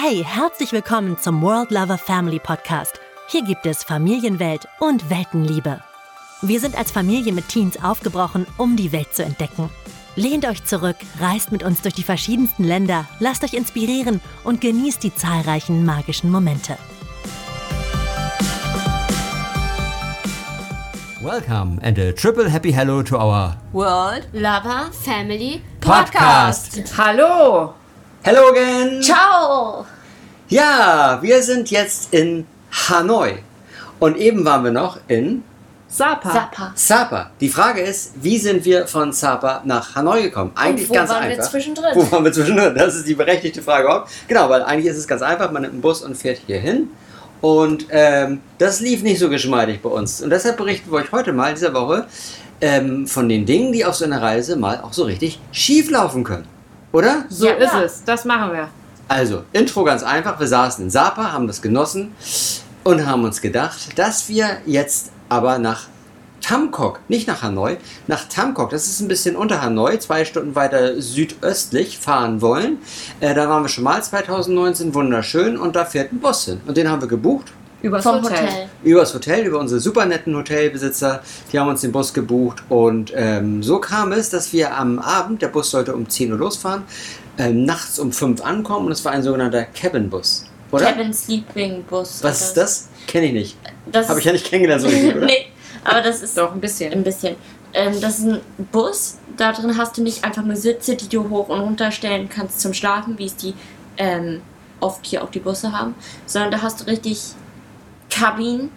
Hey, 0.00 0.22
herzlich 0.24 0.70
willkommen 0.70 1.18
zum 1.18 1.42
World 1.42 1.72
Lover 1.72 1.98
Family 1.98 2.38
Podcast. 2.38 3.00
Hier 3.26 3.42
gibt 3.42 3.66
es 3.66 3.82
Familienwelt 3.82 4.68
und 4.78 5.10
Weltenliebe. 5.10 5.82
Wir 6.40 6.60
sind 6.60 6.78
als 6.78 6.92
Familie 6.92 7.32
mit 7.32 7.48
Teens 7.48 7.82
aufgebrochen, 7.82 8.46
um 8.58 8.76
die 8.76 8.92
Welt 8.92 9.12
zu 9.12 9.24
entdecken. 9.24 9.70
Lehnt 10.14 10.46
euch 10.46 10.64
zurück, 10.64 10.94
reist 11.18 11.50
mit 11.50 11.64
uns 11.64 11.82
durch 11.82 11.94
die 11.94 12.04
verschiedensten 12.04 12.62
Länder, 12.62 13.06
lasst 13.18 13.42
euch 13.42 13.54
inspirieren 13.54 14.20
und 14.44 14.60
genießt 14.60 15.02
die 15.02 15.12
zahlreichen 15.12 15.84
magischen 15.84 16.30
Momente. 16.30 16.78
Welcome 21.20 21.80
and 21.82 21.98
a 21.98 22.12
triple 22.12 22.48
happy 22.48 22.70
hello 22.70 23.02
to 23.02 23.16
our 23.16 23.56
World 23.72 24.28
Lover 24.32 24.92
Family 24.92 25.60
Podcast. 25.80 26.96
Hallo! 26.96 27.74
Hello 28.30 28.50
again! 28.50 29.00
Ciao! 29.00 29.86
Ja, 30.50 31.18
wir 31.22 31.42
sind 31.42 31.70
jetzt 31.70 32.12
in 32.12 32.46
Hanoi. 32.70 33.38
Und 34.00 34.18
eben 34.18 34.44
waren 34.44 34.64
wir 34.64 34.70
noch 34.70 34.98
in 35.08 35.42
Sapa. 35.88 36.30
Sapa. 36.30 36.72
Sapa. 36.74 37.30
Die 37.40 37.48
Frage 37.48 37.80
ist, 37.80 38.12
wie 38.22 38.36
sind 38.36 38.66
wir 38.66 38.86
von 38.86 39.12
Sapa 39.14 39.62
nach 39.64 39.94
Hanoi 39.94 40.24
gekommen? 40.24 40.52
Eigentlich 40.56 40.90
wo 40.90 40.92
ganz 40.92 41.08
waren 41.08 41.26
wir 41.26 41.40
zwischendrin? 41.40 41.92
Wo 41.94 42.12
waren 42.12 42.22
wir 42.22 42.30
zwischendrin? 42.30 42.74
Das 42.74 42.96
ist 42.96 43.08
die 43.08 43.14
berechtigte 43.14 43.62
Frage 43.62 43.84
überhaupt. 43.84 44.10
Genau, 44.28 44.50
weil 44.50 44.62
eigentlich 44.62 44.90
ist 44.90 44.98
es 44.98 45.08
ganz 45.08 45.22
einfach. 45.22 45.50
Man 45.50 45.62
nimmt 45.62 45.72
einen 45.72 45.80
Bus 45.80 46.02
und 46.02 46.14
fährt 46.14 46.38
hier 46.46 46.60
hin. 46.60 46.90
Und 47.40 47.86
ähm, 47.88 48.42
das 48.58 48.80
lief 48.80 49.02
nicht 49.02 49.20
so 49.20 49.30
geschmeidig 49.30 49.80
bei 49.80 49.88
uns. 49.88 50.20
Und 50.20 50.28
deshalb 50.28 50.58
berichten 50.58 50.92
wir 50.92 50.98
euch 50.98 51.12
heute 51.12 51.32
mal, 51.32 51.54
dieser 51.54 51.72
Woche, 51.72 52.06
ähm, 52.60 53.06
von 53.06 53.26
den 53.26 53.46
Dingen, 53.46 53.72
die 53.72 53.86
auf 53.86 53.94
so 53.94 54.04
einer 54.04 54.20
Reise 54.20 54.56
mal 54.56 54.82
auch 54.82 54.92
so 54.92 55.04
richtig 55.04 55.40
schief 55.50 55.90
laufen 55.90 56.24
können. 56.24 56.57
Oder? 56.98 57.24
So 57.28 57.46
Ja. 57.46 57.52
ist 57.54 57.74
es. 57.74 58.04
Das 58.04 58.24
machen 58.24 58.52
wir. 58.52 58.68
Also, 59.06 59.44
Intro 59.52 59.84
ganz 59.84 60.02
einfach. 60.02 60.40
Wir 60.40 60.48
saßen 60.48 60.84
in 60.84 60.90
Sapa, 60.90 61.30
haben 61.32 61.46
das 61.46 61.62
genossen 61.62 62.12
und 62.82 63.06
haben 63.06 63.22
uns 63.22 63.40
gedacht, 63.40 63.96
dass 63.96 64.28
wir 64.28 64.58
jetzt 64.66 65.12
aber 65.28 65.58
nach 65.58 65.82
Tamkok, 66.40 66.98
nicht 67.08 67.28
nach 67.28 67.42
Hanoi, 67.42 67.76
nach 68.08 68.24
Tamkok, 68.28 68.70
das 68.70 68.88
ist 68.88 69.00
ein 69.00 69.06
bisschen 69.06 69.36
unter 69.36 69.62
Hanoi, 69.62 69.98
zwei 69.98 70.24
Stunden 70.24 70.56
weiter 70.56 71.00
südöstlich 71.00 71.98
fahren 71.98 72.40
wollen. 72.40 72.78
Äh, 73.20 73.32
da 73.34 73.48
waren 73.48 73.62
wir 73.62 73.68
schon 73.68 73.84
mal 73.84 74.02
2019, 74.02 74.92
wunderschön 74.92 75.56
und 75.56 75.76
da 75.76 75.84
fährt 75.84 76.12
ein 76.12 76.18
Bus 76.18 76.46
hin. 76.46 76.60
Und 76.66 76.76
den 76.76 76.90
haben 76.90 77.00
wir 77.00 77.08
gebucht. 77.08 77.52
Übers 77.80 78.02
Vom 78.02 78.22
Hotel. 78.22 78.46
Hotel. 78.46 78.68
Übers 78.82 79.14
Hotel, 79.14 79.46
über 79.46 79.58
unsere 79.60 79.80
super 79.80 80.04
netten 80.04 80.34
Hotelbesitzer. 80.34 81.22
Die 81.52 81.58
haben 81.58 81.68
uns 81.68 81.82
den 81.82 81.92
Bus 81.92 82.12
gebucht. 82.12 82.62
Und 82.68 83.12
ähm, 83.14 83.62
so 83.62 83.78
kam 83.78 84.12
es, 84.12 84.30
dass 84.30 84.52
wir 84.52 84.76
am 84.76 84.98
Abend, 84.98 85.42
der 85.42 85.48
Bus 85.48 85.70
sollte 85.70 85.94
um 85.94 86.08
10 86.08 86.32
Uhr 86.32 86.38
losfahren, 86.38 86.82
ähm, 87.38 87.64
nachts 87.64 87.98
um 87.98 88.10
5 88.10 88.40
ankommen. 88.42 88.86
Und 88.86 88.92
es 88.92 89.04
war 89.04 89.12
ein 89.12 89.22
sogenannter 89.22 89.64
Cabin-Bus. 89.64 90.46
Oder? 90.72 90.86
Cabin 90.86 91.12
Sleeping 91.12 91.84
Bus. 91.84 92.22
Was 92.22 92.40
ist 92.42 92.56
das? 92.56 92.88
Kenne 93.06 93.26
ich 93.26 93.32
nicht. 93.32 93.56
Habe 93.94 94.18
ich 94.18 94.24
ja 94.24 94.32
nicht 94.32 94.44
kennengelernt, 94.44 94.82
so 94.82 94.88
richtig, 94.88 95.14
oder? 95.16 95.26
nee, 95.26 95.46
aber 95.84 96.02
das 96.02 96.22
ist 96.22 96.36
Doch, 96.36 96.52
ein 96.52 96.60
bisschen. 96.60 96.92
ein 96.92 97.02
bisschen. 97.04 97.36
Ähm, 97.72 97.98
das 98.00 98.18
ist 98.18 98.26
ein 98.26 98.40
Bus. 98.70 99.18
Da 99.36 99.52
drin 99.52 99.78
hast 99.78 99.96
du 99.96 100.02
nicht 100.02 100.24
einfach 100.24 100.44
nur 100.44 100.56
Sitze, 100.56 100.96
die 100.96 101.08
du 101.08 101.30
hoch 101.30 101.48
und 101.48 101.60
runter 101.60 101.90
stellen 101.90 102.28
kannst 102.28 102.60
zum 102.60 102.74
Schlafen, 102.74 103.18
wie 103.18 103.26
es 103.26 103.36
die 103.36 103.54
ähm, 103.96 104.40
oft 104.80 105.06
hier 105.06 105.22
auch 105.22 105.30
die 105.30 105.40
Busse 105.40 105.72
haben, 105.72 105.94
sondern 106.26 106.50
da 106.50 106.62
hast 106.62 106.80
du 106.80 106.84
richtig 106.86 107.18
Kabinen, 108.10 108.70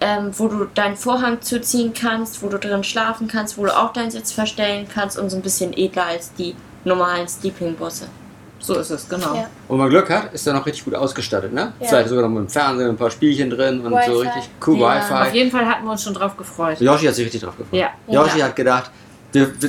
ähm, 0.00 0.30
wo 0.36 0.48
du 0.48 0.66
deinen 0.74 0.96
Vorhang 0.96 1.40
zuziehen 1.40 1.92
kannst, 1.98 2.42
wo 2.42 2.48
du 2.48 2.58
drin 2.58 2.84
schlafen 2.84 3.28
kannst, 3.28 3.56
wo 3.58 3.64
du 3.64 3.76
auch 3.76 3.92
deinen 3.92 4.10
Sitz 4.10 4.32
verstellen 4.32 4.86
kannst 4.92 5.18
und 5.18 5.30
so 5.30 5.36
ein 5.36 5.42
bisschen 5.42 5.72
edler 5.76 6.06
als 6.06 6.32
die 6.34 6.54
normalen 6.84 7.26
Sleeping-Busse. 7.26 8.06
So 8.58 8.74
ist 8.74 8.90
es, 8.90 9.08
genau. 9.08 9.34
Ja. 9.34 9.46
Und 9.68 9.78
man 9.78 9.88
Glück 9.90 10.10
hat, 10.10 10.32
ist 10.32 10.46
er 10.46 10.54
noch 10.54 10.66
richtig 10.66 10.84
gut 10.84 10.94
ausgestattet, 10.94 11.52
ne? 11.52 11.72
Ja. 11.80 11.86
Vielleicht 11.88 12.08
sogar 12.08 12.24
noch 12.24 12.30
mit 12.30 12.38
dem 12.40 12.48
Fernsehen, 12.48 12.88
ein 12.88 12.96
paar 12.96 13.10
Spielchen 13.10 13.48
drin 13.50 13.80
und 13.80 13.92
so 13.92 13.96
Wi-Fi. 13.96 14.12
richtig 14.28 14.42
cool 14.66 14.78
Ja. 14.80 14.98
Auf 14.98 15.10
Wi-Fi. 15.10 15.36
jeden 15.38 15.50
Fall 15.50 15.66
hatten 15.66 15.84
wir 15.84 15.92
uns 15.92 16.02
schon 16.02 16.14
drauf 16.14 16.36
gefreut. 16.36 16.80
Yoshi 16.80 17.06
hat 17.06 17.14
sich 17.14 17.24
richtig 17.26 17.42
drauf 17.42 17.56
gefreut. 17.56 17.78
Ja. 17.80 17.90
Yoshi 18.08 18.38
Ja. 18.38 18.46
hat 18.46 18.56
gedacht, 18.56 18.90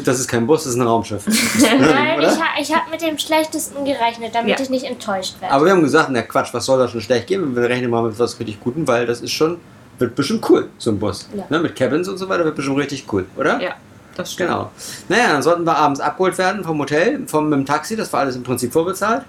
das 0.03 0.19
ist 0.19 0.27
kein 0.27 0.45
Bus, 0.47 0.63
das 0.63 0.73
ist 0.73 0.79
ein 0.79 0.87
Raumschiff. 0.87 1.23
Nein, 1.61 2.17
Oder? 2.17 2.37
ich, 2.57 2.69
ich 2.69 2.75
habe 2.75 2.89
mit 2.91 3.01
dem 3.01 3.17
Schlechtesten 3.17 3.83
gerechnet, 3.85 4.33
damit 4.33 4.51
Ja. 4.57 4.63
ich 4.63 4.69
nicht 4.69 4.85
enttäuscht 4.85 5.35
werde. 5.41 5.53
Aber 5.53 5.65
wir 5.65 5.71
haben 5.71 5.81
gesagt, 5.81 6.09
na 6.11 6.21
Quatsch, 6.21 6.53
was 6.53 6.65
soll 6.65 6.79
da 6.79 6.87
schon 6.87 7.01
schlecht 7.01 7.27
gehen? 7.27 7.55
Wir 7.55 7.63
rechnen 7.63 7.89
mal 7.89 8.03
mit 8.03 8.17
was 8.19 8.39
richtig 8.39 8.59
Gutem, 8.59 8.87
weil 8.87 9.05
das 9.05 9.21
ist 9.21 9.31
schon, 9.31 9.57
wird 9.99 10.15
bestimmt 10.15 10.47
cool, 10.49 10.69
so 10.77 10.91
ein 10.91 10.99
Bus. 10.99 11.27
Ja. 11.35 11.45
Ne, 11.49 11.59
mit 11.59 11.75
Cabins 11.75 12.07
und 12.07 12.17
so 12.17 12.27
weiter 12.29 12.45
wird 12.45 12.55
bestimmt 12.55 12.77
richtig 12.77 13.05
cool, 13.11 13.25
oder? 13.35 13.59
Ja, 13.61 13.71
das 14.15 14.33
stimmt. 14.33 14.49
Genau. 14.49 14.71
Naja, 15.09 15.27
dann 15.33 15.41
sollten 15.43 15.63
wir 15.65 15.75
abends 15.77 15.99
abgeholt 15.99 16.37
werden 16.37 16.63
vom 16.63 16.79
Hotel, 16.79 17.21
vom 17.27 17.49
mit 17.49 17.59
dem 17.59 17.65
Taxi, 17.65 17.95
das 17.95 18.11
war 18.13 18.21
alles 18.21 18.35
im 18.35 18.43
Prinzip 18.43 18.71
vorbezahlt. 18.73 19.23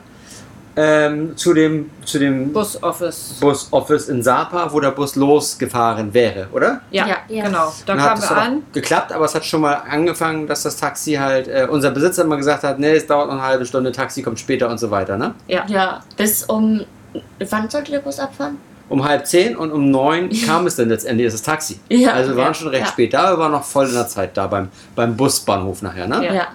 Ähm, 0.77 1.37
zu 1.37 1.55
dem, 1.55 1.91
zu 2.05 2.19
dem 2.19 2.53
Bus-Office. 2.53 3.39
Bus-Office 3.41 4.09
in 4.09 4.23
Sapa, 4.23 4.73
wo 4.73 4.79
der 4.79 4.93
Bus 4.93 5.17
losgefahren 5.17 6.15
wäre, 6.15 6.47
oder? 6.53 6.83
Ja, 6.91 7.07
Ja. 7.07 7.17
Ja. 7.29 7.45
genau. 7.47 7.73
Da 7.85 7.95
Dann 7.95 8.01
hat 8.03 8.09
kamen 8.11 8.23
es 8.23 8.31
wir 8.31 8.37
an. 8.37 8.63
geklappt, 8.73 9.13
aber 9.13 9.25
es 9.25 9.35
hat 9.35 9.45
schon 9.45 9.61
mal 9.63 9.75
angefangen, 9.91 10.47
dass 10.47 10.63
das 10.63 10.77
Taxi 10.77 11.15
halt, 11.15 11.49
äh, 11.49 11.67
unser 11.69 11.91
Besitzer 11.91 12.23
immer 12.23 12.37
gesagt 12.37 12.63
hat, 12.63 12.79
nee, 12.79 12.93
es 12.95 13.07
dauert 13.07 13.27
noch 13.29 13.35
eine 13.35 13.43
halbe 13.43 13.67
Stunde, 13.67 13.91
Taxi 13.93 14.23
kommt 14.23 14.39
später 14.39 14.69
und 14.69 14.79
so 14.79 14.91
weiter, 14.91 15.17
ne? 15.17 15.35
Ja. 15.49 15.65
Ja, 15.67 16.01
bis 16.17 16.45
um. 16.45 16.85
Wann 17.51 17.69
sollte 17.71 17.91
der 17.91 18.01
Bus 18.01 18.21
abfahren? 18.21 18.59
Um 18.89 19.05
halb 19.07 19.27
zehn 19.27 19.57
und 19.57 19.73
um 19.73 19.91
neun 19.91 20.31
kam 20.47 20.67
es 20.67 20.77
dann 20.77 20.89
letztendlich, 20.89 21.27
ist 21.27 21.33
das 21.35 21.43
Taxi. 21.43 21.81
Ja, 21.89 22.13
also 22.13 22.31
wir 22.31 22.37
waren 22.39 22.49
ja, 22.49 22.55
schon 22.55 22.69
recht 22.69 22.85
ja. 22.87 22.93
spät 22.93 23.13
da, 23.15 23.33
wir 23.33 23.39
waren 23.39 23.53
noch 23.53 23.65
voll 23.65 23.87
in 23.87 23.95
der 23.95 24.07
Zeit 24.09 24.37
da 24.37 24.47
beim, 24.47 24.69
beim 24.95 25.17
Busbahnhof 25.17 25.83
nachher, 25.83 26.07
ne? 26.07 26.25
Ja. 26.25 26.47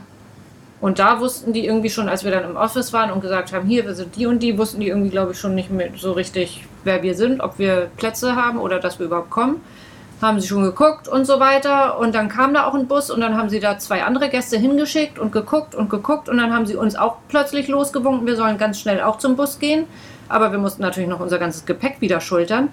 Und 0.83 0.99
da 0.99 1.21
wussten 1.21 1.53
die 1.53 1.65
irgendwie 1.65 1.89
schon, 1.89 2.09
als 2.09 2.25
wir 2.25 2.31
dann 2.31 2.43
im 2.43 2.57
Office 2.57 2.91
waren 2.91 3.09
und 3.09 3.21
gesagt 3.21 3.53
haben, 3.53 3.65
hier, 3.65 3.85
wir 3.85 3.93
sind 3.93 4.17
die 4.17 4.25
und 4.25 4.43
die, 4.43 4.57
wussten 4.57 4.81
die 4.81 4.89
irgendwie, 4.89 5.11
glaube 5.11 5.31
ich, 5.31 5.39
schon 5.39 5.55
nicht 5.55 5.71
mehr 5.71 5.87
so 5.95 6.11
richtig, 6.11 6.65
wer 6.83 7.01
wir 7.01 7.15
sind, 7.15 7.39
ob 7.39 7.57
wir 7.57 7.89
Plätze 7.95 8.35
haben 8.35 8.59
oder 8.59 8.81
dass 8.81 8.99
wir 8.99 9.05
überhaupt 9.05 9.29
kommen. 9.29 9.61
Haben 10.21 10.41
sie 10.41 10.47
schon 10.49 10.61
geguckt 10.61 11.07
und 11.07 11.23
so 11.23 11.39
weiter. 11.39 11.97
Und 11.99 12.13
dann 12.13 12.27
kam 12.27 12.53
da 12.53 12.67
auch 12.67 12.73
ein 12.73 12.89
Bus 12.89 13.09
und 13.09 13.21
dann 13.21 13.37
haben 13.37 13.47
sie 13.47 13.61
da 13.61 13.79
zwei 13.79 14.03
andere 14.03 14.27
Gäste 14.27 14.57
hingeschickt 14.57 15.17
und 15.17 15.31
geguckt 15.31 15.73
und 15.73 15.89
geguckt. 15.89 16.27
Und 16.27 16.35
dann 16.35 16.53
haben 16.53 16.65
sie 16.65 16.75
uns 16.75 16.97
auch 16.97 17.15
plötzlich 17.29 17.69
losgewunken, 17.69 18.27
wir 18.27 18.35
sollen 18.35 18.57
ganz 18.57 18.77
schnell 18.77 18.99
auch 18.99 19.19
zum 19.19 19.37
Bus 19.37 19.59
gehen. 19.59 19.85
Aber 20.27 20.51
wir 20.51 20.59
mussten 20.59 20.81
natürlich 20.81 21.09
noch 21.09 21.21
unser 21.21 21.39
ganzes 21.39 21.63
Gepäck 21.65 22.01
wieder 22.01 22.19
schultern. 22.19 22.67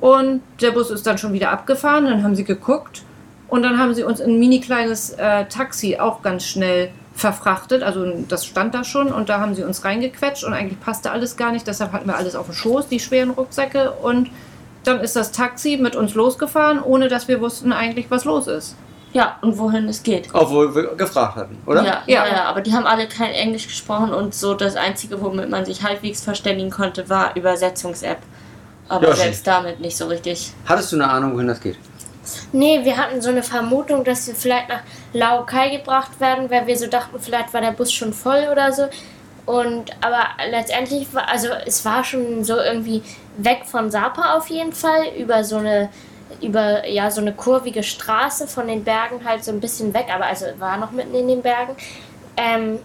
Und 0.00 0.42
der 0.60 0.72
Bus 0.72 0.90
ist 0.90 1.06
dann 1.06 1.16
schon 1.16 1.32
wieder 1.32 1.52
abgefahren. 1.52 2.06
Dann 2.06 2.24
haben 2.24 2.34
sie 2.34 2.42
geguckt 2.42 3.04
und 3.46 3.62
dann 3.62 3.78
haben 3.78 3.94
sie 3.94 4.02
uns 4.02 4.18
in 4.18 4.30
ein 4.30 4.38
mini 4.40 4.58
kleines 4.58 5.10
äh, 5.10 5.44
Taxi 5.44 5.98
auch 6.00 6.22
ganz 6.22 6.44
schnell 6.44 6.90
verfrachtet. 7.14 7.82
Also 7.82 8.06
das 8.28 8.44
stand 8.46 8.74
da 8.74 8.84
schon 8.84 9.12
und 9.12 9.28
da 9.28 9.38
haben 9.40 9.54
sie 9.54 9.62
uns 9.64 9.84
reingequetscht 9.84 10.44
und 10.44 10.52
eigentlich 10.54 10.80
passte 10.80 11.10
alles 11.10 11.36
gar 11.36 11.52
nicht. 11.52 11.66
Deshalb 11.66 11.92
hatten 11.92 12.06
wir 12.08 12.16
alles 12.16 12.34
auf 12.34 12.46
dem 12.46 12.54
Schoß, 12.54 12.88
die 12.88 13.00
schweren 13.00 13.30
Rucksäcke. 13.30 13.90
Und 13.92 14.30
dann 14.84 15.00
ist 15.00 15.14
das 15.16 15.30
Taxi 15.32 15.78
mit 15.80 15.94
uns 15.94 16.14
losgefahren, 16.14 16.82
ohne 16.82 17.08
dass 17.08 17.28
wir 17.28 17.40
wussten 17.40 17.72
eigentlich, 17.72 18.10
was 18.10 18.24
los 18.24 18.46
ist. 18.46 18.76
Ja, 19.12 19.36
und 19.42 19.58
wohin 19.58 19.88
es 19.88 20.02
geht. 20.02 20.30
Obwohl 20.32 20.74
wir 20.74 20.94
gefragt 20.94 21.36
hatten, 21.36 21.58
oder? 21.66 21.84
Ja, 21.84 22.02
ja, 22.06 22.26
Ja. 22.26 22.44
aber 22.44 22.62
die 22.62 22.72
haben 22.72 22.86
alle 22.86 23.06
kein 23.06 23.32
Englisch 23.32 23.66
gesprochen 23.68 24.10
und 24.14 24.34
so 24.34 24.54
das 24.54 24.74
Einzige, 24.74 25.20
womit 25.20 25.50
man 25.50 25.66
sich 25.66 25.82
halbwegs 25.82 26.22
verständigen 26.22 26.70
konnte, 26.70 27.10
war 27.10 27.36
Übersetzungs-App. 27.36 28.18
Aber 28.88 29.08
Yoshi. 29.08 29.20
selbst 29.20 29.46
damit 29.46 29.80
nicht 29.80 29.96
so 29.98 30.06
richtig. 30.06 30.52
Hattest 30.66 30.92
du 30.92 30.96
eine 30.96 31.08
Ahnung, 31.10 31.34
wohin 31.34 31.46
das 31.46 31.60
geht? 31.60 31.76
Nee, 32.52 32.84
wir 32.84 32.96
hatten 32.96 33.20
so 33.20 33.30
eine 33.30 33.42
Vermutung, 33.42 34.04
dass 34.04 34.26
wir 34.26 34.34
vielleicht 34.34 34.68
nach 34.68 34.82
Laokai 35.12 35.76
gebracht 35.76 36.20
werden, 36.20 36.50
weil 36.50 36.66
wir 36.66 36.76
so 36.76 36.86
dachten, 36.86 37.18
vielleicht 37.20 37.52
war 37.54 37.60
der 37.60 37.72
Bus 37.72 37.92
schon 37.92 38.12
voll 38.12 38.48
oder 38.50 38.72
so. 38.72 38.88
Und 39.44 39.90
aber 40.00 40.26
letztendlich 40.50 41.12
war, 41.12 41.28
also 41.28 41.48
es 41.66 41.84
war 41.84 42.04
schon 42.04 42.44
so 42.44 42.56
irgendwie 42.56 43.02
weg 43.36 43.62
von 43.66 43.90
Sapa 43.90 44.36
auf 44.36 44.48
jeden 44.48 44.72
Fall, 44.72 45.08
über 45.18 45.42
so 45.44 45.56
eine 45.56 45.88
über 46.40 46.88
ja 46.88 47.10
so 47.10 47.20
eine 47.20 47.32
kurvige 47.32 47.82
Straße 47.82 48.46
von 48.46 48.66
den 48.66 48.84
Bergen 48.84 49.24
halt 49.24 49.44
so 49.44 49.50
ein 49.52 49.60
bisschen 49.60 49.92
weg, 49.94 50.06
aber 50.12 50.26
also 50.26 50.46
war 50.58 50.76
noch 50.76 50.92
mitten 50.92 51.14
in 51.14 51.28
den 51.28 51.42
Bergen. 51.42 51.74
Ähm, 52.36 52.78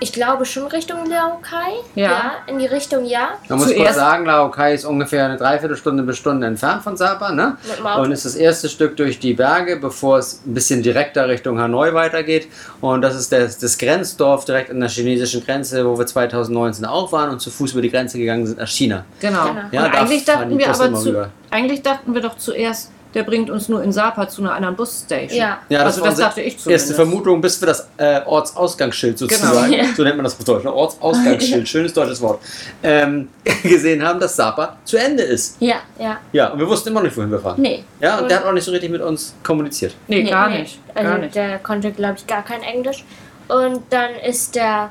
ich 0.00 0.12
glaube 0.12 0.44
schon 0.44 0.66
Richtung 0.66 1.08
Laokai. 1.08 1.72
Ja. 1.94 2.32
in 2.46 2.58
die 2.58 2.66
Richtung 2.66 3.04
ja. 3.04 3.30
Man 3.48 3.58
muss 3.58 3.74
kurz 3.74 3.94
sagen, 3.94 4.26
Laokai 4.26 4.74
ist 4.74 4.84
ungefähr 4.84 5.24
eine 5.24 5.36
Dreiviertelstunde 5.36 6.02
bis 6.02 6.18
Stunde 6.18 6.46
entfernt 6.46 6.82
von 6.82 6.96
Sapa, 6.96 7.32
ne? 7.32 7.56
Und 7.98 8.12
ist 8.12 8.24
das 8.24 8.34
erste 8.34 8.68
Stück 8.68 8.96
durch 8.96 9.18
die 9.18 9.34
Berge, 9.34 9.76
bevor 9.76 10.18
es 10.18 10.42
ein 10.46 10.54
bisschen 10.54 10.82
direkter 10.82 11.28
Richtung 11.28 11.60
Hanoi 11.60 11.94
weitergeht. 11.94 12.48
Und 12.80 13.02
das 13.02 13.14
ist 13.14 13.32
das, 13.32 13.58
das 13.58 13.78
Grenzdorf 13.78 14.44
direkt 14.44 14.70
an 14.70 14.80
der 14.80 14.88
chinesischen 14.88 15.44
Grenze, 15.44 15.86
wo 15.86 15.98
wir 15.98 16.06
2019 16.06 16.84
auch 16.84 17.12
waren 17.12 17.30
und 17.30 17.40
zu 17.40 17.50
Fuß 17.50 17.72
über 17.72 17.82
die 17.82 17.90
Grenze 17.90 18.18
gegangen 18.18 18.46
sind 18.46 18.58
nach 18.58 18.68
China. 18.68 19.04
Genau. 19.20 19.36
Genau. 19.36 19.60
Ja, 19.72 19.86
und 19.86 19.94
eigentlich 19.94 20.24
dachten 20.24 20.58
wir 20.58 20.68
aber 20.68 20.94
zu, 20.94 21.30
eigentlich 21.50 21.82
dachten 21.82 22.14
wir 22.14 22.20
doch 22.20 22.36
zuerst, 22.36 22.90
der 23.14 23.22
bringt 23.22 23.48
uns 23.50 23.68
nur 23.68 23.82
in 23.82 23.92
Sapa 23.92 24.28
zu 24.28 24.42
einer 24.42 24.52
anderen 24.54 24.76
Busstation. 24.76 25.38
Ja. 25.38 25.58
Ja, 25.68 25.84
also 25.84 26.00
war 26.02 26.10
das 26.10 26.18
dachte 26.18 26.42
ich 26.42 26.58
zumindest. 26.58 26.90
Erste 26.90 26.94
Vermutung, 26.94 27.40
bis 27.40 27.60
wir 27.60 27.66
das 27.66 27.88
äh, 27.96 28.20
Ortsausgangsschild 28.26 29.18
sozusagen, 29.18 29.70
Genau. 29.70 29.82
Ja. 29.84 29.94
so 29.96 30.02
nennt 30.02 30.16
man 30.16 30.24
das 30.24 30.38
auf 30.38 30.44
Deutsch, 30.44 30.64
ne? 30.64 30.72
Ortsausgangsschild, 30.74 31.68
schönes 31.68 31.92
deutsches 31.94 32.20
Wort, 32.20 32.40
ähm, 32.82 33.28
gesehen 33.62 34.02
haben, 34.06 34.20
dass 34.20 34.36
Sapa 34.36 34.76
zu 34.84 34.96
Ende 34.98 35.22
ist. 35.22 35.56
Ja, 35.60 35.76
Ja. 35.98 36.18
Ja, 36.32 36.48
und 36.48 36.58
wir 36.58 36.68
wussten 36.68 36.90
immer 36.90 37.02
nicht, 37.02 37.16
wohin 37.16 37.30
wir 37.30 37.40
fahren. 37.40 37.60
nee. 37.60 37.84
Ja, 38.00 38.18
und 38.18 38.30
der 38.30 38.38
hat 38.38 38.44
auch 38.46 38.52
nicht 38.52 38.64
so 38.64 38.70
richtig 38.72 38.90
mit 38.90 39.00
uns 39.00 39.34
kommuniziert. 39.42 39.94
Nee, 40.08 40.22
Nee, 40.24 40.30
gar 40.30 40.48
nee. 40.50 40.60
nicht. 40.60 40.78
Also 40.94 41.10
Gar 41.10 41.18
nicht. 41.18 41.34
der 41.34 41.58
konnte, 41.60 41.92
glaube 41.92 42.14
ich, 42.18 42.26
gar 42.26 42.42
kein 42.44 42.62
Englisch. 42.62 43.04
Und 43.48 43.80
dann 43.90 44.10
ist 44.28 44.54
der 44.56 44.90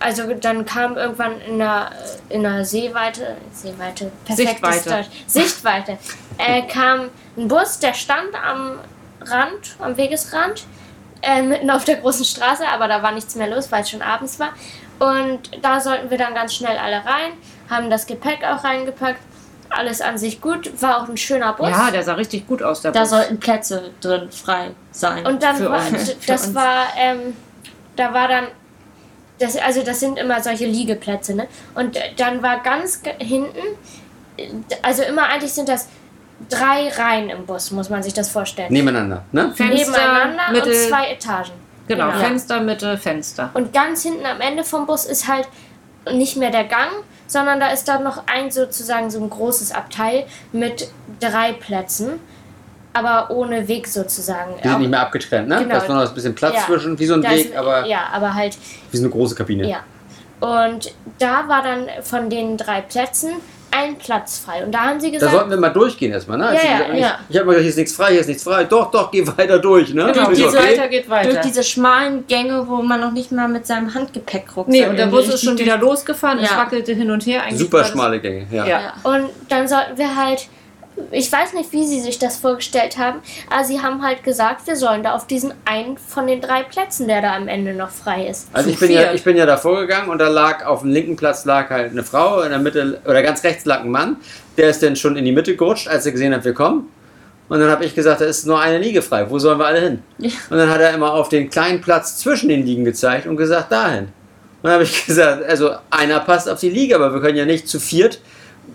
also 0.00 0.32
dann 0.34 0.64
kam 0.64 0.96
irgendwann 0.96 1.40
in 1.42 1.58
der, 1.58 1.90
in 2.28 2.42
der 2.42 2.64
Seeweite, 2.64 3.36
Seeweite, 3.52 4.10
Sichtweite. 4.28 4.90
Deutsch, 4.90 5.06
Sichtweite, 5.26 5.98
äh, 6.38 6.62
kam 6.62 7.08
ein 7.36 7.48
Bus, 7.48 7.78
der 7.78 7.94
stand 7.94 8.34
am 8.34 8.78
Rand, 9.20 9.76
am 9.78 9.96
Wegesrand, 9.96 10.64
äh, 11.22 11.42
mitten 11.42 11.70
auf 11.70 11.84
der 11.84 11.96
großen 11.96 12.24
Straße, 12.24 12.66
aber 12.68 12.88
da 12.88 13.02
war 13.02 13.12
nichts 13.12 13.34
mehr 13.34 13.48
los, 13.48 13.70
weil 13.72 13.82
es 13.82 13.90
schon 13.90 14.02
abends 14.02 14.38
war. 14.38 14.50
Und 14.98 15.50
da 15.62 15.80
sollten 15.80 16.10
wir 16.10 16.18
dann 16.18 16.34
ganz 16.34 16.54
schnell 16.54 16.78
alle 16.78 16.96
rein, 16.96 17.32
haben 17.68 17.90
das 17.90 18.06
Gepäck 18.06 18.44
auch 18.44 18.64
reingepackt. 18.64 19.20
Alles 19.68 20.00
an 20.00 20.16
sich 20.16 20.40
gut, 20.40 20.80
war 20.80 21.02
auch 21.02 21.08
ein 21.08 21.16
schöner 21.16 21.52
Bus. 21.52 21.68
Ja, 21.68 21.90
der 21.90 22.04
sah 22.04 22.14
richtig 22.14 22.46
gut 22.46 22.62
aus, 22.62 22.82
der 22.82 22.92
Da 22.92 23.00
Bus. 23.00 23.10
sollten 23.10 23.40
Plätze 23.40 23.90
drin 24.00 24.30
frei 24.30 24.70
sein. 24.92 25.26
Und 25.26 25.42
dann 25.42 25.56
für 25.56 25.68
war, 25.68 25.84
uns. 25.88 26.14
das 26.26 26.46
uns. 26.46 26.54
war, 26.54 26.86
ähm, 26.96 27.36
da 27.96 28.14
war 28.14 28.28
dann, 28.28 28.46
das, 29.38 29.56
also 29.56 29.82
das 29.82 30.00
sind 30.00 30.18
immer 30.18 30.42
solche 30.42 30.66
Liegeplätze, 30.66 31.34
ne? 31.34 31.46
Und 31.74 31.98
dann 32.16 32.42
war 32.42 32.62
ganz 32.62 33.02
hinten, 33.18 33.58
also 34.82 35.02
immer 35.02 35.24
eigentlich 35.24 35.52
sind 35.52 35.68
das 35.68 35.88
drei 36.48 36.88
Reihen 36.88 37.30
im 37.30 37.46
Bus, 37.46 37.70
muss 37.70 37.90
man 37.90 38.02
sich 38.02 38.14
das 38.14 38.30
vorstellen. 38.30 38.72
Nebeneinander, 38.72 39.24
ne? 39.32 39.52
Fenster, 39.54 39.90
Nebeneinander 39.90 40.52
Mitte, 40.52 40.68
und 40.70 40.74
zwei 40.74 41.10
Etagen. 41.10 41.52
genau, 41.86 42.08
Genau. 42.08 42.18
Fenster, 42.18 42.60
Mitte, 42.60 42.98
Fenster. 42.98 43.50
Und 43.54 43.72
ganz 43.72 44.02
hinten 44.02 44.26
am 44.26 44.40
Ende 44.40 44.64
vom 44.64 44.86
Bus 44.86 45.04
ist 45.04 45.28
halt 45.28 45.48
nicht 46.12 46.36
mehr 46.36 46.50
der 46.50 46.64
Gang, 46.64 46.90
sondern 47.26 47.58
da 47.58 47.68
ist 47.68 47.88
dann 47.88 48.04
noch 48.04 48.24
ein 48.26 48.50
sozusagen 48.50 49.10
so 49.10 49.20
ein 49.20 49.28
großes 49.30 49.72
Abteil 49.72 50.26
mit 50.52 50.88
drei 51.20 51.52
Plätzen, 51.52 52.20
aber 52.96 53.30
ohne 53.30 53.66
Weg 53.68 53.86
sozusagen. 53.86 54.54
Die 54.62 54.68
sind 54.68 54.80
nicht 54.80 54.90
mehr 54.90 55.00
abgetrennt, 55.00 55.48
ne? 55.48 55.58
Genau. 55.58 55.68
Da 55.70 55.76
ist 55.78 55.88
nur 55.88 55.98
noch 55.98 56.08
ein 56.08 56.14
bisschen 56.14 56.34
Platz 56.34 56.54
Ja. 56.54 56.60
zwischen, 56.66 56.98
wie 56.98 57.06
so 57.06 57.14
ein 57.14 57.22
Da 57.22 57.30
Weg, 57.30 57.46
ist- 57.50 57.56
aber 57.56 57.86
ja, 57.86 58.00
aber 58.12 58.34
halt 58.34 58.56
wie 58.90 58.96
so 58.96 59.02
eine 59.04 59.10
große 59.12 59.34
Kabine. 59.34 59.68
Ja. 59.68 59.78
Und 60.40 60.92
da 61.18 61.48
war 61.48 61.62
dann 61.62 61.86
von 62.02 62.28
den 62.28 62.56
drei 62.56 62.82
Plätzen 62.82 63.30
ein 63.70 63.96
Platz 63.96 64.38
frei. 64.38 64.64
Und 64.64 64.72
da 64.72 64.80
haben 64.84 65.00
sie 65.00 65.08
Da 65.08 65.14
gesagt, 65.18 65.32
sollten 65.32 65.50
wir 65.50 65.56
mal 65.58 65.68
durchgehen 65.70 66.12
erstmal, 66.12 66.38
ne? 66.38 66.44
Ja, 66.54 66.60
sie 66.60 66.66
ja, 66.66 66.72
gesagt, 66.78 66.94
ja. 66.98 67.18
Ich, 67.28 67.30
ich 67.30 67.36
habe 67.36 67.46
mal 67.46 67.52
gesagt, 67.52 67.60
hier 67.62 67.68
ist 67.70 67.76
nichts 67.76 67.92
frei, 67.94 68.10
hier 68.12 68.20
ist 68.20 68.26
nichts 68.26 68.42
frei. 68.42 68.64
Doch, 68.64 68.90
doch, 68.90 69.10
geh 69.10 69.26
weiter 69.26 69.58
durch, 69.58 69.92
ne? 69.92 70.10
Genau, 70.12 70.30
Ich 70.30 70.38
geht 70.38 70.50
so, 70.50 70.58
okay. 70.58 70.68
weiter, 70.72 70.88
geht 70.88 71.10
weiter. 71.10 71.30
durch 71.30 71.40
diese 71.42 71.62
schmalen 71.62 72.26
Gänge, 72.26 72.66
wo 72.68 72.76
man 72.82 73.00
noch 73.00 73.12
nicht 73.12 73.32
mal 73.32 73.48
mit 73.48 73.66
seinem 73.66 73.92
Handgepäckrucksack 73.92 74.68
nee, 74.72 74.86
und 74.86 74.96
der 74.96 75.06
Bus 75.06 75.28
ist 75.28 75.42
schon 75.44 75.58
wieder 75.58 75.76
losgefahren, 75.78 76.38
es 76.38 76.50
Ja. 76.50 76.56
wackelte 76.58 76.92
hin 76.94 77.10
und 77.10 77.26
her. 77.26 77.42
Eigentlich 77.42 77.58
Super 77.60 77.84
schmale 77.84 78.20
Gänge. 78.20 78.46
Ja. 78.50 78.66
Ja. 78.66 78.92
und 79.02 79.28
dann 79.50 79.68
sollten 79.68 79.98
wir 79.98 80.16
halt, 80.16 80.48
ich 81.10 81.30
weiß 81.30 81.52
nicht, 81.52 81.72
wie 81.72 81.86
sie 81.86 82.00
sich 82.00 82.18
das 82.18 82.36
vorgestellt 82.36 82.98
haben, 82.98 83.20
aber 83.50 83.64
sie 83.64 83.80
haben 83.80 84.02
halt 84.02 84.24
gesagt, 84.24 84.66
wir 84.66 84.76
sollen 84.76 85.02
da 85.02 85.14
auf 85.14 85.26
diesen 85.26 85.52
einen 85.64 85.98
von 85.98 86.26
den 86.26 86.40
drei 86.40 86.62
Plätzen, 86.62 87.06
der 87.06 87.22
da 87.22 87.34
am 87.34 87.48
Ende 87.48 87.74
noch 87.74 87.90
frei 87.90 88.26
ist. 88.26 88.48
Also 88.52 88.70
ich 88.70 88.78
bin, 88.78 88.90
ja, 88.90 89.12
ich 89.12 89.22
bin 89.22 89.36
ja 89.36 89.46
davor 89.46 89.80
gegangen 89.80 90.08
und 90.08 90.18
da 90.18 90.28
lag 90.28 90.64
auf 90.64 90.80
dem 90.80 90.90
linken 90.90 91.16
Platz 91.16 91.44
lag 91.44 91.70
halt 91.70 91.92
eine 91.92 92.02
Frau, 92.02 92.42
in 92.42 92.50
der 92.50 92.58
Mitte, 92.58 93.00
oder 93.04 93.22
ganz 93.22 93.44
rechts 93.44 93.64
lag 93.64 93.80
ein 93.80 93.90
Mann, 93.90 94.16
der 94.56 94.70
ist 94.70 94.82
dann 94.82 94.96
schon 94.96 95.16
in 95.16 95.24
die 95.24 95.32
Mitte 95.32 95.56
gerutscht, 95.56 95.88
als 95.88 96.06
er 96.06 96.12
gesehen 96.12 96.34
hat, 96.34 96.44
wir 96.44 96.54
kommen. 96.54 96.88
Und 97.48 97.60
dann 97.60 97.70
habe 97.70 97.84
ich 97.84 97.94
gesagt, 97.94 98.20
da 98.20 98.24
ist 98.24 98.46
nur 98.46 98.60
eine 98.60 98.78
Liege 98.78 99.02
frei, 99.02 99.30
wo 99.30 99.38
sollen 99.38 99.58
wir 99.58 99.66
alle 99.66 99.80
hin? 99.80 100.02
Ja. 100.18 100.30
Und 100.50 100.58
dann 100.58 100.68
hat 100.68 100.80
er 100.80 100.92
immer 100.94 101.12
auf 101.12 101.28
den 101.28 101.48
kleinen 101.48 101.80
Platz 101.80 102.18
zwischen 102.18 102.48
den 102.48 102.64
Liegen 102.64 102.84
gezeigt 102.84 103.26
und 103.26 103.36
gesagt, 103.36 103.70
dahin. 103.70 104.04
Und 104.04 104.64
dann 104.64 104.72
habe 104.72 104.82
ich 104.82 105.06
gesagt, 105.06 105.44
also 105.44 105.70
einer 105.90 106.20
passt 106.20 106.48
auf 106.48 106.58
die 106.58 106.70
Liege, 106.70 106.96
aber 106.96 107.12
wir 107.12 107.20
können 107.20 107.36
ja 107.36 107.44
nicht 107.44 107.68
zu 107.68 107.78
viert 107.78 108.18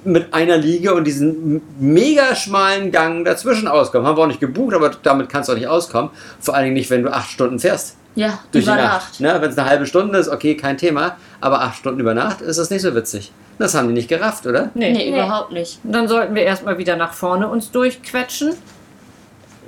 mit 0.03 0.33
einer 0.33 0.57
Liege 0.57 0.93
und 0.93 1.05
diesen 1.05 1.61
mega 1.79 2.35
schmalen 2.35 2.91
Gang 2.91 3.23
dazwischen 3.25 3.67
auskommen. 3.67 4.07
Haben 4.07 4.17
wir 4.17 4.23
auch 4.23 4.27
nicht 4.27 4.39
gebucht, 4.39 4.73
aber 4.73 4.91
damit 5.03 5.29
kannst 5.29 5.49
du 5.49 5.53
auch 5.53 5.57
nicht 5.57 5.67
auskommen. 5.67 6.09
Vor 6.39 6.55
allen 6.55 6.65
Dingen 6.65 6.75
nicht, 6.75 6.89
wenn 6.89 7.03
du 7.03 7.13
acht 7.13 7.29
Stunden 7.29 7.59
fährst 7.59 7.97
Ja, 8.15 8.39
durch 8.51 8.65
über 8.65 8.75
die 8.75 8.81
Nacht. 8.81 8.93
Nacht. 8.93 9.19
Ne? 9.19 9.37
Wenn 9.41 9.49
es 9.51 9.57
eine 9.57 9.69
halbe 9.69 9.85
Stunde 9.85 10.17
ist, 10.17 10.27
okay, 10.29 10.55
kein 10.57 10.77
Thema. 10.77 11.17
Aber 11.39 11.61
acht 11.61 11.77
Stunden 11.77 11.99
über 11.99 12.13
Nacht 12.13 12.41
ist 12.41 12.57
das 12.57 12.69
nicht 12.69 12.81
so 12.81 12.95
witzig. 12.95 13.31
Das 13.59 13.75
haben 13.75 13.87
die 13.89 13.93
nicht 13.93 14.07
gerafft, 14.07 14.47
oder? 14.47 14.71
Nee. 14.73 14.91
Nee, 14.91 15.11
Nee. 15.11 15.17
überhaupt 15.17 15.51
nicht. 15.51 15.79
Und 15.83 15.91
dann 15.93 16.07
sollten 16.07 16.33
wir 16.33 16.43
erstmal 16.43 16.77
wieder 16.79 16.95
nach 16.95 17.13
vorne 17.13 17.47
uns 17.47 17.69
durchquetschen. 17.71 18.53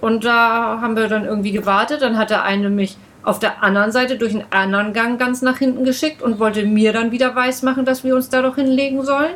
Und 0.01 0.25
da 0.25 0.79
haben 0.81 0.95
wir 0.97 1.07
dann 1.07 1.25
irgendwie 1.25 1.51
gewartet. 1.51 2.01
Dann 2.01 2.17
hat 2.17 2.29
der 2.31 2.43
eine 2.43 2.69
mich 2.69 2.97
auf 3.21 3.39
der 3.39 3.63
anderen 3.63 3.91
Seite 3.91 4.17
durch 4.17 4.33
einen 4.33 4.45
anderen 4.49 4.93
Gang 4.93 5.17
ganz 5.19 5.41
nach 5.41 5.59
hinten 5.59 5.85
geschickt 5.85 6.21
und 6.21 6.39
wollte 6.39 6.65
mir 6.65 6.91
dann 6.91 7.11
wieder 7.11 7.35
weismachen, 7.35 7.85
dass 7.85 8.03
wir 8.03 8.15
uns 8.15 8.29
da 8.29 8.41
doch 8.41 8.55
hinlegen 8.55 9.05
sollen. 9.05 9.31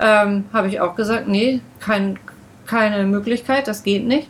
Ähm, 0.00 0.44
Habe 0.52 0.68
ich 0.68 0.80
auch 0.80 0.96
gesagt, 0.96 1.28
nee, 1.28 1.60
kein, 1.78 2.18
keine 2.66 3.04
Möglichkeit, 3.04 3.68
das 3.68 3.82
geht 3.82 4.06
nicht. 4.06 4.28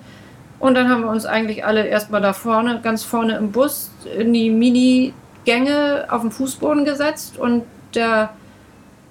Und 0.58 0.75
dann 0.75 0.88
haben 0.90 1.02
wir 1.02 1.11
uns 1.11 1.25
eigentlich 1.25 1.64
alle 1.64 1.87
erstmal 1.87 2.20
da 2.20 2.32
vorne, 2.32 2.81
ganz 2.82 3.02
vorne 3.02 3.37
im 3.37 3.50
Bus, 3.52 3.90
in 4.19 4.32
die 4.34 4.50
Mini-Gänge 4.50 6.06
auf 6.11 6.20
den 6.22 6.31
Fußboden 6.31 6.84
gesetzt 6.84 7.38
und 7.38 7.64
der 7.94 8.31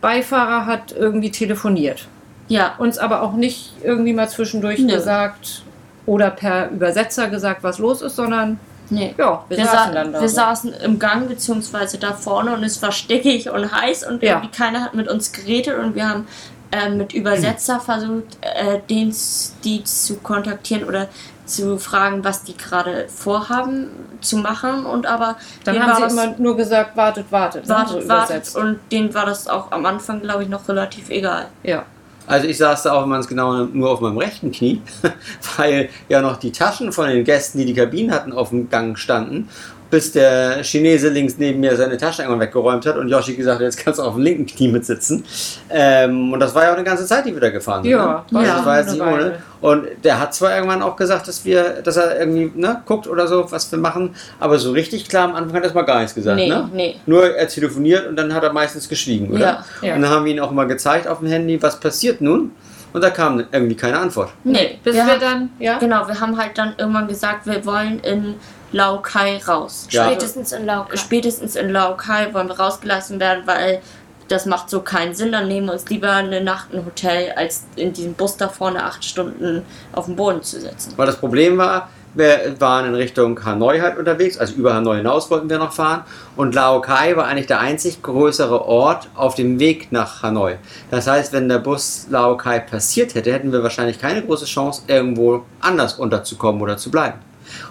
Beifahrer 0.01 0.65
hat 0.65 0.91
irgendwie 0.91 1.31
telefoniert 1.31 2.07
Ja, 2.47 2.75
uns 2.77 2.97
aber 2.97 3.21
auch 3.23 3.33
nicht 3.33 3.73
irgendwie 3.83 4.13
mal 4.13 4.29
zwischendurch 4.29 4.79
Nö. 4.79 4.93
gesagt 4.93 5.63
oder 6.05 6.29
per 6.29 6.69
Übersetzer 6.69 7.29
gesagt, 7.29 7.63
was 7.63 7.79
los 7.79 8.01
ist, 8.01 8.15
sondern 8.15 8.59
nee. 8.89 9.13
ja, 9.17 9.43
wir, 9.47 9.57
Wir, 9.57 9.65
saßen 9.65 9.77
sa 9.77 9.91
dann 9.91 10.13
da. 10.13 10.21
wir 10.21 10.29
so. 10.29 10.35
saßen 10.35 10.73
im 10.73 10.99
Gang 10.99 11.27
beziehungsweise 11.27 11.97
da 11.97 12.13
vorne 12.13 12.53
und 12.53 12.63
es 12.63 12.81
war 12.81 12.91
stickig 12.91 13.49
und 13.49 13.71
heiß 13.71 14.07
und 14.07 14.21
Ja. 14.23 14.33
irgendwie 14.33 14.49
keiner 14.55 14.83
hat 14.83 14.93
mit 14.93 15.07
uns 15.07 15.31
geredet 15.31 15.77
und 15.77 15.95
wir 15.95 16.07
haben 16.09 16.27
äh, 16.71 16.89
mit 16.89 17.13
Übersetzer 17.13 17.79
versucht, 17.89 18.37
äh, 18.41 18.79
den, 18.89 19.15
die 19.63 19.83
zu 19.83 20.17
kontaktieren 20.17 20.83
oder 20.83 21.07
zu 21.45 21.79
fragen, 21.79 22.23
was 22.23 22.43
die 22.43 22.55
gerade 22.55 23.07
vorhaben 23.09 23.87
zu 24.21 24.37
machen 24.37 24.85
und 24.85 25.07
aber 25.07 25.35
dann 25.63 25.81
haben 25.81 26.09
sie 26.09 26.13
immer 26.15 26.35
nur 26.37 26.55
gesagt, 26.55 26.95
wartet, 26.95 27.31
wartet, 27.31 27.63
ne, 27.67 27.73
wartet, 27.73 28.07
wartet 28.07 28.55
und 28.55 28.79
denen 28.91 29.13
war 29.15 29.25
das 29.25 29.47
auch 29.47 29.71
am 29.71 29.83
Anfang, 29.85 30.21
glaube 30.21 30.43
ich, 30.43 30.49
noch 30.49 30.67
relativ 30.69 31.09
egal. 31.09 31.47
ja. 31.63 31.83
Also 32.29 32.47
ich 32.47 32.59
saß 32.59 32.83
da 32.83 32.93
auch, 32.93 33.07
es 33.11 33.27
genau 33.27 33.65
nur 33.65 33.89
auf 33.89 34.01
meinem 34.01 34.19
rechten 34.19 34.51
Knie, 34.51 34.83
weil 35.57 35.89
ja 36.09 36.21
noch 36.21 36.37
die 36.37 36.51
Taschen 36.51 36.91
von 36.91 37.09
den 37.09 37.23
Gästen, 37.23 37.57
die 37.57 37.65
die 37.65 37.73
Kabinen 37.73 38.11
hatten, 38.11 38.33
auf 38.33 38.49
dem 38.49 38.69
Gang 38.69 38.99
standen, 38.99 39.49
bis 39.89 40.11
der 40.11 40.63
Chinese 40.63 41.09
links 41.09 41.35
neben 41.37 41.59
mir 41.59 41.75
seine 41.75 41.97
Taschen 41.97 42.23
irgendwann 42.23 42.47
weggeräumt 42.47 42.85
hat 42.85 42.97
und 42.97 43.07
Yoshi 43.07 43.35
gesagt 43.35 43.55
hat, 43.59 43.63
jetzt 43.63 43.77
kannst 43.77 43.99
du 43.99 44.03
auf 44.03 44.13
dem 44.13 44.23
linken 44.23 44.45
Knie 44.45 44.67
mitsitzen. 44.67 45.25
Ähm, 45.69 46.33
und 46.33 46.39
das 46.39 46.53
war 46.53 46.63
ja 46.63 46.71
auch 46.71 46.75
eine 46.75 46.83
ganze 46.83 47.05
Zeit, 47.05 47.25
die 47.25 47.33
wir 47.33 47.41
da 47.41 47.49
gefahren 47.49 47.83
sind. 47.83 47.91
Ja, 47.91 48.25
ne? 48.29 48.45
ja, 48.45 48.57
das 48.57 48.65
war 48.65 48.79
jetzt 48.79 48.91
nicht 48.91 49.01
eine 49.01 49.11
ohne. 49.11 49.23
Weile. 49.23 49.43
Und 49.61 49.87
der 50.03 50.19
hat 50.19 50.33
zwar 50.33 50.55
irgendwann 50.55 50.81
auch 50.81 50.95
gesagt, 50.95 51.27
dass 51.27 51.43
wir, 51.43 51.81
dass 51.83 51.97
er 51.97 52.19
irgendwie 52.19 52.51
ne, 52.55 52.81
guckt 52.85 53.07
oder 53.07 53.27
so, 53.27 53.51
was 53.51 53.71
wir 53.71 53.79
machen, 53.79 54.15
aber 54.39 54.57
so 54.57 54.71
richtig 54.71 55.09
klar 55.09 55.27
am 55.27 55.35
Anfang 55.35 55.55
hat 55.55 55.61
er 55.61 55.65
erstmal 55.65 55.85
gar 55.85 55.99
nichts 55.99 56.15
gesagt. 56.15 56.37
Nee, 56.37 56.47
ne? 56.47 56.69
nee. 56.73 56.95
Nur 57.05 57.35
er 57.35 57.47
telefoniert 57.47 58.07
und 58.07 58.15
dann 58.15 58.33
hat 58.33 58.43
er 58.43 58.53
meistens 58.53 58.87
geschwiegen, 58.87 59.29
oder? 59.31 59.39
Ja, 59.39 59.65
ja. 59.81 59.95
Und 59.95 60.01
dann 60.03 60.11
haben 60.11 60.25
wir 60.25 60.31
ihn 60.31 60.39
auch 60.39 60.51
mal 60.51 60.65
gezeigt 60.65 61.07
auf 61.07 61.19
dem 61.19 61.27
Handy, 61.27 61.61
was 61.61 61.79
passiert 61.79 62.21
nun? 62.21 62.51
Und 62.91 63.03
da 63.03 63.09
kam 63.09 63.43
irgendwie 63.51 63.75
keine 63.75 63.99
Antwort. 63.99 64.31
Nee, 64.43 64.79
Bis 64.83 64.95
wir 64.95 65.05
wir, 65.05 65.11
haben, 65.11 65.19
dann, 65.19 65.49
ja, 65.59 65.77
genau, 65.77 66.07
wir 66.07 66.19
haben 66.19 66.37
halt 66.37 66.57
dann 66.57 66.73
irgendwann 66.77 67.07
gesagt, 67.07 67.45
wir 67.45 67.63
wollen 67.65 67.99
in 67.99 68.35
Laukai 68.71 69.37
raus. 69.47 69.87
Ja. 69.89 70.05
Spätestens 70.05 70.51
in 70.51 70.65
Lauka. 70.65 70.97
spätestens 70.97 71.55
in 71.55 71.69
Laukai 71.69 72.33
wollen 72.33 72.47
wir 72.47 72.59
rausgelassen 72.59 73.19
werden, 73.19 73.43
weil 73.45 73.81
das 74.27 74.45
macht 74.45 74.69
so 74.69 74.81
keinen 74.81 75.15
Sinn. 75.15 75.31
Dann 75.31 75.47
nehmen 75.47 75.67
wir 75.67 75.73
uns 75.73 75.89
lieber 75.89 76.11
eine 76.11 76.41
Nacht 76.41 76.73
ein 76.73 76.85
Hotel, 76.85 77.33
als 77.35 77.65
in 77.75 77.93
diesem 77.93 78.13
Bus 78.13 78.37
da 78.37 78.47
vorne 78.47 78.83
acht 78.83 79.03
Stunden 79.03 79.63
auf 79.91 80.05
dem 80.05 80.15
Boden 80.15 80.43
zu 80.43 80.59
sitzen. 80.59 80.93
Weil 80.95 81.07
das 81.07 81.17
Problem 81.17 81.57
war, 81.57 81.89
wir 82.15 82.59
waren 82.59 82.87
in 82.87 82.95
Richtung 82.95 83.43
Hanoi 83.45 83.79
halt 83.79 83.97
unterwegs, 83.97 84.37
also 84.37 84.55
über 84.55 84.73
Hanoi 84.73 84.97
hinaus 84.97 85.29
wollten 85.29 85.49
wir 85.49 85.59
noch 85.59 85.73
fahren. 85.73 86.03
Und 86.35 86.55
Laokai 86.55 87.15
war 87.15 87.25
eigentlich 87.25 87.47
der 87.47 87.59
einzig 87.59 88.01
größere 88.01 88.65
Ort 88.65 89.09
auf 89.15 89.35
dem 89.35 89.59
Weg 89.59 89.91
nach 89.91 90.23
Hanoi. 90.23 90.55
Das 90.89 91.07
heißt, 91.07 91.33
wenn 91.33 91.49
der 91.49 91.59
Bus 91.59 92.07
Laokai 92.09 92.59
passiert 92.59 93.13
hätte, 93.13 93.31
hätten 93.31 93.51
wir 93.51 93.61
wahrscheinlich 93.61 93.99
keine 93.99 94.23
große 94.23 94.45
Chance, 94.45 94.83
irgendwo 94.87 95.43
anders 95.61 95.95
unterzukommen 95.95 96.61
oder 96.61 96.77
zu 96.77 96.89
bleiben. 96.89 97.19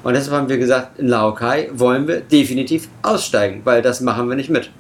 Und 0.03 0.15
deshalb 0.15 0.37
haben 0.37 0.49
wir 0.49 0.59
gesagt, 0.59 0.99
in 0.99 1.09
Laokai 1.09 1.71
wollen 1.73 2.07
wir 2.09 2.21
definitiv 2.21 2.89
aussteigen, 3.03 3.63
weil 3.65 3.83
das 3.83 4.01
machen 4.01 4.29
wir 4.29 4.37
nicht 4.37 4.51
mit. 4.51 4.71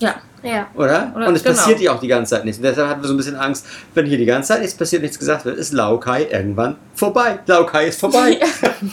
Ja, 0.00 0.16
Ja. 0.42 0.66
Oder? 0.74 1.12
Oder- 1.16 1.28
und 1.28 1.36
es 1.36 1.42
genau. 1.42 1.56
passiert 1.56 1.80
ja 1.80 1.92
auch 1.92 2.00
die 2.00 2.08
ganze 2.08 2.34
Zeit 2.34 2.44
nichts. 2.44 2.58
Und 2.58 2.64
deshalb 2.64 2.88
hatten 2.88 3.00
wir 3.00 3.08
so 3.08 3.14
ein 3.14 3.16
bisschen 3.16 3.36
Angst, 3.36 3.66
wenn 3.94 4.04
hier 4.04 4.18
die 4.18 4.26
ganze 4.26 4.48
Zeit 4.48 4.60
nichts 4.60 4.76
passiert, 4.76 5.00
nichts 5.00 5.18
gesagt 5.18 5.46
wird, 5.46 5.56
ist 5.56 5.72
Laukai 5.72 6.26
irgendwann 6.30 6.76
vorbei. 6.94 7.38
Laukai 7.46 7.86
ist 7.86 7.98
vorbei. 7.98 8.38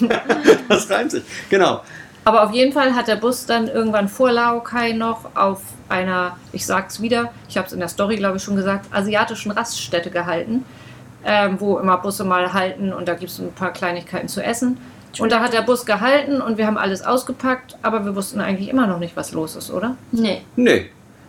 das 0.70 0.90
reimt 0.90 1.12
sich. 1.12 1.24
Genau. 1.50 1.82
Aber 2.24 2.44
auf 2.44 2.52
jeden 2.52 2.72
Fall 2.72 2.96
hat 2.96 3.08
der 3.08 3.16
Bus 3.16 3.46
dann 3.46 3.68
irgendwann 3.68 4.08
vor 4.08 4.32
Laokai 4.32 4.94
noch 4.94 5.36
auf 5.36 5.62
einer, 5.90 6.38
ich 6.52 6.66
sag's 6.66 7.02
wieder, 7.02 7.32
ich 7.50 7.58
habe 7.58 7.68
es 7.68 7.74
in 7.74 7.80
der 7.80 7.90
Story 7.90 8.16
glaube 8.16 8.38
ich 8.38 8.44
schon 8.44 8.56
gesagt, 8.56 8.86
asiatischen 8.94 9.52
Raststätte 9.52 10.12
gehalten, 10.12 10.64
ähm, 11.26 11.60
wo 11.60 11.80
immer 11.80 11.98
Busse 11.98 12.24
mal 12.24 12.54
halten 12.54 12.94
und 12.94 13.08
da 13.08 13.16
gibt 13.16 13.32
es 13.32 13.40
ein 13.40 13.52
paar 13.52 13.74
Kleinigkeiten 13.74 14.28
zu 14.28 14.42
essen. 14.44 14.78
Und 15.20 15.32
da 15.32 15.42
hat 15.42 15.54
der 15.54 15.62
Bus 15.62 15.86
gehalten 15.86 16.42
und 16.42 16.58
wir 16.58 16.66
haben 16.68 16.78
alles 16.78 17.02
ausgepackt, 17.04 17.76
aber 17.82 18.06
wir 18.06 18.16
wussten 18.16 18.40
eigentlich 18.40 18.70
immer 18.70 18.88
noch 18.88 19.00
nicht, 19.00 19.16
was 19.18 19.32
los 19.34 19.56
ist, 19.56 19.72
oder? 19.72 19.96
nee. 20.12 20.42
Nö. 20.56 20.82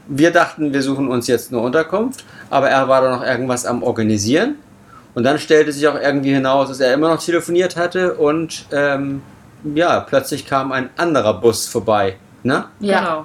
Wir 0.09 0.33
dachten, 0.33 0.73
wir 0.73 0.83
suchen 0.83 1.09
uns 1.09 1.29
jetzt 1.29 1.53
eine 1.53 1.61
Unterkunft, 1.61 2.25
aber 2.51 2.69
er 2.69 2.89
war 2.89 3.01
da 3.03 3.17
noch 3.17 3.25
irgendwas 3.25 3.65
am 3.65 3.85
Organisieren. 3.85 4.57
Und 5.15 5.23
dann 5.23 5.39
stellte 5.39 5.73
sich 5.73 5.87
auch 5.87 5.95
irgendwie 5.95 6.33
hinaus, 6.35 6.69
dass 6.69 6.81
er 6.81 6.93
immer 6.93 7.09
noch 7.09 7.23
telefoniert 7.23 7.77
hatte 7.77 8.15
und 8.15 8.67
ähm, 8.73 9.23
ja, 9.75 10.01
plötzlich 10.01 10.45
kam 10.47 10.73
ein 10.73 10.91
anderer 10.97 11.35
Bus 11.35 11.69
vorbei. 11.69 12.17
Ne? 12.43 12.65
Ja. 12.81 12.99
Genau. 13.01 13.25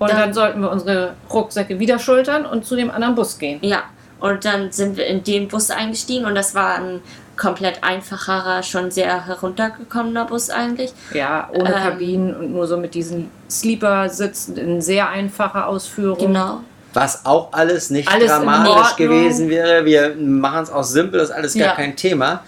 Und 0.00 0.10
Dann- 0.10 0.18
dann, 0.18 0.34
sollten 0.34 0.60
wir 0.62 0.70
unsere 0.72 1.14
Rucksäcke 1.32 1.78
wieder 1.78 2.00
schultern 2.00 2.44
und 2.44 2.64
zu 2.66 2.74
dem 2.74 2.90
anderen 2.90 3.14
Bus 3.14 3.38
gehen. 3.38 3.60
Ja, 3.62 3.84
und 4.18 4.44
dann 4.44 4.72
sind 4.72 4.96
wir 4.96 5.06
in 5.06 5.22
den 5.22 5.46
Bus 5.46 5.70
eingestiegen 5.70 6.24
und 6.24 6.34
das 6.34 6.54
war 6.56 6.74
ein 6.74 7.00
komplett 7.36 7.82
einfacherer, 7.82 8.62
schon 8.62 8.90
sehr 8.90 9.26
heruntergekommener 9.26 10.24
Bus 10.24 10.50
eigentlich. 10.50 10.92
Ja, 11.12 11.48
ohne 11.52 11.74
Ähm. 11.74 11.82
Kabinen 11.82 12.34
und 12.36 12.52
nur 12.52 12.66
so 12.66 12.76
mit 12.76 12.94
diesen 12.94 13.30
Sleeper-Sitzen 13.50 14.56
in 14.56 14.80
sehr 14.80 15.08
einfacher 15.08 15.66
Ausführung. 15.66 16.18
Genau. 16.18 16.60
Was 16.92 17.26
auch 17.26 17.52
alles 17.52 17.90
nicht 17.90 18.08
Alles 18.08 18.30
dramatisch 18.30 18.96
gewesen 18.96 19.48
wäre. 19.50 19.84
Wir 19.84 20.14
machen 20.16 20.62
es 20.62 20.70
auch 20.70 20.84
simpel, 20.84 21.18
das 21.18 21.30
ist 21.30 21.34
alles 21.34 21.54
gar 21.54 21.62
Ja. 21.66 21.72
kein 21.74 21.96
Thema. 21.96 22.40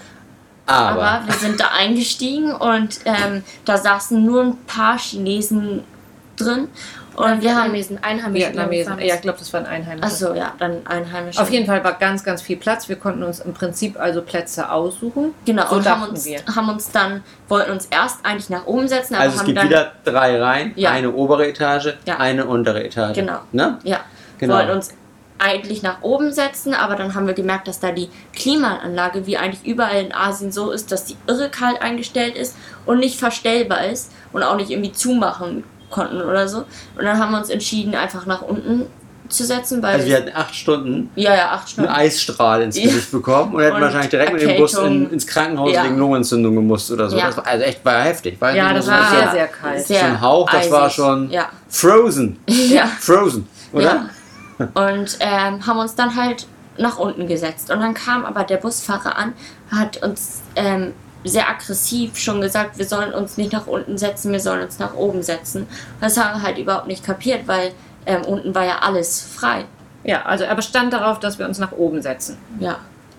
Aber, 0.66 1.02
Aber 1.02 1.26
wir 1.26 1.34
sind 1.34 1.60
da 1.60 1.68
eingestiegen 1.76 2.52
und 2.52 2.98
ähm, 3.04 3.42
da 3.64 3.76
saßen 3.76 4.24
nur 4.24 4.42
ein 4.42 4.56
paar 4.66 4.98
Chinesen 4.98 5.84
drin. 6.36 6.68
Und 7.16 7.40
wir 7.40 7.50
haben. 7.56 7.72
Vietnamesen, 7.72 7.98
Einheimischen. 8.02 8.34
Vietnamesen. 8.34 8.98
Ja, 9.00 9.14
ich 9.14 9.20
glaube, 9.22 9.38
das 9.38 9.50
waren 9.54 9.64
Einheimische. 9.64 10.04
Achso, 10.06 10.34
ja, 10.34 10.52
dann 10.58 10.86
Einheimische. 10.86 11.40
Auf 11.40 11.50
jeden 11.50 11.64
Fall 11.66 11.82
war 11.82 11.94
ganz, 11.94 12.22
ganz 12.24 12.42
viel 12.42 12.58
Platz. 12.58 12.88
Wir 12.90 12.96
konnten 12.96 13.22
uns 13.22 13.40
im 13.40 13.54
Prinzip 13.54 13.98
also 13.98 14.20
Plätze 14.20 14.70
aussuchen. 14.70 15.32
Genau, 15.46 15.66
so 15.66 15.76
und 15.76 15.86
haben 15.88 16.00
dachten 16.02 16.10
uns, 16.12 16.24
wir. 16.26 16.40
haben 16.54 16.68
uns 16.68 16.90
dann, 16.90 17.22
wollten 17.48 17.70
uns 17.72 17.86
erst 17.86 18.18
eigentlich 18.24 18.50
nach 18.50 18.66
oben 18.66 18.86
setzen, 18.86 19.14
aber 19.14 19.24
also 19.24 19.34
es 19.34 19.40
haben 19.40 19.46
gibt 19.46 19.58
dann. 19.58 19.68
wieder 19.70 19.92
drei 20.04 20.38
Reihen. 20.40 20.72
Ja. 20.76 20.90
Eine 20.90 21.10
obere 21.12 21.46
Etage, 21.48 21.94
Ja. 22.04 22.18
eine 22.18 22.44
untere 22.44 22.84
Etage. 22.84 23.14
Genau. 23.14 23.38
Ne? 23.52 23.78
Ja, 23.82 24.00
Genau. 24.38 24.54
wollten 24.54 24.72
uns 24.72 24.90
eigentlich 25.38 25.82
nach 25.82 26.02
oben 26.02 26.32
setzen, 26.32 26.74
aber 26.74 26.96
dann 26.96 27.14
haben 27.14 27.26
wir 27.26 27.34
gemerkt, 27.34 27.68
dass 27.68 27.78
da 27.80 27.92
die 27.92 28.08
Klimaanlage, 28.34 29.26
wie 29.26 29.36
eigentlich 29.36 29.64
überall 29.66 30.02
in 30.02 30.12
Asien 30.14 30.52
so 30.52 30.70
ist, 30.70 30.92
dass 30.92 31.04
die 31.04 31.16
irre 31.26 31.48
kalt 31.50 31.80
eingestellt 31.82 32.36
ist 32.36 32.56
und 32.86 32.98
nicht 33.00 33.18
verstellbar 33.18 33.86
ist 33.86 34.12
und 34.32 34.42
auch 34.42 34.56
nicht 34.56 34.70
irgendwie 34.70 34.92
zumachen 34.92 35.64
konnten 35.90 36.20
oder 36.22 36.48
so. 36.48 36.58
Und 36.96 37.04
dann 37.04 37.18
haben 37.18 37.32
wir 37.32 37.38
uns 37.38 37.50
entschieden, 37.50 37.94
einfach 37.94 38.26
nach 38.26 38.42
unten 38.42 38.86
zu 39.28 39.44
setzen, 39.44 39.82
weil 39.82 39.94
Also 39.96 40.06
wir 40.06 40.18
hatten 40.18 40.30
acht 40.34 40.54
Stunden 40.54 41.10
ja, 41.16 41.34
ja, 41.34 41.46
acht 41.50 41.62
einen 41.62 41.68
Stunden. 41.68 41.90
Eisstrahl 41.90 42.62
ins 42.62 42.76
Ja. 42.78 42.84
Gesicht 42.84 43.10
bekommen 43.10 43.54
und 43.56 43.60
hätten 43.62 43.74
Und 43.74 43.82
wahrscheinlich 43.82 44.10
direkt 44.10 44.32
mit 44.32 44.40
dem 44.42 44.56
Bus 44.56 44.74
in, 44.74 44.78
Erkältung. 44.84 45.10
ins 45.10 45.26
Krankenhaus 45.26 45.72
Ja. 45.72 45.84
wegen 45.84 45.98
Lungenentzündung 45.98 46.54
gemusst 46.54 46.92
oder 46.92 47.10
so. 47.10 47.16
Ja. 47.16 47.26
Das 47.26 47.36
war 47.38 47.46
also 47.46 47.64
echt 47.64 47.84
war 47.84 48.02
heftig. 48.02 48.40
War 48.40 48.54
Ja, 48.54 48.72
das 48.72 48.86
war 48.86 49.10
sehr, 49.10 49.30
sehr 49.32 49.46
kalt. 49.48 49.84
Sehr 49.84 50.04
ein 50.04 50.20
Hauch, 50.20 50.48
das 50.48 50.70
war 50.70 50.84
eisig. 50.84 50.94
schon 50.96 51.30
Ja. 51.30 51.48
frozen. 51.68 52.38
Ja. 52.46 52.86
Frozen, 53.00 53.48
oder? 53.72 54.06
Ja. 54.60 54.66
Und 54.74 55.16
ähm, 55.18 55.66
haben 55.66 55.78
uns 55.80 55.96
dann 55.96 56.14
halt 56.14 56.46
nach 56.78 56.98
unten 56.98 57.26
gesetzt. 57.26 57.70
Und 57.72 57.80
dann 57.80 57.94
kam 57.94 58.24
aber 58.24 58.44
der 58.44 58.58
Busfahrer 58.58 59.16
an, 59.18 59.32
hat 59.72 60.02
uns 60.04 60.42
ähm, 60.54 60.92
sehr 61.28 61.48
aggressiv 61.48 62.16
schon 62.18 62.40
gesagt, 62.40 62.78
wir 62.78 62.84
sollen 62.86 63.12
uns 63.12 63.36
nicht 63.36 63.52
nach 63.52 63.66
unten 63.66 63.98
setzen, 63.98 64.32
wir 64.32 64.40
sollen 64.40 64.62
uns 64.62 64.78
nach 64.78 64.94
oben 64.94 65.22
setzen. 65.22 65.66
Das 66.00 66.16
haben 66.16 66.40
wir 66.40 66.42
halt 66.46 66.58
überhaupt 66.58 66.86
nicht 66.86 67.04
kapiert, 67.04 67.46
weil 67.46 67.72
ähm, 68.06 68.22
unten 68.24 68.54
war 68.54 68.64
ja 68.64 68.78
alles 68.80 69.20
frei. 69.22 69.64
Ja, 70.04 70.22
also 70.22 70.44
er 70.44 70.54
bestand 70.54 70.92
darauf, 70.92 71.18
dass 71.20 71.38
wir 71.38 71.46
uns 71.46 71.58
nach 71.58 71.72
oben 71.72 72.00
setzen. 72.02 72.36
Ja. 72.60 72.78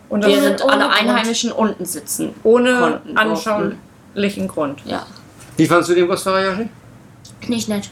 Und 0.10 0.26
Während 0.26 0.64
ohne 0.64 0.74
alle 0.74 0.84
Grund. 0.86 0.96
Einheimischen 1.02 1.52
unten 1.52 1.84
sitzen. 1.86 2.34
ohne 2.44 2.80
konnten, 2.80 3.16
durften. 3.16 3.18
anschaulichen 3.18 4.48
Grund. 4.48 4.80
Ja. 4.86 5.06
Wie 5.58 5.66
fandest 5.66 5.90
du 5.90 5.96
den 5.96 6.08
Busfahrer, 6.08 6.46
Joshi? 6.46 6.70
Nicht 7.48 7.68
nett. 7.68 7.90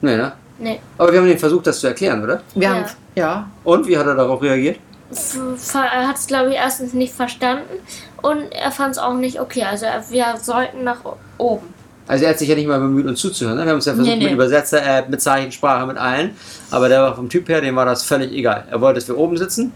Nee, 0.00 0.16
ne? 0.16 0.32
Nee. 0.58 0.80
Aber 0.96 1.12
wir 1.12 1.18
haben 1.20 1.26
den 1.28 1.38
versucht, 1.38 1.66
das 1.66 1.80
zu 1.80 1.86
erklären, 1.88 2.22
oder? 2.24 2.40
Wir 2.54 2.62
Ja. 2.62 2.74
haben, 2.74 2.84
ja, 3.14 3.50
Und 3.64 3.86
wie 3.86 3.98
hat 3.98 4.06
er 4.06 4.14
darauf 4.14 4.40
reagiert? 4.40 4.78
Er 5.74 6.08
hat 6.08 6.16
es, 6.16 6.26
glaube 6.26 6.50
ich, 6.50 6.56
erstens 6.56 6.92
nicht 6.94 7.12
verstanden 7.14 7.64
und 8.22 8.50
er 8.52 8.70
fand 8.70 8.92
es 8.92 8.98
auch 8.98 9.14
nicht 9.14 9.40
okay. 9.40 9.64
Also 9.64 9.86
wir 10.10 10.24
sollten 10.40 10.84
nach 10.84 10.98
oben. 11.38 11.66
Also 12.06 12.24
er 12.24 12.30
hat 12.30 12.38
sich 12.38 12.48
ja 12.48 12.54
nicht 12.54 12.66
mal 12.66 12.78
bemüht, 12.80 13.06
uns 13.06 13.20
zuzuhören. 13.20 13.56
Ne? 13.58 13.64
Wir 13.64 13.70
haben 13.70 13.76
uns 13.76 13.84
ja 13.84 13.92
versucht 13.94 14.08
Nee, 14.14 14.18
nee. 14.18 14.24
mit 14.24 14.32
Übersetzer-App, 14.34 15.10
mit 15.10 15.20
Zeichensprache, 15.20 15.86
mit 15.86 15.98
allen. 15.98 16.30
Aber 16.70 16.88
der 16.88 17.02
war 17.02 17.14
vom 17.14 17.28
Typ 17.28 17.48
her, 17.50 17.60
dem 17.60 17.76
war 17.76 17.84
das 17.84 18.02
völlig 18.02 18.32
egal. 18.32 18.64
Er 18.70 18.80
wollte, 18.80 18.98
dass 19.00 19.08
wir 19.08 19.18
oben 19.18 19.36
sitzen. 19.36 19.72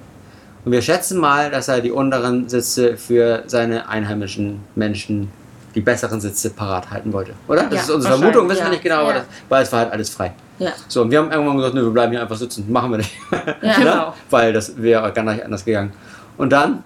Und 0.64 0.72
wir 0.72 0.80
schätzen 0.80 1.18
mal, 1.18 1.50
dass 1.50 1.68
er 1.68 1.80
die 1.82 1.90
unteren 1.90 2.48
Sitze 2.48 2.96
für 2.96 3.42
seine 3.48 3.88
einheimischen 3.88 4.60
Menschen, 4.76 5.30
die 5.74 5.80
besseren 5.80 6.20
Sitze 6.20 6.50
parat 6.50 6.90
halten 6.90 7.12
wollte. 7.12 7.32
Oder? 7.48 7.64
Das 7.64 7.74
Ja, 7.74 7.80
ist 7.80 7.90
unsere 7.90 8.16
Vermutung, 8.16 8.48
wissen 8.48 8.60
wir 8.60 8.64
ja. 8.66 8.70
nicht 8.70 8.82
genau, 8.82 8.96
aber 9.00 9.08
Ja. 9.10 9.14
das, 9.18 9.24
weil 9.48 9.62
es 9.64 9.72
war 9.72 9.80
halt 9.80 9.92
alles 9.92 10.08
frei. 10.10 10.32
Ja. 10.58 10.70
So, 10.88 11.02
und 11.02 11.10
wir 11.10 11.18
haben 11.18 11.30
irgendwann 11.32 11.56
gesagt, 11.58 11.74
nö, 11.74 11.82
wir 11.82 11.90
bleiben 11.90 12.12
hier 12.12 12.22
einfach 12.22 12.36
sitzen. 12.36 12.70
Machen 12.72 12.92
wir 12.92 12.98
nicht. 12.98 13.10
Ja, 13.30 13.38
Ne? 13.60 13.74
genau. 13.78 14.14
Weil 14.30 14.52
das 14.54 14.80
wäre 14.80 15.12
gar 15.12 15.24
nicht 15.24 15.44
anders 15.44 15.64
gegangen. 15.64 15.92
Und 16.38 16.50
dann 16.50 16.84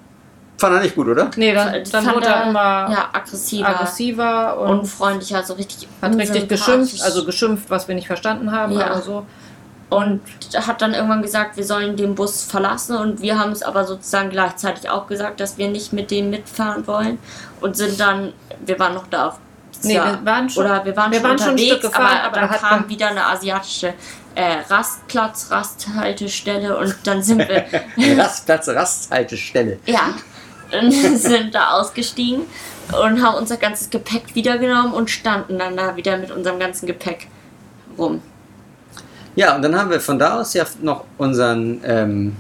fand 0.59 0.75
er 0.77 0.81
nicht 0.83 0.95
gut, 0.95 1.07
oder? 1.09 1.31
nee, 1.37 1.53
dann, 1.53 1.73
dann 1.91 2.05
Fand 2.05 2.17
wurde 2.17 2.27
er 2.27 2.49
immer 2.49 2.89
ja, 2.91 3.09
aggressiver, 3.13 3.69
aggressiver 3.69 4.59
und 4.61 4.81
unfreundlicher, 4.81 5.43
so 5.43 5.55
richtig 5.55 5.87
hat 6.01 6.15
richtig 6.17 6.49
geschimpft, 6.49 7.03
also 7.03 7.25
geschimpft, 7.25 7.69
was 7.69 7.89
wir 7.89 7.95
nicht 7.95 8.07
verstanden 8.07 8.51
haben, 8.53 8.73
Ja. 8.73 8.87
aber 8.91 9.03
so. 9.03 9.27
und 9.91 10.21
hat 10.55 10.81
dann 10.83 10.95
irgendwann 10.95 11.23
gesagt, 11.23 11.57
wir 11.57 11.65
sollen 11.65 11.97
den 11.97 12.15
Bus 12.15 12.43
verlassen 12.45 12.97
und 12.97 13.21
wir 13.21 13.39
haben 13.39 13.53
es 13.53 13.63
aber 13.63 13.85
sozusagen 13.85 14.31
gleichzeitig 14.31 14.89
auch 14.91 15.07
gesagt, 15.07 15.41
dass 15.41 15.59
wir 15.59 15.69
nicht 15.69 15.93
mit 15.93 16.11
denen 16.11 16.31
mitfahren 16.31 16.87
wollen 16.87 17.19
und 17.61 17.77
sind 17.77 18.01
dann, 18.01 18.33
wir 18.65 18.79
waren 18.79 18.95
noch 18.95 19.07
da 19.09 19.29
auf 19.29 19.39
Nee, 19.83 19.93
wir 19.95 20.21
waren 20.25 20.49
schon- 20.49 20.65
oder 20.65 20.85
wir 20.87 20.97
waren, 20.97 21.13
wir 21.13 21.21
schon 21.21 21.29
waren 21.29 21.39
schon 21.39 21.49
ein 21.49 21.53
unterwegs, 21.53 21.77
Stück 21.77 21.93
gefahren, 21.93 22.19
aber, 22.25 22.39
aber 22.41 22.49
dann 22.49 22.61
kam 22.61 22.89
wieder 22.89 23.09
eine 23.09 23.27
asiatische 23.27 23.93
äh, 24.35 24.57
Rastplatz, 24.71 25.49
Rasthaltestelle 25.51 26.77
und 26.79 26.97
dann 27.05 27.23
sind 27.23 27.47
wir 27.47 27.67
Rastplatz, 28.19 28.69
Rasthaltestelle. 28.69 29.79
ja 29.85 30.15
sind 31.17 31.55
da 31.55 31.71
ausgestiegen 31.71 32.43
und 32.89 33.23
haben 33.23 33.37
unser 33.37 33.57
ganzes 33.57 33.91
Gepäck 33.91 34.35
wiedergenommen 34.35 34.93
und 34.93 35.11
standen 35.11 35.59
dann 35.59 35.77
da 35.77 35.97
wieder 35.97 36.17
mit 36.17 36.31
unserem 36.31 36.59
ganzen 36.59 36.87
Gepäck 36.87 37.29
rum. 37.99 38.21
Ja, 39.35 39.55
und 39.55 39.63
dann 39.63 39.77
haben 39.77 39.91
wir 39.91 40.01
von 40.01 40.19
da 40.19 40.41
aus 40.41 40.55
ja 40.55 40.65
noch 40.83 41.05
unseren 41.19 41.81
ähm, 41.85 42.37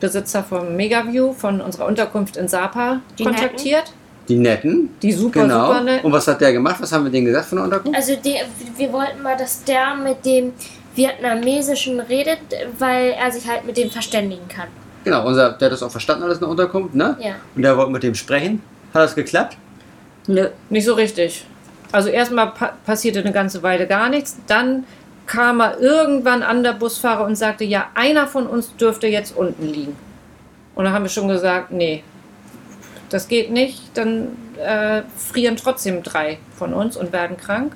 Besitzer 0.00 0.42
vom 0.42 0.74
Megaview 0.74 1.32
von 1.32 1.60
unserer 1.60 1.86
Unterkunft 1.86 2.36
in 2.36 2.48
Sapa 2.48 3.00
Die 3.18 3.24
kontaktiert. 3.24 3.92
Die 4.28 4.36
Netten. 4.36 4.90
Die 5.02 5.12
super, 5.12 5.42
genau. 5.42 5.66
super 5.66 5.80
nett. 5.82 6.04
Und 6.04 6.12
was 6.12 6.26
hat 6.26 6.40
der 6.40 6.52
gemacht? 6.52 6.76
Was 6.80 6.92
haben 6.92 7.04
wir 7.04 7.10
denen 7.10 7.26
gesagt 7.26 7.46
von 7.46 7.56
der 7.56 7.64
Unterkunft? 7.64 7.96
Also 7.96 8.16
die, 8.16 8.36
wir 8.76 8.92
wollten 8.92 9.22
mal, 9.22 9.36
dass 9.36 9.64
der 9.64 9.94
mit 9.94 10.24
dem 10.24 10.52
Vietnamesischen 10.94 12.00
redet, 12.00 12.38
weil 12.78 13.10
er 13.10 13.30
sich 13.30 13.48
halt 13.48 13.64
mit 13.64 13.76
dem 13.76 13.90
verständigen 13.90 14.48
kann. 14.48 14.68
Genau, 15.04 15.26
unser, 15.26 15.52
der 15.52 15.66
hat 15.66 15.72
das 15.72 15.82
auch 15.82 15.90
verstanden, 15.90 16.24
alles 16.24 16.36
in 16.36 16.40
der 16.40 16.50
Unterkunft, 16.50 16.94
ne? 16.94 17.16
Ja. 17.20 17.34
Und 17.54 17.62
der 17.62 17.76
wollte 17.76 17.90
mit 17.90 18.02
dem 18.02 18.14
sprechen. 18.14 18.62
Hat 18.92 19.02
das 19.02 19.14
geklappt? 19.14 19.56
Nö. 20.26 20.48
Nicht 20.68 20.84
so 20.84 20.94
richtig. 20.94 21.44
Also 21.92 22.08
erstmal 22.08 22.52
pa 22.52 22.74
passierte 22.84 23.20
eine 23.20 23.32
ganze 23.32 23.62
Weile 23.62 23.86
gar 23.86 24.08
nichts. 24.10 24.36
Dann 24.46 24.84
kam 25.26 25.60
er 25.60 25.78
irgendwann 25.80 26.42
an 26.42 26.62
der 26.62 26.72
Busfahrer 26.72 27.24
und 27.24 27.36
sagte, 27.36 27.64
ja, 27.64 27.88
einer 27.94 28.26
von 28.26 28.46
uns 28.46 28.76
dürfte 28.76 29.06
jetzt 29.06 29.36
unten 29.36 29.66
liegen. 29.66 29.96
Und 30.74 30.84
dann 30.84 30.92
haben 30.92 31.04
wir 31.04 31.08
schon 31.08 31.28
gesagt, 31.28 31.70
nee, 31.72 32.02
das 33.10 33.28
geht 33.28 33.50
nicht. 33.50 33.80
Dann 33.94 34.36
äh, 34.58 35.02
frieren 35.16 35.56
trotzdem 35.56 36.02
drei 36.02 36.38
von 36.56 36.74
uns 36.74 36.96
und 36.96 37.12
werden 37.12 37.36
krank. 37.36 37.74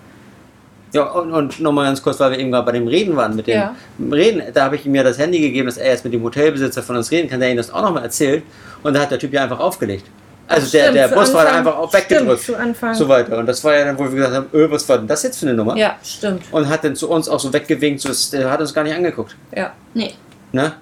Ja, 0.95 1.03
und, 1.11 1.33
und 1.33 1.61
nochmal 1.61 1.87
ganz 1.87 2.01
kurz, 2.03 2.19
weil 2.21 2.31
wir 2.33 2.39
eben 2.39 2.51
gerade 2.53 2.65
bei 2.67 2.73
dem 2.73 2.87
Reden 2.87 3.17
waren, 3.17 3.35
mit 3.37 3.47
dem 3.47 3.59
Ja. 3.59 3.75
Reden, 4.13 4.43
da 4.55 4.65
habe 4.65 4.77
ich 4.77 4.87
ihm 4.87 4.95
ja 4.95 5.03
das 5.03 5.19
Handy 5.19 5.41
gegeben, 5.41 5.67
dass 5.67 5.77
er 5.77 5.91
jetzt 5.91 6.05
mit 6.05 6.15
dem 6.15 6.23
Hotelbesitzer 6.23 6.83
von 6.83 6.97
uns 6.97 7.11
reden 7.11 7.29
kann, 7.29 7.41
der 7.41 7.51
ihm 7.51 7.57
das 7.57 7.73
auch 7.73 7.83
nochmal 7.83 8.05
erzählt. 8.05 8.45
Und 8.83 8.95
da 8.95 9.01
hat 9.01 9.11
der 9.11 9.19
Typ 9.19 9.33
ja 9.33 9.43
einfach 9.43 9.59
aufgelegt. 9.61 10.07
Also 10.47 10.71
der, 10.71 10.83
Stimmt, 10.83 10.97
der 10.97 11.09
Busfahrer 11.09 11.49
Anfang- 11.49 11.59
einfach 11.59 11.77
auch 11.79 11.89
stimmt, 11.89 12.11
weggedrückt. 12.11 12.43
zu 12.43 12.55
Anfang. 12.57 12.95
So 12.95 13.09
weiter. 13.09 13.39
Und 13.39 13.47
das 13.47 13.65
war 13.65 13.75
ja 13.77 13.87
dann, 13.87 13.99
wo 13.99 14.05
wir 14.05 14.11
gesagt 14.11 14.35
haben, 14.35 14.47
öh, 14.53 14.71
was 14.71 14.89
war 14.89 14.99
denn 14.99 15.07
das 15.09 15.23
jetzt 15.23 15.39
für 15.41 15.47
eine 15.47 15.55
Nummer? 15.55 15.77
Ja, 15.77 15.97
stimmt. 16.05 16.43
Und 16.53 16.69
hat 16.69 16.85
dann 16.85 16.95
zu 16.95 17.09
uns 17.11 17.29
auch 17.29 17.41
so 17.41 17.53
weggewinkt, 17.53 18.01
so, 18.03 18.11
der 18.37 18.51
hat 18.51 18.61
uns 18.61 18.73
gar 18.75 18.85
nicht 18.85 18.95
angeguckt. 18.95 19.35
Ja, 19.57 19.73
Nee. 19.95 20.13
Ne? 20.53 20.73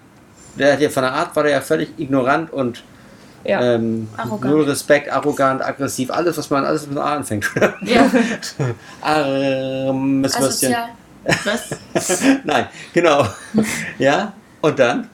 Der 0.59 0.73
hat 0.75 0.81
ja 0.81 0.91
von 0.91 1.05
der 1.05 1.13
Art 1.13 1.35
war 1.35 1.45
der 1.45 1.53
ja 1.53 1.61
völlig 1.63 1.89
ignorant 1.97 2.53
und 2.53 2.83
ja. 3.45 3.75
ähm, 3.75 4.09
Arrogant. 4.17 4.53
null 4.53 4.65
Respekt, 4.65 5.11
arrogant, 5.11 5.63
aggressiv, 5.63 6.11
alles, 6.11 6.37
was 6.39 6.51
man 6.51 6.65
alles 6.65 6.87
mit 6.87 6.99
A 6.99 7.17
anfängt. 7.17 7.51
Ja. 7.83 8.11
Armes 9.01 10.41
Würstchen. 10.41 10.75
Was? 11.45 11.71
Nein, 12.45 12.67
genau. 12.93 13.27
ja, 13.99 14.33
und 14.61 14.79
dann? 14.79 15.09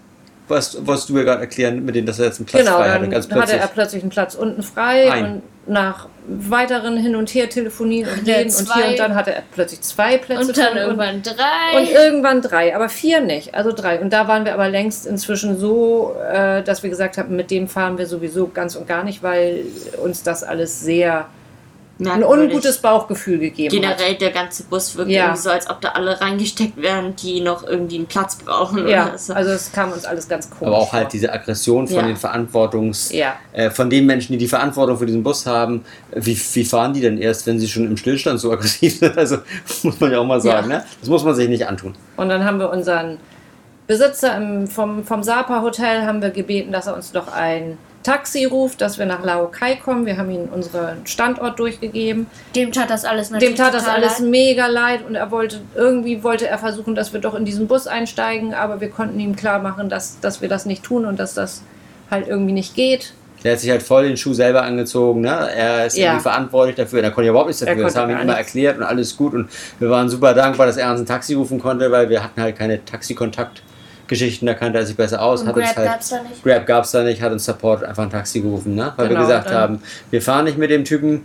Was 0.48 0.86
wolltest 0.86 1.10
du 1.10 1.18
ja 1.18 1.24
gerade 1.24 1.42
erklären, 1.42 1.84
mit 1.84 1.94
dem, 1.94 2.06
dass 2.06 2.18
er 2.18 2.26
jetzt 2.26 2.38
einen 2.38 2.46
Platz 2.46 2.64
genau, 2.64 2.78
frei 2.78 2.88
dann 2.88 2.94
hatte, 2.94 3.08
ganz 3.10 3.24
hatte 3.26 3.34
plötzlich. 3.34 3.60
er 3.60 3.66
plötzlich 3.68 4.02
einen 4.02 4.10
Platz 4.10 4.34
unten 4.34 4.62
frei 4.62 5.12
Ein. 5.12 5.24
und 5.24 5.42
nach 5.68 6.08
weiteren 6.26 6.96
hin 6.96 7.16
und 7.16 7.30
her 7.34 7.48
telefonieren 7.48 8.12
und 8.12 8.26
reden 8.26 8.54
und 8.54 8.74
hier 8.74 8.88
und 8.88 8.98
dann 8.98 9.14
hatte 9.14 9.34
er 9.34 9.42
plötzlich 9.52 9.80
zwei 9.80 10.18
Plätze 10.18 10.48
Und 10.48 10.58
dann 10.58 10.76
irgendwann 10.76 11.22
drei. 11.22 11.78
und 11.78 11.90
irgendwann 11.90 12.42
drei, 12.42 12.74
aber 12.74 12.88
vier 12.88 13.20
nicht, 13.20 13.54
also 13.54 13.72
drei. 13.72 14.00
Und 14.00 14.12
da 14.12 14.28
waren 14.28 14.44
wir 14.44 14.54
aber 14.54 14.68
längst 14.68 15.06
inzwischen 15.06 15.58
so, 15.58 16.14
äh, 16.30 16.62
dass 16.62 16.82
wir 16.82 16.90
gesagt 16.90 17.16
haben, 17.16 17.34
mit 17.36 17.50
dem 17.50 17.68
fahren 17.68 17.96
wir 17.98 18.06
sowieso 18.06 18.48
ganz 18.48 18.76
und 18.76 18.86
gar 18.86 19.04
nicht, 19.04 19.22
weil 19.22 19.64
uns 20.02 20.22
das 20.22 20.44
alles 20.44 20.80
sehr 20.80 21.26
ein 22.00 22.04
merkwürdig. 22.20 22.48
ungutes 22.50 22.78
Bauchgefühl 22.78 23.38
gegeben 23.38 23.74
hat. 23.74 23.82
Generell 23.98 24.14
der 24.14 24.30
ganze 24.30 24.62
Bus 24.64 24.96
wirkt 24.96 25.10
Ja. 25.10 25.24
irgendwie 25.26 25.40
so, 25.42 25.50
als 25.50 25.68
ob 25.68 25.80
da 25.80 25.88
alle 25.90 26.20
reingesteckt 26.20 26.76
werden, 26.80 27.16
die 27.16 27.40
noch 27.40 27.64
irgendwie 27.66 27.96
einen 27.96 28.06
Platz 28.06 28.36
brauchen. 28.36 28.86
Ja, 28.86 29.08
oder 29.08 29.18
so. 29.18 29.32
also 29.32 29.50
es 29.50 29.72
kam 29.72 29.90
uns 29.92 30.04
alles 30.04 30.28
ganz 30.28 30.48
komisch 30.48 30.66
Aber 30.68 30.78
auch 30.78 30.90
vor. 30.90 30.98
halt 31.00 31.12
diese 31.12 31.32
Aggression 31.32 31.86
von 31.88 31.96
Ja. 31.96 32.02
den 32.06 32.16
Verantwortungs... 32.16 33.10
Ja. 33.12 33.34
Äh, 33.52 33.70
von 33.70 33.90
den 33.90 34.06
Menschen, 34.06 34.32
die 34.32 34.38
die 34.38 34.46
Verantwortung 34.48 34.96
für 34.98 35.06
diesen 35.06 35.22
Bus 35.22 35.44
haben. 35.46 35.84
Wie, 36.14 36.38
wie 36.54 36.64
fahren 36.64 36.92
die 36.94 37.00
denn 37.00 37.18
erst, 37.18 37.46
wenn 37.46 37.58
sie 37.58 37.66
schon 37.68 37.86
im 37.86 37.96
Stillstand 37.96 38.38
so 38.40 38.52
aggressiv 38.52 38.98
sind? 38.98 39.18
Also 39.18 39.38
muss 39.82 39.98
man 39.98 40.12
ja 40.12 40.18
auch 40.20 40.24
mal 40.26 40.40
sagen, 40.40 40.70
Ja. 40.70 40.78
ne? 40.78 40.84
Das 41.00 41.08
muss 41.08 41.24
man 41.24 41.34
sich 41.34 41.48
nicht 41.48 41.66
antun. 41.66 41.94
Und 42.16 42.28
dann 42.28 42.44
haben 42.44 42.58
wir 42.60 42.70
unseren 42.70 43.18
Besitzer 43.88 44.36
im, 44.36 44.66
vom, 44.68 45.02
vom 45.04 45.22
Sapa 45.24 45.62
Hotel 45.62 46.02
haben 46.06 46.22
wir 46.22 46.30
gebeten, 46.30 46.70
dass 46.72 46.86
er 46.86 46.94
uns 46.94 47.10
doch 47.10 47.32
ein 47.32 47.78
Taxi 48.02 48.44
ruft, 48.44 48.80
dass 48.80 48.98
wir 48.98 49.06
nach 49.06 49.24
Laokai 49.24 49.76
kommen. 49.76 50.06
Wir 50.06 50.16
haben 50.18 50.30
ihm 50.30 50.48
unseren 50.54 51.04
Standort 51.06 51.58
durchgegeben. 51.58 52.26
Dem 52.54 52.70
tat 52.70 52.90
das 52.90 53.04
alles 53.04 53.30
natürlich 53.30 53.56
Dem 53.56 53.64
tat 53.64 53.74
das 53.74 53.88
alles 53.88 54.20
leid. 54.20 54.28
mega 54.28 54.66
leid 54.66 55.00
und 55.06 55.14
er 55.14 55.30
wollte, 55.30 55.60
irgendwie 55.74 56.22
wollte 56.22 56.46
er 56.46 56.58
versuchen, 56.58 56.94
dass 56.94 57.12
wir 57.12 57.20
doch 57.20 57.34
in 57.34 57.44
diesen 57.44 57.66
Bus 57.66 57.86
einsteigen, 57.86 58.54
aber 58.54 58.80
wir 58.80 58.90
konnten 58.90 59.18
ihm 59.18 59.34
klar 59.34 59.58
machen, 59.58 59.88
dass, 59.88 60.20
dass 60.20 60.42
wir 60.42 60.48
das 60.48 60.64
nicht 60.66 60.82
tun 60.84 61.04
und 61.06 61.18
dass 61.18 61.34
das 61.34 61.62
halt 62.10 62.28
irgendwie 62.28 62.52
nicht 62.52 62.74
geht. 62.74 63.14
Der 63.42 63.52
hat 63.52 63.60
sich 63.60 63.70
halt 63.70 63.82
voll 63.82 64.06
den 64.06 64.16
Schuh 64.16 64.34
selber 64.34 64.62
angezogen. 64.64 65.20
Ne? 65.22 65.30
Er 65.54 65.86
ist 65.86 65.96
Ja. 65.96 66.06
irgendwie 66.06 66.22
verantwortlich 66.22 66.76
dafür. 66.76 67.02
Er 67.02 67.10
konnte 67.10 67.26
ja 67.26 67.30
überhaupt 67.30 67.48
nichts 67.48 67.62
Er 67.62 67.66
dafür. 67.68 67.84
Das 67.84 67.96
haben 67.96 68.08
wir 68.10 68.16
ihm 68.16 68.22
immer 68.22 68.36
erklärt 68.36 68.76
und 68.78 68.82
alles 68.82 69.16
gut. 69.16 69.32
Und 69.32 69.48
wir 69.78 69.88
waren 69.90 70.08
super 70.08 70.34
dankbar, 70.34 70.66
dass 70.66 70.76
er 70.76 70.90
uns 70.90 71.00
ein 71.00 71.06
Taxi 71.06 71.34
rufen 71.34 71.60
konnte, 71.60 71.90
weil 71.90 72.08
wir 72.10 72.22
hatten 72.22 72.40
halt 72.42 72.56
keine 72.58 72.84
Taxikontakt-Geschichten. 74.08 74.46
Da 74.46 74.54
kannte 74.54 74.78
er 74.78 74.86
sich 74.86 74.96
besser 74.96 75.22
aus. 75.22 75.42
Und 75.42 75.48
hat 75.48 75.56
uns 75.56 75.66
Grab 75.66 75.76
halt, 75.76 75.88
gab's 75.88 76.08
da 76.08 76.22
nicht. 76.22 76.42
Grab 76.42 76.66
gab 76.66 76.84
es 76.84 76.90
da 76.90 77.02
nicht, 77.02 77.22
hat 77.22 77.32
uns 77.32 77.44
Support 77.44 77.84
einfach 77.84 78.02
ein 78.02 78.10
Taxi 78.10 78.40
gerufen. 78.40 78.74
Ne? 78.74 78.92
Weil 78.96 79.08
Genau, 79.08 79.20
wir 79.20 79.26
gesagt 79.26 79.52
haben, 79.52 79.82
wir 80.10 80.22
fahren 80.22 80.44
nicht 80.44 80.58
mit 80.58 80.70
dem 80.70 80.84
Typen. 80.84 81.24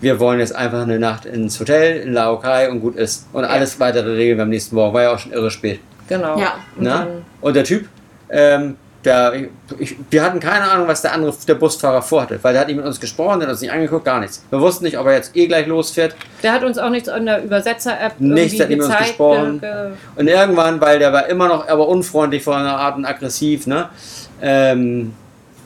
Wir 0.00 0.20
wollen 0.20 0.38
jetzt 0.40 0.54
einfach 0.54 0.82
eine 0.82 0.98
Nacht 0.98 1.24
ins 1.24 1.58
Hotel 1.60 2.00
in 2.00 2.12
Laokai 2.12 2.68
und 2.70 2.80
gut 2.80 2.96
ist. 2.96 3.26
Und 3.32 3.44
alles 3.44 3.78
weitere 3.80 4.10
regeln 4.14 4.38
wir 4.38 4.42
am 4.42 4.50
nächsten 4.50 4.74
Morgen. 4.74 4.92
War 4.94 5.02
ja 5.02 5.14
auch 5.14 5.18
schon 5.18 5.32
irre 5.32 5.50
spät. 5.50 5.80
Genau. 6.08 6.38
Ja. 6.38 6.54
Und 6.76 6.82
Ne? 6.82 7.22
Und 7.40 7.56
der 7.56 7.64
Typ, 7.64 7.88
ähm, 8.28 8.76
der, 9.04 9.32
ich, 9.78 9.96
wir 10.10 10.22
hatten 10.22 10.40
keine 10.40 10.64
Ahnung, 10.70 10.88
was 10.88 11.02
der 11.02 11.12
andere, 11.12 11.34
der 11.46 11.54
Busfahrer 11.56 12.00
vorhatte, 12.02 12.38
weil 12.42 12.52
der 12.52 12.60
hat 12.62 12.68
nicht 12.68 12.76
mit 12.76 12.86
uns 12.86 12.98
gesprochen, 13.00 13.40
der 13.40 13.48
hat 13.48 13.52
uns 13.52 13.60
nicht 13.60 13.70
angeguckt, 13.72 14.04
gar 14.04 14.20
nichts. 14.20 14.44
Wir 14.50 14.60
wussten 14.60 14.84
nicht, 14.84 14.98
ob 14.98 15.06
er 15.06 15.14
jetzt 15.14 15.36
eh 15.36 15.46
gleich 15.46 15.66
losfährt. 15.66 16.14
der 16.42 16.52
hat 16.52 16.64
uns 16.64 16.78
auch 16.78 16.90
nichts 16.90 17.08
an 17.08 17.26
der 17.26 17.42
Übersetzer-App 17.44 18.20
Nichts, 18.20 18.56
der 18.56 18.64
hat 18.64 18.70
nicht 18.70 18.78
mit 18.78 18.86
uns 18.88 18.96
gesprochen. 18.98 19.60
ge- 19.60 19.90
Und 20.16 20.26
irgendwann, 20.28 20.80
weil 20.80 20.98
der 20.98 21.12
war 21.12 21.26
immer 21.28 21.48
noch, 21.48 21.68
aber 21.68 21.86
unfreundlich 21.88 22.42
von 22.42 22.54
einer 22.54 22.76
Art 22.78 22.96
und 22.96 23.04
aggressiv, 23.04 23.66
ne? 23.66 23.88
Ähm, 24.42 25.12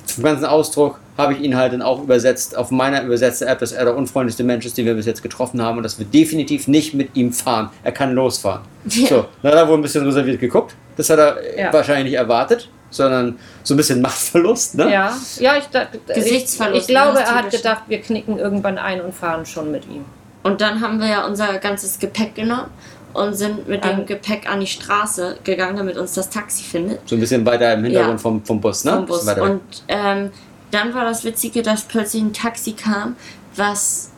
vom 0.06 0.24
ganzen 0.24 0.46
Ausdruck 0.46 0.98
habe 1.16 1.32
ich 1.34 1.40
ihn 1.40 1.56
halt 1.56 1.72
dann 1.72 1.82
auch 1.82 2.02
übersetzt 2.02 2.56
auf 2.56 2.70
meiner 2.70 3.02
Übersetzer-App, 3.02 3.58
dass 3.58 3.72
er 3.72 3.84
der 3.84 3.96
unfreundlichste 3.96 4.44
Mensch 4.44 4.64
ist, 4.66 4.78
den 4.78 4.86
wir 4.86 4.94
bis 4.94 5.04
jetzt 5.06 5.22
getroffen 5.22 5.60
haben 5.60 5.76
und 5.78 5.82
dass 5.82 5.98
wir 5.98 6.06
definitiv 6.06 6.68
nicht 6.68 6.94
mit 6.94 7.16
ihm 7.16 7.32
fahren. 7.32 7.70
Er 7.82 7.92
kann 7.92 8.14
losfahren. 8.14 8.62
So, 8.86 9.26
dann 9.42 9.52
hat 9.52 9.58
er 9.58 9.68
wohl 9.68 9.74
ein 9.76 9.82
bisschen 9.82 10.04
reserviert 10.06 10.40
geguckt. 10.40 10.74
Das 10.96 11.10
hat 11.10 11.18
er 11.18 11.36
Ja. 11.58 11.72
wahrscheinlich 11.72 12.04
nicht 12.12 12.14
erwartet, 12.14 12.68
sondern 12.90 13.38
so 13.62 13.74
ein 13.74 13.76
bisschen 13.76 14.00
Machtverlust, 14.02 14.76
ne? 14.76 14.90
Ja, 14.92 15.16
ja 15.38 15.56
ich, 15.56 15.64
da- 15.66 15.86
ich, 15.92 16.14
Gesichtsverlust, 16.14 16.82
ich 16.82 16.86
glaube, 16.88 17.14
das 17.14 17.22
ist 17.24 17.28
er 17.28 17.34
hat 17.34 17.50
gedacht, 17.50 17.82
wir 17.88 18.00
knicken 18.00 18.38
irgendwann 18.38 18.78
ein 18.78 19.00
und 19.00 19.14
fahren 19.14 19.44
schon 19.46 19.70
mit 19.70 19.86
ihm. 19.86 20.04
Und 20.42 20.60
dann 20.60 20.80
haben 20.80 20.98
wir 21.00 21.08
ja 21.08 21.26
unser 21.26 21.58
ganzes 21.58 21.98
Gepäck 21.98 22.34
genommen 22.34 22.70
und 23.12 23.34
sind 23.34 23.68
mit 23.68 23.84
dem 23.84 24.06
Gepäck 24.06 24.48
an 24.50 24.60
die 24.60 24.66
Straße 24.66 25.38
gegangen, 25.44 25.76
damit 25.76 25.96
uns 25.96 26.14
das 26.14 26.30
Taxi 26.30 26.62
findet. 26.62 27.06
So 27.08 27.16
ein 27.16 27.20
bisschen 27.20 27.44
weiter 27.44 27.74
im 27.74 27.84
Hintergrund 27.84 28.14
Ja. 28.14 28.18
vom, 28.18 28.44
vom 28.44 28.60
Bus, 28.60 28.84
ne? 28.84 28.92
vom 28.92 29.06
Bus. 29.06 29.20
Bisschen 29.24 29.36
weiter 29.36 29.42
weg. 29.44 29.50
Und 29.52 29.82
ähm, 29.88 30.30
dann 30.70 30.94
war 30.94 31.04
das 31.04 31.24
Witzige, 31.24 31.62
dass 31.62 31.82
plötzlich 31.82 32.22
ein 32.22 32.32
Taxi 32.32 32.72
kam, 32.72 33.16
was 33.56 34.10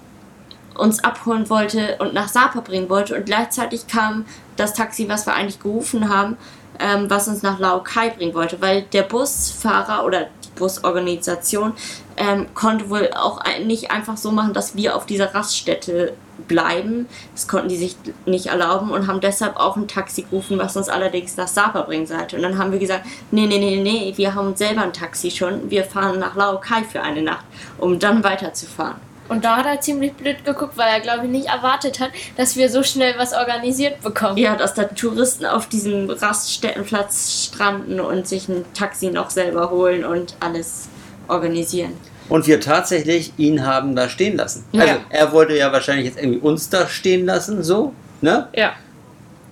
uns 0.77 1.03
abholen 1.05 1.49
wollte 1.51 1.97
und 1.99 2.15
nach 2.15 2.29
Sapa 2.29 2.61
bringen 2.61 2.89
wollte. 2.89 3.17
Und 3.17 3.27
gleichzeitig 3.27 3.87
kam 3.87 4.25
das 4.57 4.75
Taxi, 4.75 5.09
was 5.09 5.27
wir 5.27 5.35
eigentlich 5.35 5.61
gerufen 5.61 6.09
haben, 6.09 6.37
ähm, 6.81 7.09
was 7.09 7.29
uns 7.29 7.43
nach 7.43 7.59
Laokai 7.59 8.11
bringen 8.11 8.35
wollte. 8.35 8.61
Weil 8.61 8.83
der 8.83 9.03
Busfahrer 9.03 10.05
oder 10.05 10.29
die 10.45 10.51
Busorganisation 10.57 11.73
ähm, 12.17 12.47
konnte 12.55 12.91
wohl 12.91 13.11
auch 13.15 13.43
nicht 13.65 13.91
einfach 13.91 14.17
so 14.17 14.31
machen, 14.31 14.53
dass 14.53 14.75
wir 14.77 14.97
auf 14.97 15.07
dieser 15.07 15.35
Raststätte 15.35 16.15
bleiben. 16.49 17.07
Das 17.33 17.49
konnten 17.49 17.69
die 17.69 17.77
sich 17.77 17.97
nicht 18.27 18.47
erlauben 18.47 18.91
und 18.91 19.07
haben 19.07 19.21
deshalb 19.21 19.57
auch 19.57 19.77
ein 19.77 19.89
Taxi 19.89 20.23
gerufen, 20.23 20.59
was 20.59 20.77
uns 20.77 20.89
allerdings 20.89 21.37
nach 21.37 21.49
Sapa 21.49 21.83
bringen 21.83 22.07
sollte. 22.07 22.37
Und 22.37 22.43
dann 22.43 22.59
haben 22.59 22.73
wir 22.73 22.79
gesagt, 22.79 23.07
nee, 23.31 23.47
nee, 23.47 23.59
nee, 23.59 23.81
nee, 23.83 24.13
wir 24.17 24.35
haben 24.35 24.57
selber 24.57 24.83
ein 24.83 24.93
Taxi 24.93 25.31
schon. 25.31 25.71
Wir 25.71 25.85
fahren 25.85 26.19
nach 26.19 26.35
Laokai 26.37 26.85
für 26.85 27.03
eine 27.03 27.23
Nacht, 27.23 27.45
um 27.79 27.99
dann 27.99 28.25
weiterzufahren. 28.25 29.10
Und 29.31 29.45
da 29.45 29.59
hat 29.59 29.67
er 29.67 29.81
ziemlich 29.81 30.13
blöd 30.15 30.45
geguckt, 30.45 30.77
weil 30.77 30.89
er, 30.89 31.01
glaube 31.01 31.27
ich, 31.27 31.31
nicht 31.31 31.47
erwartet 31.47 32.01
hat, 32.01 32.11
dass 32.37 32.57
wir 32.57 32.69
so 32.69 32.83
schnell 32.83 33.15
was 33.17 33.33
organisiert 33.33 34.03
bekommen. 34.03 34.37
Ja, 34.37 34.57
dass 34.57 34.75
da 34.75 34.85
Touristen 34.85 35.47
auf 35.47 35.69
diesem 35.69 36.11
Raststättenplatz 36.11 37.47
stranden 37.47 38.01
und 38.01 38.27
sich 38.27 38.49
ein 38.49 38.65
Taxi 38.75 39.07
noch 39.07 39.31
selber 39.31 39.71
holen 39.71 40.05
und 40.05 40.35
alles 40.41 40.89
organisieren. 41.29 41.93
Und 42.29 42.49
wir 42.49 42.61
tatsächlich 42.61 43.33
ihn 43.39 43.65
haben 43.65 43.95
da 43.95 44.09
stehen 44.09 44.37
lassen. 44.37 44.65
Ja. 44.73 44.83
Also 44.83 44.95
er 45.11 45.33
wollte 45.33 45.57
ja 45.57 45.71
wahrscheinlich 45.73 46.07
jetzt 46.07 46.19
irgendwie 46.19 46.41
uns 46.41 46.69
da 46.69 46.89
stehen 46.89 47.25
lassen, 47.25 47.63
so, 47.63 47.95
ne? 48.21 48.49
Ja. 48.55 48.73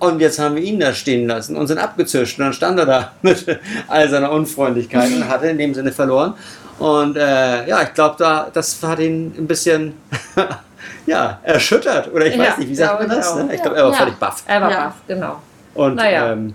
Und 0.00 0.20
jetzt 0.20 0.38
haben 0.38 0.54
wir 0.54 0.62
ihn 0.62 0.78
da 0.78 0.92
stehen 0.92 1.26
lassen 1.26 1.56
und 1.56 1.66
sind 1.66 1.78
abgezischt. 1.78 2.38
Und 2.38 2.44
dann 2.46 2.52
stand 2.52 2.78
er 2.78 2.86
da 2.86 3.12
mit 3.22 3.44
all 3.88 4.08
seiner 4.08 4.30
Unfreundlichkeit 4.30 5.10
und 5.12 5.28
hatte 5.28 5.48
in 5.48 5.58
dem 5.58 5.74
Sinne 5.74 5.92
verloren. 5.92 6.34
Und 6.78 7.16
äh, 7.16 7.66
ja, 7.68 7.82
ich 7.82 7.92
glaube, 7.94 8.14
da, 8.18 8.48
das 8.52 8.80
hat 8.82 9.00
ihn 9.00 9.34
ein 9.36 9.46
bisschen 9.48 9.94
ja, 11.06 11.40
erschüttert. 11.42 12.12
Oder 12.12 12.26
ich 12.26 12.36
Ja, 12.36 12.44
weiß 12.44 12.58
nicht, 12.58 12.68
wie 12.68 12.74
sagt 12.76 13.00
man 13.00 13.08
das? 13.08 13.34
Ne? 13.34 13.48
Ich 13.54 13.60
glaube, 13.62 13.76
er 13.76 13.84
war 13.86 13.92
Ja. 13.92 13.98
völlig 13.98 14.14
baff. 14.16 14.42
Er 14.46 14.60
war 14.62 14.70
Ja. 14.70 14.84
baff, 14.84 14.94
genau. 15.08 15.42
Und 15.74 15.96
Naja. 15.96 16.32
ähm, 16.32 16.54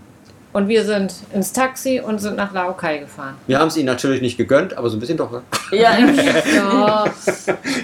Und 0.54 0.68
wir 0.68 0.86
sind 0.86 1.14
ins 1.34 1.52
Taxi 1.52 2.00
und 2.00 2.20
sind 2.20 2.38
nach 2.38 2.54
Laokai 2.54 3.00
gefahren. 3.00 3.36
wir 3.48 3.60
haben 3.60 3.70
es 3.70 3.78
ihm 3.78 3.86
natürlich 3.88 4.22
nicht 4.22 4.38
gegönnt, 4.38 4.78
aber 4.78 4.88
so 4.90 4.98
ein 4.98 5.00
bisschen 5.00 5.18
doch. 5.18 5.42
Ja, 5.72 5.98
Ja, 6.54 7.06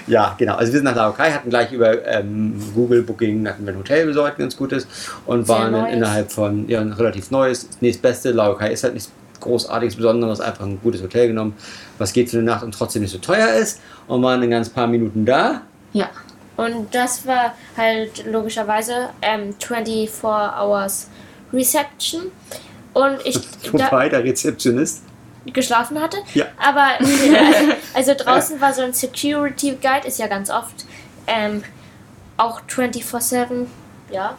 Ja, 0.06 0.34
genau. 0.38 0.54
Also 0.54 0.72
wir 0.72 0.78
sind 0.78 0.84
nach 0.84 0.94
Laokai, 0.94 1.32
hatten 1.32 1.50
gleich 1.50 1.72
über 1.72 2.06
ähm, 2.06 2.60
Google 2.74 3.02
Booking 3.02 3.46
hatten 3.48 3.66
wir 3.66 3.72
ein 3.72 3.78
Hotel 3.78 4.06
besorgt, 4.06 4.38
ein 4.38 4.42
ganz 4.42 4.56
gutes, 4.56 4.86
und 5.26 5.46
Sehr 5.46 5.56
waren 5.56 5.72
dann 5.72 5.82
neues. 5.82 5.94
innerhalb 5.94 6.32
von 6.32 6.68
ja, 6.68 6.80
ein 6.80 6.92
relativ 6.92 7.30
neues, 7.32 7.68
nächstbeste. 7.80 8.30
Laokai 8.30 8.70
ist 8.72 8.84
halt 8.84 8.94
nichts 8.94 9.10
großartiges 9.40 9.96
Besonderes, 9.96 10.40
einfach 10.40 10.64
ein 10.64 10.78
gutes 10.80 11.02
Hotel 11.02 11.28
genommen, 11.28 11.54
was 11.98 12.12
geht 12.12 12.30
für 12.30 12.36
eine 12.36 12.46
Nacht 12.46 12.62
und 12.62 12.72
trotzdem 12.72 13.02
nicht 13.02 13.10
so 13.10 13.18
teuer 13.18 13.48
ist. 13.54 13.80
Und 14.06 14.22
waren 14.22 14.42
ein 14.42 14.50
ganz 14.50 14.68
paar 14.68 14.86
Minuten 14.86 15.24
da. 15.26 15.62
ja. 15.92 16.08
Und 16.56 16.94
das 16.94 17.26
war 17.26 17.54
halt 17.74 18.26
logischerweise 18.26 19.08
ähm, 19.22 19.54
24 19.58 20.10
Hours 20.22 21.08
Reception. 21.52 22.32
Und 22.92 23.18
ich 23.24 23.38
da 23.72 23.72
Wobei 23.72 24.08
der 24.08 24.24
Rezeptionist. 24.24 25.02
geschlafen 25.46 26.00
hatte. 26.00 26.18
Ja. 26.34 26.46
Aber 26.58 26.88
äh, 27.00 27.74
also 27.94 28.14
draußen 28.16 28.60
war 28.60 28.72
so 28.74 28.82
ein 28.82 28.92
Security 28.92 29.76
Guide, 29.80 30.06
ist 30.06 30.18
ja 30.18 30.26
ganz 30.26 30.50
oft 30.50 30.84
ähm, 31.26 31.62
auch 32.36 32.60
24-7. 32.68 33.66
Ja. 34.10 34.36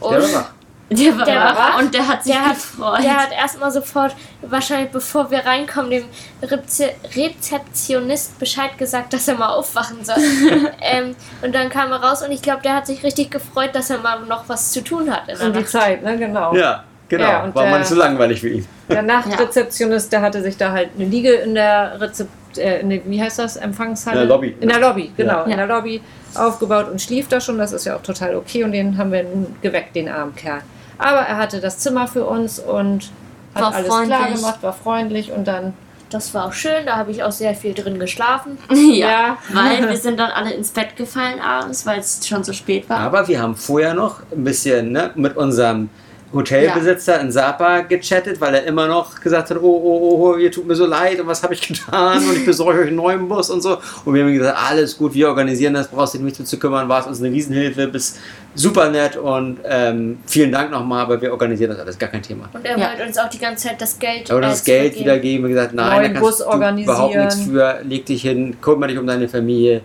Und 0.00 0.12
Der 0.12 0.22
war 0.22 0.32
wach. 0.32 0.50
Der 0.90 1.16
war, 1.18 1.24
Der 1.24 1.36
war 1.40 1.54
wach 1.56 1.58
wach. 1.74 1.78
und 1.80 1.94
der 1.94 2.06
hat 2.06 2.22
sich 2.24 2.32
der 2.34 2.44
hat, 2.44 2.54
gefreut. 2.54 3.02
der 3.02 3.16
hat 3.16 3.32
erstmal 3.32 3.70
sofort, 3.72 4.14
wahrscheinlich 4.42 4.90
bevor 4.90 5.30
wir 5.30 5.38
reinkommen, 5.44 5.90
dem 5.90 6.04
Reze 6.42 6.90
Rezeptionist 7.16 8.38
Bescheid 8.38 8.76
gesagt, 8.78 9.12
dass 9.12 9.26
er 9.28 9.34
mal 9.36 9.48
aufwachen 9.48 10.04
soll. 10.04 10.16
ähm, 10.80 11.16
und 11.42 11.54
dann 11.54 11.68
kam 11.70 11.90
er 11.90 12.02
raus 12.02 12.22
und 12.22 12.30
ich 12.32 12.42
glaube, 12.42 12.62
der 12.62 12.74
hat 12.76 12.86
sich 12.86 13.02
richtig 13.02 13.30
gefreut, 13.30 13.70
dass 13.72 13.90
er 13.90 13.98
mal 13.98 14.20
noch 14.26 14.48
was 14.48 14.72
zu 14.72 14.82
tun 14.84 15.10
hat 15.10 15.28
in 15.28 15.38
der 15.38 15.46
um 15.46 15.52
die 15.52 15.58
Nacht. 15.60 15.68
Zeit, 15.70 16.02
ne, 16.02 16.16
genau. 16.18 16.54
Ja, 16.54 16.84
genau. 17.08 17.24
Ja, 17.24 17.44
und 17.44 17.54
war 17.54 17.64
mal 17.64 17.70
der- 17.70 17.78
nicht 17.80 17.88
so 17.88 17.94
langweilig 17.96 18.40
für 18.40 18.48
ihn. 18.50 18.66
Der 18.88 19.02
Nachtrezeptionist, 19.38 20.12
der 20.12 20.20
hatte 20.20 20.42
sich 20.42 20.56
da 20.56 20.70
halt 20.72 20.90
eine 20.96 21.06
Liege 21.06 21.32
in 21.32 21.54
der 21.54 21.98
Rezept, 22.00 22.58
äh, 22.58 22.80
in 22.80 22.90
der, 22.90 23.00
wie 23.06 23.20
heißt 23.22 23.38
das, 23.38 23.56
Empfangshalle? 23.56 24.22
In 24.22 24.28
der 24.28 24.36
Lobby. 24.36 24.56
In 24.60 24.68
der 24.68 24.78
Lobby, 24.80 25.12
genau, 25.16 25.38
Ja. 25.38 25.44
in 25.44 25.56
der 25.56 25.66
Lobby 25.66 26.02
aufgebaut 26.34 26.88
und 26.90 27.00
schlief 27.00 27.28
da 27.28 27.40
schon. 27.40 27.56
Das 27.58 27.72
ist 27.72 27.86
ja 27.86 27.96
auch 27.96 28.02
total 28.02 28.36
okay 28.36 28.64
und 28.64 28.72
den 28.72 28.98
haben 28.98 29.10
wir 29.12 29.22
nun 29.22 29.56
geweckt, 29.62 29.96
den 29.96 30.08
armen 30.08 30.34
Kerl. 30.34 30.60
Aber 30.98 31.18
er 31.20 31.36
hatte 31.36 31.60
das 31.60 31.78
Zimmer 31.78 32.06
für 32.06 32.24
uns 32.24 32.58
und 32.58 33.10
hat 33.54 33.62
War 33.62 33.74
alles 33.74 33.86
klar 33.88 34.06
freundlich. 34.06 34.34
gemacht, 34.40 34.58
war 34.62 34.72
freundlich 34.72 35.32
und 35.32 35.46
dann, 35.46 35.74
Das 36.10 36.32
war 36.34 36.46
auch 36.46 36.52
schön, 36.52 36.86
da 36.86 36.96
habe 36.96 37.10
ich 37.10 37.22
auch 37.24 37.32
sehr 37.32 37.54
viel 37.54 37.74
drin 37.74 37.98
geschlafen. 37.98 38.58
ja, 38.70 39.08
Ja. 39.08 39.38
weil 39.52 39.88
wir 39.88 39.96
sind 39.96 40.18
dann 40.20 40.30
alle 40.30 40.52
ins 40.52 40.70
Bett 40.70 40.94
gefallen 40.96 41.40
abends, 41.40 41.84
weil 41.86 41.98
es 41.98 42.20
schon 42.26 42.44
so 42.44 42.52
spät 42.52 42.88
war. 42.88 42.98
Aber 43.00 43.26
wir 43.26 43.40
haben 43.42 43.56
vorher 43.56 43.94
noch 43.94 44.20
ein 44.30 44.44
bisschen 44.44 44.92
ne, 44.92 45.10
mit 45.16 45.36
unserem 45.36 45.88
Hotelbesitzer 46.32 47.20
in 47.20 47.30
Sapa 47.32 47.80
gechattet, 47.82 48.40
weil 48.40 48.54
er 48.54 48.64
immer 48.64 48.86
noch 48.88 49.20
gesagt 49.20 49.50
hat, 49.50 49.58
oh, 49.58 49.62
oh, 49.62 50.18
oh, 50.32 50.36
ihr 50.36 50.50
tut 50.50 50.66
mir 50.66 50.74
so 50.74 50.84
leid 50.86 51.20
und 51.20 51.26
was 51.28 51.42
habe 51.42 51.54
ich 51.54 51.60
getan 51.66 52.18
und 52.28 52.36
ich 52.36 52.44
besorge 52.44 52.80
euch 52.80 52.88
einen 52.88 52.96
neuen 52.96 53.28
Bus 53.28 53.50
und 53.50 53.62
so. 53.62 53.78
Und 54.04 54.14
wir 54.14 54.24
haben 54.24 54.32
gesagt, 54.32 54.58
alles 54.68 54.96
gut, 54.98 55.14
wir 55.14 55.28
organisieren 55.28 55.74
das, 55.74 55.88
brauchst 55.88 56.14
dich 56.14 56.20
nicht 56.20 56.38
mehr 56.38 56.46
zu 56.46 56.58
kümmern, 56.58 56.88
war 56.88 57.00
es 57.00 57.06
uns 57.06 57.20
eine 57.20 57.30
Riesenhilfe, 57.30 57.86
bist 57.88 58.18
super 58.54 58.88
nett 58.90 59.16
und 59.16 59.58
ähm, 59.64 60.18
vielen 60.26 60.52
Dank 60.52 60.70
nochmal, 60.70 61.02
aber 61.02 61.20
wir 61.20 61.32
organisieren 61.32 61.70
das 61.72 61.80
alles, 61.80 61.98
gar 61.98 62.08
kein 62.08 62.22
Thema. 62.22 62.48
Und 62.52 62.64
er 62.64 62.78
Ja. 62.78 62.90
wollte 62.90 63.04
uns 63.04 63.18
auch 63.18 63.28
die 63.28 63.38
ganze 63.38 63.68
Zeit 63.68 63.80
das 63.80 63.98
Geld. 63.98 64.30
Aber 64.30 64.40
das 64.40 64.62
Geld 64.64 64.98
wiedergeben, 64.98 65.46
wir 65.48 65.54
gesagt, 65.54 65.74
nein, 65.74 66.00
Neuen 66.02 66.14
da 66.14 66.20
Bus 66.20 66.38
kannst 66.38 66.40
du 66.40 66.44
überhaupt 66.82 67.14
organisieren. 67.14 67.24
nichts 67.24 67.42
für, 67.44 67.80
leg 67.84 68.06
dich 68.06 68.22
hin, 68.22 68.56
kümmere 68.60 68.90
dich 68.90 68.98
um 68.98 69.06
deine 69.06 69.28
Familie, 69.28 69.80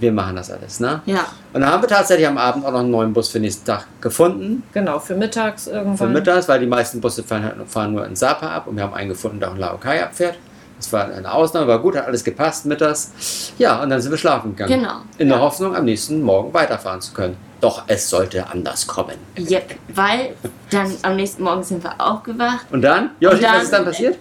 wir 0.00 0.12
machen 0.12 0.36
das 0.36 0.50
alles. 0.50 0.80
Ne? 0.80 1.00
Ja. 1.06 1.26
Und 1.52 1.60
dann 1.60 1.70
haben 1.70 1.82
wir 1.82 1.88
tatsächlich 1.88 2.26
am 2.26 2.38
Abend 2.38 2.64
auch 2.66 2.72
noch 2.72 2.80
einen 2.80 2.90
neuen 2.90 3.12
Bus 3.12 3.28
für 3.28 3.38
nächsten 3.40 3.64
Tag 3.64 3.86
gefunden. 4.00 4.62
Genau, 4.74 4.98
für 4.98 5.14
mittags 5.14 5.64
Für 5.64 5.70
irgendwann. 5.70 6.12
mittags, 6.12 6.48
weil 6.48 6.60
die 6.60 6.66
meisten 6.66 7.00
Busse 7.00 7.22
fahren, 7.22 7.44
halt- 7.44 7.56
fahren 7.68 7.92
nur 7.92 8.04
in 8.04 8.16
Sapa 8.16 8.48
ab 8.48 8.66
und 8.66 8.76
wir 8.76 8.82
haben 8.82 8.94
einen 8.94 9.08
gefunden, 9.10 9.38
der 9.40 9.50
auch 9.50 9.54
in 9.54 9.60
Laokai 9.60 10.02
abfährt. 10.02 10.34
Das 10.78 10.92
war 10.92 11.06
eine 11.12 11.32
Ausnahme, 11.32 11.66
war 11.66 11.80
gut, 11.80 11.96
hat 11.96 12.06
alles 12.06 12.22
gepasst 12.22 12.64
mittags. 12.66 13.52
Ja, 13.58 13.82
und 13.82 13.90
dann 13.90 14.00
sind 14.00 14.12
wir 14.12 14.18
schlafen 14.18 14.54
gegangen. 14.54 14.80
Genau. 14.80 14.98
In 15.18 15.28
der 15.28 15.40
Hoffnung, 15.40 15.74
am 15.74 15.84
nächsten 15.84 16.22
Morgen 16.22 16.54
weiterfahren 16.54 17.00
zu 17.00 17.12
können. 17.12 17.36
Doch 17.60 17.82
es 17.88 18.08
sollte 18.08 18.46
anders 18.48 18.86
kommen. 18.86 19.16
Yep, 19.36 19.74
weil 19.88 20.36
dann 20.70 20.94
am 21.02 21.16
nächsten 21.16 21.42
Morgen 21.42 21.62
sind 21.64 21.82
wir 21.82 21.94
aufgewacht. 22.00 22.66
Und 22.70 22.82
dann? 22.82 23.10
Joshi, 23.20 23.36
Und 23.36 23.42
dann- 23.42 23.54
was 23.56 23.62
ist 23.64 23.72
dann 23.72 23.84
passiert? 23.84 24.18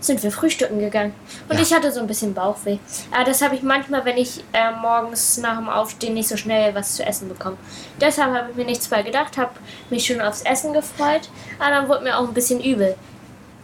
sind 0.00 0.22
wir 0.22 0.30
frühstücken 0.30 0.78
gegangen. 0.80 1.14
Und 1.48 1.56
Ja. 1.56 1.62
ich 1.62 1.72
hatte 1.72 1.90
so 1.90 1.98
ein 2.00 2.06
bisschen 2.06 2.34
Bauchweh. 2.34 2.76
Aber 3.10 3.24
das 3.24 3.40
habe 3.40 3.54
ich 3.54 3.62
manchmal, 3.62 4.04
wenn 4.04 4.18
ich 4.18 4.44
äh, 4.52 4.70
morgens 4.82 5.38
nach 5.38 5.56
dem 5.56 5.70
Aufstehen 5.70 6.12
nicht 6.12 6.28
so 6.28 6.36
schnell 6.36 6.74
was 6.74 6.96
zu 6.96 7.06
essen 7.06 7.26
bekomme. 7.30 7.56
Deshalb 7.98 8.34
habe 8.34 8.50
ich 8.50 8.56
mir 8.56 8.66
nichts 8.66 8.86
bei 8.88 9.02
gedacht, 9.02 9.38
habe 9.38 9.52
mich 9.88 10.04
schon 10.04 10.20
aufs 10.20 10.42
Essen 10.42 10.74
gefreut. 10.74 11.30
Aber 11.58 11.70
dann 11.70 11.88
wurde 11.88 12.04
mir 12.04 12.18
auch 12.18 12.28
ein 12.28 12.34
bisschen 12.34 12.60
übel. 12.62 12.96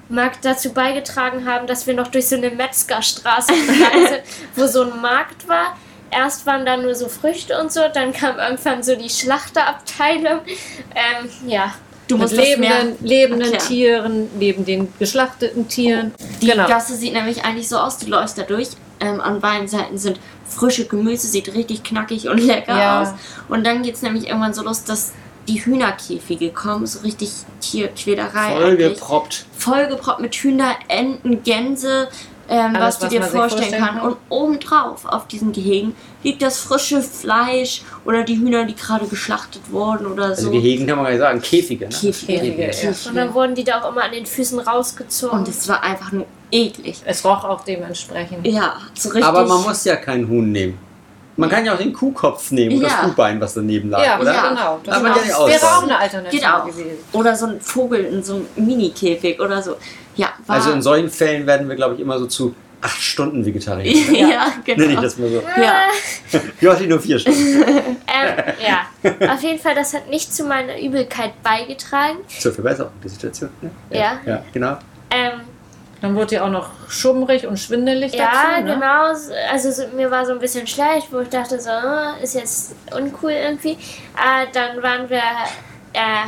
Mag 0.08 0.40
dazu 0.40 0.72
beigetragen 0.72 1.44
haben, 1.46 1.66
dass 1.66 1.86
wir 1.86 1.92
noch 1.92 2.08
durch 2.08 2.26
so 2.26 2.36
eine 2.36 2.48
Metzgerstraße 2.50 3.52
gegangen 3.66 4.06
sind, 4.08 4.22
wo 4.56 4.66
so 4.66 4.84
ein 4.90 4.98
Markt 4.98 5.46
war. 5.46 5.76
Erst 6.10 6.46
waren 6.46 6.66
da 6.66 6.76
nur 6.76 6.94
so 6.94 7.08
Früchte 7.08 7.58
und 7.60 7.72
so, 7.72 7.80
dann 7.92 8.12
kam 8.12 8.38
irgendwann 8.38 8.82
so 8.82 8.96
die 8.96 9.08
Schlachterabteilung. 9.10 10.40
Ähm, 10.94 11.30
ja, 11.46 11.72
Du 12.08 12.16
Mit 12.16 12.22
musst 12.32 12.36
lebenden, 12.36 12.96
lebenden 13.04 13.52
erklären. 13.52 13.68
Tieren, 13.68 14.30
neben 14.40 14.64
den 14.64 14.92
geschlachteten 14.98 15.68
Tieren. 15.68 16.12
Die 16.42 16.48
genau. 16.48 16.66
Gasse 16.66 16.96
sieht 16.96 17.12
nämlich 17.12 17.44
eigentlich 17.44 17.68
so 17.68 17.78
aus, 17.78 17.98
du 17.98 18.08
läufst 18.08 18.36
da 18.36 18.42
durch. 18.42 18.70
Ähm, 18.98 19.20
an 19.20 19.40
beiden 19.40 19.68
Seiten 19.68 19.96
sind 19.96 20.18
frische 20.44 20.86
Gemüse, 20.86 21.28
sieht 21.28 21.54
richtig 21.54 21.84
knackig 21.84 22.28
und 22.28 22.38
lecker 22.38 22.76
Ja. 22.76 23.02
aus. 23.02 23.08
Und 23.48 23.64
dann 23.64 23.82
geht 23.84 23.94
es 23.94 24.02
nämlich 24.02 24.26
irgendwann 24.26 24.52
so 24.54 24.64
los, 24.64 24.82
dass 24.82 25.12
die 25.46 25.64
Hühnerkäfige 25.64 26.50
kommen, 26.50 26.84
so 26.84 26.98
richtig 27.00 27.30
Tierquälerei. 27.60 28.56
Vollgeproppt. 28.56 29.46
Vollgeproppt 29.56 30.20
mit 30.20 30.34
Hühner, 30.34 30.74
Enten, 30.88 31.44
Gänse, 31.44 32.08
ähm, 32.50 32.74
Alles, 32.76 32.86
was 32.86 32.98
du 32.98 33.04
was 33.04 33.10
dir 33.10 33.22
vorstellen 33.22 33.50
vorstellen 33.60 33.84
kann. 33.84 33.98
kann. 34.00 34.08
Und 34.08 34.16
obendrauf 34.28 35.04
auf 35.06 35.26
diesen 35.28 35.52
Gehegen 35.52 35.94
liegt 36.24 36.42
das 36.42 36.58
frische 36.58 37.00
Fleisch 37.00 37.82
oder 38.04 38.24
die 38.24 38.36
Hühner, 38.38 38.64
die 38.64 38.74
gerade 38.74 39.06
geschlachtet 39.06 39.62
wurden 39.70 40.06
oder 40.06 40.24
Also 40.24 40.46
so. 40.46 40.50
Gehegen 40.50 40.86
kann 40.86 40.96
man 40.96 41.04
gar 41.06 41.10
nicht 41.12 41.20
sagen, 41.20 41.40
Käfige. 41.40 41.84
Ne? 41.86 41.90
Käfige. 41.90 42.32
Käfige, 42.32 42.62
ja. 42.62 42.68
Käfige. 42.70 43.08
und 43.08 43.14
dann 43.16 43.32
wurden 43.34 43.54
die 43.54 43.64
da 43.64 43.80
auch 43.82 43.92
immer 43.92 44.02
an 44.02 44.12
den 44.12 44.26
Füßen 44.26 44.58
rausgezogen. 44.58 45.38
Und 45.38 45.48
es 45.48 45.68
war 45.68 45.82
einfach 45.82 46.12
nur 46.12 46.26
eklig. 46.50 47.00
Es 47.04 47.24
roch 47.24 47.44
auch 47.44 47.64
dementsprechend. 47.64 48.46
Ja, 48.46 48.74
so 48.94 49.10
richtig. 49.10 49.24
Aber 49.24 49.46
man 49.46 49.62
muss 49.62 49.84
ja 49.84 49.96
keinen 49.96 50.28
Huhn 50.28 50.50
nehmen. 50.50 50.76
Man 51.36 51.48
kann 51.48 51.64
ja 51.64 51.72
auch 51.72 51.78
den 51.78 51.92
Kuhkopf 51.94 52.50
nehmen 52.50 52.76
oder 52.78 52.88
Ja. 52.88 52.94
das 52.96 53.04
Kuhbein, 53.06 53.40
was 53.40 53.54
daneben 53.54 53.88
lag, 53.88 54.04
Ja, 54.04 54.20
oder? 54.20 54.34
Ja. 54.34 54.48
genau. 54.48 54.80
Das 54.84 54.96
ja 55.00 55.08
nicht 55.08 55.28
wäre 55.28 55.76
auch 55.78 55.82
eine 55.84 55.96
Alternative 55.98 56.36
Geht 56.42 56.46
auch. 56.50 56.66
gewesen. 56.66 56.98
Oder 57.12 57.34
so 57.36 57.46
ein 57.46 57.60
Vogel 57.62 58.04
in 58.04 58.22
so 58.22 58.34
einem 58.34 58.46
Mini-Käfig 58.56 59.40
oder 59.40 59.62
so. 59.62 59.76
Ja, 60.20 60.34
war. 60.46 60.56
Also 60.56 60.72
in 60.72 60.82
solchen 60.82 61.08
Fällen 61.08 61.46
werden 61.46 61.66
wir, 61.66 61.76
glaube 61.76 61.94
ich, 61.94 62.00
immer 62.00 62.18
so 62.18 62.26
zu 62.26 62.54
acht 62.82 63.00
Stunden 63.00 63.44
Vegetarier. 63.44 63.90
ja, 64.12 64.52
Nenne 64.66 64.84
ich 64.84 64.88
genau. 64.88 65.00
das 65.00 65.16
mal 65.16 65.30
so. 65.30 65.42
Ja. 65.58 65.84
Joshi 66.60 66.86
nur 66.88 67.00
vier 67.00 67.18
Stunden. 67.18 67.64
Ähm, 68.12 68.54
ja, 68.66 69.32
auf 69.32 69.40
jeden 69.40 69.60
Fall, 69.60 69.76
das 69.76 69.94
hat 69.94 70.10
nicht 70.10 70.34
zu 70.34 70.42
meiner 70.42 70.80
Übelkeit 70.80 71.40
beigetragen. 71.44 72.18
Zur 72.40 72.52
Verbesserung 72.52 72.90
der 73.00 73.08
Situation. 73.08 73.50
Ne? 73.60 73.70
Ja. 73.90 74.20
Ja, 74.26 74.42
genau. 74.52 74.78
Ähm, 75.12 75.42
Dann 76.00 76.16
wurde 76.16 76.34
ja 76.34 76.44
auch 76.44 76.50
noch 76.50 76.70
schummrig 76.88 77.46
und 77.46 77.56
schwindelig 77.56 78.12
ja, 78.12 78.24
dazu. 78.24 78.64
Ne? 78.64 78.74
genau. 78.74 79.12
Also 79.52 79.70
so, 79.70 79.86
mir 79.94 80.10
war 80.10 80.26
so 80.26 80.32
ein 80.32 80.40
bisschen 80.40 80.66
schlecht, 80.66 81.12
wo 81.12 81.20
ich 81.20 81.28
dachte, 81.28 81.60
so, 81.60 81.70
ah, 81.70 82.16
ist 82.20 82.34
jetzt 82.34 82.74
uncool 82.92 83.30
irgendwie. 83.30 83.74
Äh, 83.74 84.46
dann 84.52 84.82
waren 84.82 85.08
wir, 85.08 85.22
äh, 85.92 86.26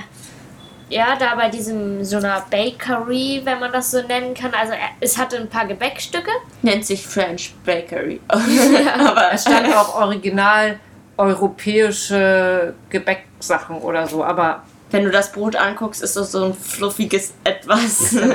ja, 0.92 1.16
da 1.16 1.34
bei 1.34 1.48
diesem, 1.48 2.04
so 2.04 2.18
einer 2.18 2.44
Bakery, 2.50 3.40
wenn 3.44 3.58
man 3.60 3.72
das 3.72 3.90
so 3.90 4.02
nennen 4.02 4.34
kann. 4.34 4.52
Also 4.54 4.72
äh, 4.74 4.76
es 5.00 5.16
hatte 5.18 5.36
ein 5.38 5.48
paar 5.48 5.66
Gebäckstücke. 5.66 6.30
Nennt 6.62 6.84
sich 6.86 7.06
French 7.06 7.54
Bakery. 7.64 8.20
Aber 8.28 9.32
Es 9.32 9.42
stand 9.42 9.74
auch 9.74 9.94
original 9.96 10.78
europäische 11.18 12.74
Gebäcksachen 12.90 13.76
oder 13.78 14.06
so, 14.06 14.24
aber 14.24 14.62
wenn 14.90 15.04
du 15.04 15.10
das 15.10 15.30
Brot 15.32 15.56
anguckst, 15.56 16.02
ist 16.02 16.16
das 16.16 16.32
so 16.32 16.46
ein 16.46 16.54
fluffiges 16.54 17.34
Etwas. 17.44 18.16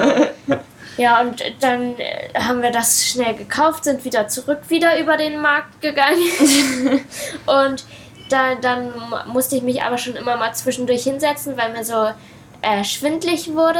Ja, 1.00 1.22
und 1.22 1.44
dann 1.60 1.94
äh, 2.00 2.30
haben 2.40 2.64
wir 2.64 2.72
das 2.72 3.06
schnell 3.06 3.36
gekauft, 3.36 3.84
sind 3.84 4.04
wieder 4.04 4.28
zurück, 4.30 4.62
wieder 4.70 5.00
über 5.00 5.16
den 5.16 5.40
Markt 5.40 5.80
gegangen. 5.80 6.18
und 7.46 7.86
da, 8.32 8.56
dann 8.56 8.86
mu- 8.88 9.32
musste 9.32 9.58
ich 9.58 9.62
mich 9.62 9.84
aber 9.84 10.00
schon 10.00 10.16
immer 10.16 10.38
mal 10.38 10.56
zwischendurch 10.56 11.04
hinsetzen, 11.04 11.56
weil 11.56 11.72
mir 11.72 11.84
so 11.86 12.08
äh, 12.62 12.84
schwindlig 12.84 13.54
wurde. 13.54 13.80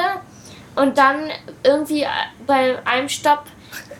Und 0.76 0.98
dann 0.98 1.30
irgendwie 1.64 2.04
äh, 2.04 2.08
bei 2.46 2.78
einem 2.86 3.10
Stopp 3.10 3.44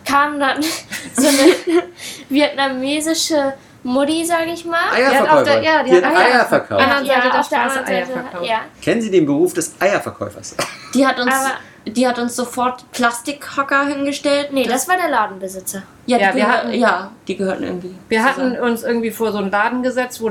kam 0.06 0.40
dann 0.40 0.62
so 1.16 1.28
eine 1.28 1.84
vietnamesische 2.30 3.54
Mutti, 3.84 4.26
sag 4.26 4.48
ich 4.48 4.66
mal. 4.66 4.92
Eierverkäufer. 4.94 5.38
auf 5.38 5.44
der- 5.44 5.62
ja, 5.64 5.84
die 5.84 5.90
die 5.92 5.96
hat 5.98 6.04
Eier- 6.04 6.18
Eier 6.36 6.46
verkauft. 6.46 6.82
anderen 6.82 7.06
Seite 7.06 7.22
der 7.30 7.40
auf 7.40 7.50
der 7.50 7.62
anderen 7.62 7.86
Eier 7.86 8.06
Seite. 8.06 8.20
verkauft. 8.20 8.46
Ja. 8.46 8.60
Kennen 8.82 9.02
Sie 9.02 9.12
den 9.12 9.26
Beruf 9.26 9.54
des 9.54 9.74
Eierverkäufers? 9.80 10.56
Die 10.94 11.06
hat 11.08 11.20
uns, 11.20 11.34
Aber- 11.34 11.54
die 11.92 12.08
hat 12.08 12.20
uns 12.20 12.36
sofort 12.36 12.92
Plastikhocker 12.92 13.86
hingestellt. 13.88 14.50
Nee, 14.52 14.66
das 14.68 14.88
war 14.90 14.98
der 14.98 15.10
Ladenbesitzer. 15.10 15.84
ja, 16.06 16.18
die 16.18 16.24
Ja, 16.24 16.36
wir 16.36 16.44
gehör- 16.44 16.52
hatten- 16.58 16.74
ja, 16.74 17.12
die 17.28 17.38
gehörten 17.38 17.64
irgendwie. 17.64 17.96
wir 18.10 18.20
zusammen. 18.20 18.54
hatten 18.54 18.64
uns 18.64 18.84
irgendwie 18.84 19.12
vor 19.12 19.32
so 19.32 19.38
einen 19.38 19.52
Laden 19.52 19.84
gesetzt, 19.84 20.22
wo 20.22 20.30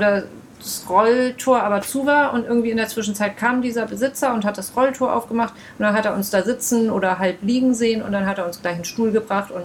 das 0.67 0.91
Rolltor 0.91 1.63
aber 1.63 1.81
zu 1.81 2.07
war 2.07 2.33
und 2.33 2.45
irgendwie 2.45 2.71
in 2.71 2.77
der 2.77 2.89
Zwischenzeit 2.89 3.37
kam 3.37 3.63
dieser 3.63 3.87
Besitzer 3.87 4.35
und 4.35 4.45
hat 4.45 4.59
das 4.59 4.77
Rolltor 4.77 5.15
aufgemacht 5.15 5.55
und 5.79 5.85
dann 5.85 5.95
hat 5.95 6.05
er 6.05 6.15
uns 6.15 6.31
da 6.31 6.43
sitzen 6.43 6.91
oder 6.91 7.19
halb 7.19 7.39
liegen 7.43 7.75
sehen 7.75 8.03
und 8.03 8.13
dann 8.13 8.27
hat 8.27 8.39
er 8.39 8.47
uns 8.47 8.61
gleich 8.61 8.75
einen 8.75 8.85
Stuhl 8.85 9.13
gebracht 9.13 9.51
und 9.51 9.65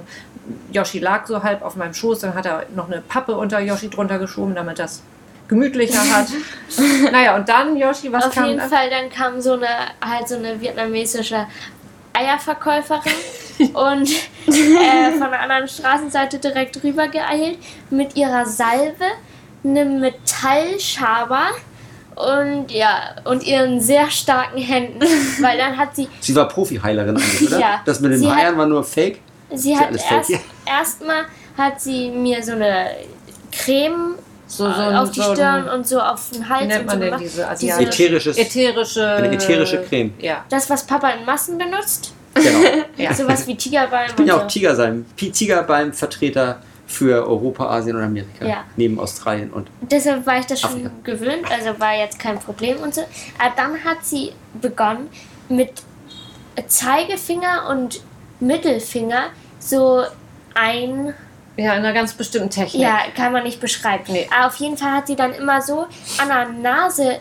Yoshi 0.72 1.00
lag 1.00 1.28
so 1.28 1.44
halb 1.44 1.62
auf 1.62 1.76
meinem 1.76 1.94
Schoß, 1.94 2.20
dann 2.20 2.34
hat 2.34 2.46
er 2.46 2.66
noch 2.76 2.88
eine 2.88 3.02
Pappe 3.02 3.36
unter 3.36 3.60
Yoshi 3.60 3.90
drunter 3.90 4.20
geschoben, 4.20 4.56
damit 4.56 4.80
das 4.80 5.02
gemütlicher 5.48 6.02
hat. 6.16 6.28
naja, 7.12 7.36
und 7.36 7.48
dann, 7.50 7.76
Yoshi, 7.76 8.12
was 8.12 8.26
Auf 8.26 8.34
kam 8.34 8.46
jeden 8.46 8.60
dann? 8.60 8.70
Fall, 8.70 8.90
dann 8.90 9.10
kam 9.10 9.42
so 9.42 9.54
eine, 9.54 9.68
halt 10.04 10.28
so 10.28 10.36
eine 10.36 10.60
vietnamesische 10.62 11.46
Eierverkäuferin 12.14 13.12
und 13.74 14.10
äh, 14.48 15.12
von 15.12 15.30
der 15.30 15.42
anderen 15.42 15.68
Straßenseite 15.68 16.40
direkt 16.40 16.82
rüber 16.84 17.08
geeilt 17.08 17.58
mit 17.90 18.16
ihrer 18.16 18.46
Salbe, 18.46 19.06
einem 19.64 20.00
Metallschaber 20.00 21.48
und 22.16 22.72
ja, 22.72 23.16
und 23.26 23.44
ihren 23.44 23.80
sehr 23.80 24.10
starken 24.10 24.60
Händen, 24.60 25.02
weil 25.42 25.58
dann 25.58 25.78
hat 25.78 25.96
sie, 25.96 26.08
Sie 26.20 26.36
war 26.36 26.48
Profiheilerin 26.48 27.16
eigentlich, 27.18 27.48
oder? 27.48 27.60
Ja. 27.60 27.82
Das 27.86 28.00
mit 28.00 28.12
den 28.12 28.20
Sie 28.20 28.30
hat- 28.30 28.38
Eiern 28.38 28.58
war 28.58 28.66
nur 28.66 28.84
Fake. 28.84 29.20
sie 29.54 29.72
ja 29.74 29.80
hat 29.80 29.88
alles 29.88 30.04
fake 30.04 30.30
erst 30.30 30.44
erstmal 30.66 31.24
hat 31.58 31.82
sie 31.82 32.10
mir 32.10 32.42
so 32.44 32.54
eine 32.54 32.88
Creme 33.52 34.16
So, 34.48 34.66
so, 34.72 34.82
auf 34.82 35.12
die 35.12 35.20
so 35.22 35.30
ein- 35.30 35.36
Stirn 35.36 35.70
und 35.70 35.88
so 35.88 36.00
auf 36.00 36.30
den 36.34 36.48
Hals 36.48 36.64
Wie 36.64 36.68
nennt 36.68 36.80
und 36.82 36.86
man 36.88 36.96
so 36.96 37.00
denn 37.02 37.10
gemacht. 37.12 37.24
diese 37.24 37.48
Diese-? 37.60 37.82
Ätherisches. 37.82 38.38
Ätherische. 38.38 39.08
Eine 39.08 39.32
ätherische 39.34 39.82
Creme. 39.84 40.14
Ja. 40.20 40.46
Das, 40.50 40.70
was 40.70 40.86
Papa 40.86 41.10
in 41.10 41.26
Massen 41.26 41.58
benutzt, 41.58 42.14
Genau. 42.34 42.60
ja. 42.98 43.14
sowas 43.14 43.46
wie 43.48 43.56
Tigerbalm 43.56 44.08
Ich 44.10 44.16
bin 44.16 44.28
ja 44.28 44.38
auch 44.38 44.48
Pi- 44.48 45.32
Tigerbalm-Vertreter 45.32 46.62
für 46.92 47.26
Europa, 47.26 47.70
Asien 47.70 47.96
und 47.96 48.04
Amerika. 48.04 48.46
Ja. 48.46 48.64
Neben 48.76 49.00
Australien 49.00 49.52
und 49.52 49.70
Deshalb 49.82 50.26
war 50.26 50.40
ich 50.40 50.46
das 50.46 50.60
schon 50.60 50.72
Afrika. 50.72 50.92
gewöhnt, 51.04 51.52
also 51.52 51.80
war 51.80 51.96
jetzt 51.96 52.20
kein 52.20 52.38
Problem 52.38 52.78
und 52.78 52.94
so. 52.94 53.02
Aber 53.40 53.54
dann 53.56 53.84
hat 53.84 54.04
sie 54.04 54.34
begonnen 54.62 55.10
mit 55.50 55.72
Zeigefinger 56.68 57.68
und 57.70 58.02
Mittelfinger 58.40 59.26
so 59.60 60.04
ein, 60.54 61.14
ja, 61.58 61.74
in 61.74 61.80
einer 61.80 61.94
ganz 61.94 62.14
bestimmten 62.14 62.50
Technik. 62.50 62.82
ja, 62.82 63.00
kann 63.16 63.32
man 63.32 63.44
nicht 63.44 63.62
beschreiben. 63.62 64.04
Nee. 64.08 64.28
Aber 64.36 64.48
auf 64.48 64.56
jeden 64.56 64.78
Fall 64.78 64.92
hat 64.92 65.08
sie 65.08 65.16
dann 65.16 65.34
immer 65.34 65.62
so 65.62 65.86
an 66.18 66.28
der 66.28 66.50
Nase 66.50 67.20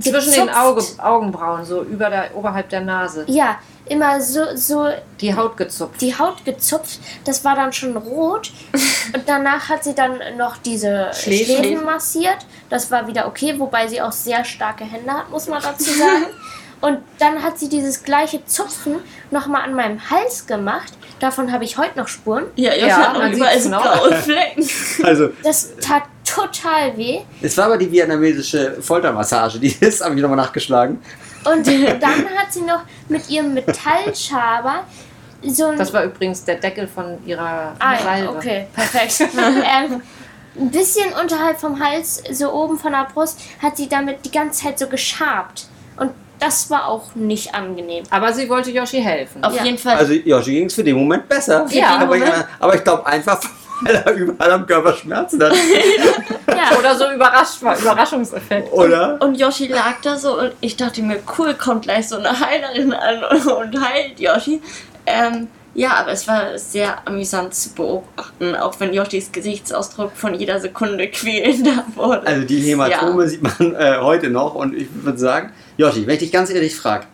Zwischen 0.00 0.32
den 0.32 0.46
gezupft. 0.46 0.58
Auge, 0.58 0.84
Augenbrauen, 0.98 1.64
so 1.64 1.82
über 1.82 2.10
der, 2.10 2.34
oberhalb 2.34 2.68
der 2.68 2.80
Nase. 2.80 3.24
Ja, 3.28 3.58
immer 3.86 4.20
so, 4.20 4.40
so 4.54 4.88
Die 5.20 5.34
Haut 5.34 5.56
gezupft. 5.56 6.00
die 6.00 6.16
Haut 6.16 6.44
gezupft. 6.44 6.98
Das 7.24 7.44
war 7.44 7.54
dann 7.54 7.72
schon 7.72 7.96
rot. 7.96 8.52
Und 9.14 9.22
danach 9.26 9.68
hat 9.68 9.84
sie 9.84 9.94
dann 9.94 10.18
noch 10.36 10.56
diese 10.58 11.10
Schläfen. 11.12 11.56
Schläfen 11.56 11.84
massiert. 11.84 12.38
Das 12.68 12.90
war 12.90 13.06
wieder 13.06 13.26
okay, 13.26 13.54
wobei 13.58 13.86
sie 13.86 14.00
auch 14.02 14.12
sehr 14.12 14.44
starke 14.44 14.84
Hände 14.84 15.12
hat, 15.12 15.30
muss 15.30 15.48
man 15.48 15.62
dazu 15.62 15.90
sagen. 15.90 16.26
Und 16.82 16.98
dann 17.18 17.42
hat 17.42 17.58
sie 17.58 17.70
dieses 17.70 18.02
gleiche 18.02 18.44
Zupfen 18.44 18.96
nochmal 19.30 19.62
an 19.62 19.74
meinem 19.74 20.10
Hals 20.10 20.46
gemacht. 20.46 20.92
Davon 21.20 21.50
habe 21.50 21.64
ich 21.64 21.78
heute 21.78 21.98
noch 21.98 22.06
Spuren. 22.06 22.44
Ja, 22.56 22.74
ihr 22.74 22.80
Ja, 22.80 22.86
ja, 22.86 23.12
noch 23.12 23.18
man 23.18 23.32
überall 23.32 23.58
so 23.58 23.70
blaue 23.70 24.14
Flecken. 24.16 24.68
Also, 25.02 25.30
Das 25.42 25.70
tat 25.80 26.02
total 26.26 26.96
weh. 26.96 27.20
es 27.40 27.56
war 27.56 27.66
aber 27.66 27.78
die 27.78 27.90
vietnamesische 27.90 28.76
Foltermassage, 28.80 29.58
die 29.58 29.68
ist, 29.80 30.04
habe 30.04 30.14
ich 30.14 30.20
nochmal 30.20 30.36
nachgeschlagen. 30.36 31.00
Und 31.44 31.66
dann 32.00 32.28
hat 32.36 32.50
sie 32.52 32.62
noch 32.62 32.80
mit 33.08 33.28
ihrem 33.30 33.54
Metallschaber 33.54 34.84
so 35.44 35.66
ein 35.66 35.78
Das 35.78 35.92
war 35.92 36.04
übrigens 36.04 36.44
der 36.44 36.56
Deckel 36.56 36.88
von 36.88 37.18
ihrer 37.26 37.74
Ah, 37.78 37.92
ja, 37.94 37.98
Salbe. 38.02 38.30
okay, 38.36 38.66
perfekt. 38.74 39.20
ähm, 39.36 40.02
ein 40.58 40.70
bisschen 40.70 41.12
unterhalb 41.22 41.60
vom 41.60 41.78
Hals, 41.82 42.22
so 42.32 42.50
oben 42.52 42.78
von 42.78 42.90
der 42.92 43.06
Brust, 43.12 43.38
hat 43.62 43.76
sie 43.76 43.88
damit 43.88 44.24
die 44.24 44.30
ganze 44.32 44.64
Zeit 44.64 44.78
so 44.78 44.86
geschabt. 44.88 45.66
Und 45.98 46.12
das 46.40 46.68
war 46.70 46.88
auch 46.88 47.14
nicht 47.14 47.54
angenehm. 47.54 48.04
Aber 48.10 48.32
sie 48.32 48.48
wollte 48.48 48.70
Yoshi 48.70 49.00
helfen. 49.02 49.44
Auf 49.44 49.54
Ja. 49.54 49.64
jeden 49.64 49.78
Fall. 49.78 49.96
Also 49.96 50.14
Yoshi 50.14 50.52
ging 50.52 50.66
es 50.66 50.74
für 50.74 50.82
den 50.84 50.96
Moment 50.96 51.28
besser. 51.28 51.66
Ja. 51.70 51.96
aber, 51.96 52.06
Moment. 52.06 52.24
ich, 52.28 52.44
aber 52.58 52.74
ich 52.74 52.82
glaube 52.84 53.06
einfach, 53.06 53.38
weil 53.82 53.94
er 53.94 54.14
überall 54.14 54.52
am 54.52 54.66
Körper 54.66 54.92
Schmerzen 54.94 55.42
hat. 55.42 55.52
Ja, 56.48 56.78
Oder 56.78 56.94
so 56.94 57.10
überrascht 57.10 57.62
war, 57.62 57.78
Überraschungseffekt. 57.78 58.72
Oder? 58.72 59.18
Und 59.20 59.34
Yoshi 59.34 59.66
lag 59.66 60.00
da 60.02 60.16
so 60.16 60.38
und 60.38 60.52
ich 60.60 60.76
dachte 60.76 61.02
mir, 61.02 61.18
cool, 61.36 61.52
kommt 61.54 61.82
gleich 61.82 62.08
so 62.08 62.16
eine 62.16 62.40
Heilerin 62.40 62.94
an 62.94 63.24
und, 63.24 63.46
und 63.46 63.80
heilt 63.80 64.18
Yoshi. 64.18 64.62
Ähm, 65.04 65.48
ja, 65.74 65.90
aber 65.90 66.12
es 66.12 66.26
war 66.26 66.56
sehr 66.58 67.06
amüsant 67.06 67.54
zu 67.54 67.74
beobachten, 67.74 68.54
auch 68.54 68.80
wenn 68.80 68.94
Yoshis 68.94 69.30
Gesichtsausdruck 69.30 70.12
von 70.14 70.32
jeder 70.34 70.58
Sekunde 70.58 71.08
quälender 71.08 71.84
wurde. 71.94 72.26
Also 72.26 72.46
die 72.46 72.60
Hämatome 72.60 73.28
sieht 73.28 73.42
man 73.42 73.74
äh, 73.74 73.98
heute 74.00 74.30
noch 74.30 74.54
und 74.54 74.74
ich 74.74 74.88
würde 74.92 75.18
sagen, 75.18 75.52
Yoshi, 75.76 76.06
wenn 76.06 76.14
ich 76.14 76.20
dich 76.20 76.32
ganz 76.32 76.48
ehrlich 76.48 76.74
frage, 76.74 77.06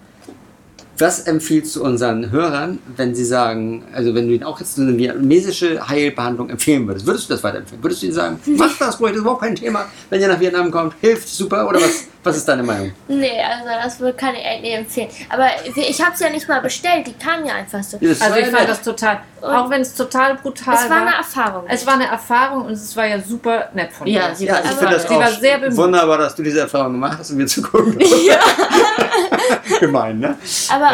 was 1.02 1.20
empfiehlst 1.26 1.76
du 1.76 1.82
unseren 1.84 2.30
Hörern, 2.30 2.78
wenn 2.96 3.14
sie 3.14 3.24
sagen, 3.24 3.84
also 3.92 4.14
wenn 4.14 4.28
du 4.28 4.34
ihnen 4.34 4.44
auch 4.44 4.58
jetzt 4.60 4.78
eine 4.78 4.96
vietnamesische 4.96 5.86
Heilbehandlung 5.88 6.48
empfehlen 6.48 6.86
würdest, 6.86 7.04
würdest 7.06 7.28
du 7.28 7.34
das 7.34 7.42
weiterempfehlen? 7.44 7.82
Würdest 7.82 8.00
du 8.02 8.06
ihnen 8.06 8.14
sagen, 8.14 8.40
mach 8.46 8.78
das 8.78 8.98
ruhig, 9.00 9.10
das 9.10 9.16
ist 9.18 9.22
überhaupt 9.22 9.42
kein 9.42 9.54
Thema, 9.56 9.84
wenn 10.08 10.20
ihr 10.20 10.28
nach 10.28 10.40
Vietnam 10.40 10.70
kommt, 10.70 10.94
hilft, 11.00 11.28
super, 11.28 11.68
oder 11.68 11.80
was, 11.80 12.04
was 12.24 12.36
ist 12.38 12.48
deine 12.48 12.62
Meinung? 12.62 12.92
nee, 13.08 13.30
also 13.40 13.68
das 13.84 14.00
wohl 14.00 14.12
kann 14.14 14.34
ich 14.34 14.44
eigentlich 14.46 14.74
empfehlen. 14.74 15.08
Aber 15.28 15.46
ich 15.74 16.00
habe 16.02 16.12
es 16.14 16.20
ja 16.20 16.30
nicht 16.30 16.48
mal 16.48 16.60
bestellt, 16.62 17.06
die 17.06 17.12
kam 17.14 17.44
ja 17.44 17.54
einfach 17.54 17.82
so. 17.82 17.98
Das 18.00 18.20
Also 18.22 18.32
war 18.34 18.40
ich 18.40 18.46
ja 18.46 18.52
fand 18.56 18.68
das 18.68 18.82
total, 18.82 19.18
auch 19.42 19.68
wenn 19.70 19.80
es 19.82 19.94
total 19.94 20.36
brutal 20.36 20.74
Es 20.74 20.88
war 20.88 20.96
eine 20.98 21.06
war. 21.10 21.16
Erfahrung. 21.18 21.64
Es 21.68 21.86
war 21.86 21.94
eine 21.94 22.06
Erfahrung 22.06 22.66
und 22.66 22.72
es 22.72 22.96
war 22.96 23.06
ja 23.06 23.20
super 23.20 23.68
nett 23.74 23.92
von 23.92 24.06
Ja, 24.06 24.28
ihr. 24.28 24.34
sie 24.36 24.46
ja, 24.46 24.54
war 24.54 24.64
ich 24.64 24.70
finde 24.70 24.94
das 24.94 25.02
sie 25.02 25.10
war 25.10 25.26
auch 25.28 25.40
sehr 25.40 25.58
bemüht. 25.58 25.76
wunderbar, 25.76 26.18
dass 26.18 26.34
du 26.36 26.42
diese 26.44 26.60
Erfahrung 26.60 26.92
gemacht 26.92 27.18
hast 27.18 27.30
und 27.32 27.38
wir 27.38 27.46
zu 27.48 27.60
gucken. 27.62 27.98
Gemein, 29.80 30.18
ne? 30.20 30.36
Aber 30.70 30.91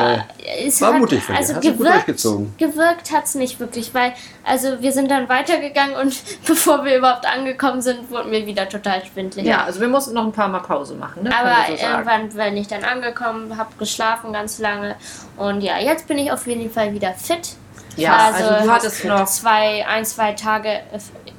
es 0.66 0.80
war 0.80 0.94
hat, 0.94 1.00
mutig 1.00 1.22
von 1.22 1.34
dir. 1.34 1.40
also 1.40 1.54
gewirkt, 1.54 1.80
durchgezogen. 1.80 2.54
gewirkt 2.58 3.12
hat 3.12 3.24
es 3.24 3.34
nicht 3.34 3.60
wirklich, 3.60 3.92
weil 3.94 4.12
also 4.44 4.80
wir 4.80 4.92
sind 4.92 5.10
dann 5.10 5.28
weitergegangen 5.28 5.96
und 5.96 6.16
bevor 6.46 6.84
wir 6.84 6.96
überhaupt 6.98 7.26
angekommen 7.26 7.82
sind, 7.82 8.10
wurden 8.10 8.30
wir 8.30 8.46
wieder 8.46 8.68
total 8.68 9.04
schwindelig. 9.04 9.46
Ja, 9.46 9.64
also 9.64 9.80
wir 9.80 9.88
mussten 9.88 10.14
noch 10.14 10.24
ein 10.24 10.32
paar 10.32 10.48
Mal 10.48 10.60
Pause 10.60 10.94
machen. 10.94 11.24
Ne? 11.24 11.30
Aber 11.36 11.54
so 11.66 11.84
irgendwann 11.84 12.28
bin 12.28 12.56
ich 12.56 12.68
dann 12.68 12.84
angekommen, 12.84 13.56
habe 13.56 13.70
geschlafen 13.78 14.32
ganz 14.32 14.58
lange 14.58 14.96
und 15.36 15.60
ja, 15.60 15.78
jetzt 15.78 16.08
bin 16.08 16.18
ich 16.18 16.32
auf 16.32 16.46
jeden 16.46 16.70
Fall 16.70 16.92
wieder 16.92 17.12
fit. 17.14 17.56
Ja, 17.96 18.30
also 18.32 18.64
du 18.64 18.70
hattest 18.70 19.04
noch 19.04 19.26
zwei, 19.26 19.84
ein, 19.86 20.04
zwei 20.04 20.32
Tage 20.32 20.68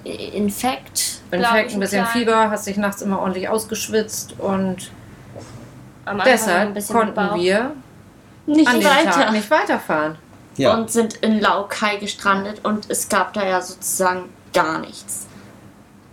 äh, 0.04 0.10
Infekt. 0.36 1.22
Infekt, 1.32 1.74
ein 1.74 1.80
bisschen 1.80 2.04
kleinen. 2.04 2.08
Fieber, 2.08 2.50
hast 2.50 2.68
dich 2.68 2.78
nachts 2.78 3.02
immer 3.02 3.20
ordentlich 3.20 3.48
ausgeschwitzt 3.48 4.36
und 4.40 4.92
Am 6.06 6.20
Anfang 6.20 6.20
ein 6.20 6.26
deshalb 6.26 6.74
bisschen 6.74 6.96
konnten 6.96 7.16
Bauch. 7.16 7.36
wir 7.36 7.72
nicht 8.50 8.68
an 8.68 8.84
weiter. 8.84 9.12
Tag 9.12 9.32
nicht 9.32 9.50
weiterfahren. 9.50 10.18
Ja. 10.58 10.76
Und 10.76 10.92
sind 10.92 11.16
in 11.16 11.40
Laukai 11.40 11.98
gestrandet 11.98 12.66
und 12.66 12.90
es 12.90 13.08
gab 13.08 13.34
da 13.34 13.48
ja 13.48 13.62
sozusagen 13.62 14.30
gar 14.54 14.80
nichts. 14.80 15.28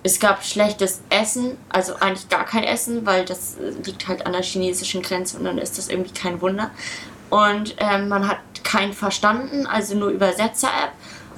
Es 0.02 0.20
gab 0.20 0.44
schlechtes 0.44 1.00
Essen, 1.10 1.56
also 1.68 1.96
eigentlich 1.96 2.28
gar 2.28 2.44
kein 2.44 2.62
Essen, 2.62 3.04
weil 3.04 3.24
das 3.24 3.56
äh, 3.56 3.70
liegt 3.84 4.06
halt 4.06 4.24
an 4.24 4.32
der 4.32 4.42
chinesischen 4.42 5.02
Grenze 5.02 5.36
und 5.36 5.44
dann 5.44 5.58
ist 5.58 5.78
das 5.78 5.88
irgendwie 5.88 6.12
kein 6.12 6.40
Wunder. 6.40 6.70
Und 7.28 7.74
ähm, 7.78 8.08
man 8.08 8.28
hat 8.28 8.38
keinen 8.62 8.92
verstanden, 8.92 9.66
also 9.66 9.96
nur 9.96 10.10
Übersetzer-App. 10.10 10.92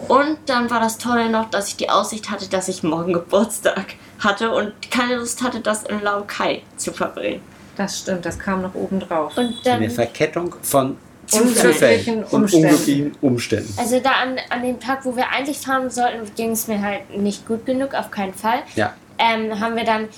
Und 0.08 0.38
dann 0.46 0.70
war 0.70 0.80
das 0.80 0.98
Tolle 0.98 1.30
noch, 1.30 1.50
dass 1.50 1.68
ich 1.68 1.76
die 1.76 1.88
Aussicht 1.88 2.30
hatte, 2.30 2.48
dass 2.48 2.68
ich 2.68 2.82
morgen 2.82 3.12
Geburtstag 3.14 3.94
hatte 4.18 4.50
und 4.50 4.90
keine 4.90 5.16
Lust 5.16 5.42
hatte, 5.42 5.60
das 5.60 5.84
in 5.84 6.02
Laukai 6.02 6.62
zu 6.76 6.92
verbringen. 6.92 7.40
Das 7.78 8.00
stimmt, 8.00 8.26
das 8.26 8.38
kam 8.38 8.60
noch 8.60 8.74
oben 8.74 9.00
drauf. 9.00 9.36
Und 9.38 9.54
dann, 9.64 9.76
Eine 9.76 9.88
Verkettung 9.90 10.54
von 10.62 10.96
Zufällen 11.26 12.24
und 12.24 12.32
Umständen. 12.32 12.66
unglücklichen 12.66 13.12
Umständen. 13.20 13.74
also 13.78 14.00
da 14.00 14.10
an, 14.22 14.36
an 14.50 14.62
dem 14.62 14.80
Tag, 14.80 15.04
wo 15.04 15.14
wir 15.14 15.30
eigentlich 15.30 15.58
fahren 15.58 15.88
sollten, 15.90 16.20
ging 16.36 16.50
es 16.52 16.68
mir 16.68 16.80
halt 16.82 17.16
nicht 17.16 17.46
gut 17.46 17.64
genug, 17.66 17.94
auf 17.94 18.10
keinen 18.10 18.34
Fall. 18.34 18.60
Ja. 18.76 18.94
ähm, 19.18 19.58
haben 19.60 19.76
wir 19.76 19.84
dann, 19.84 20.08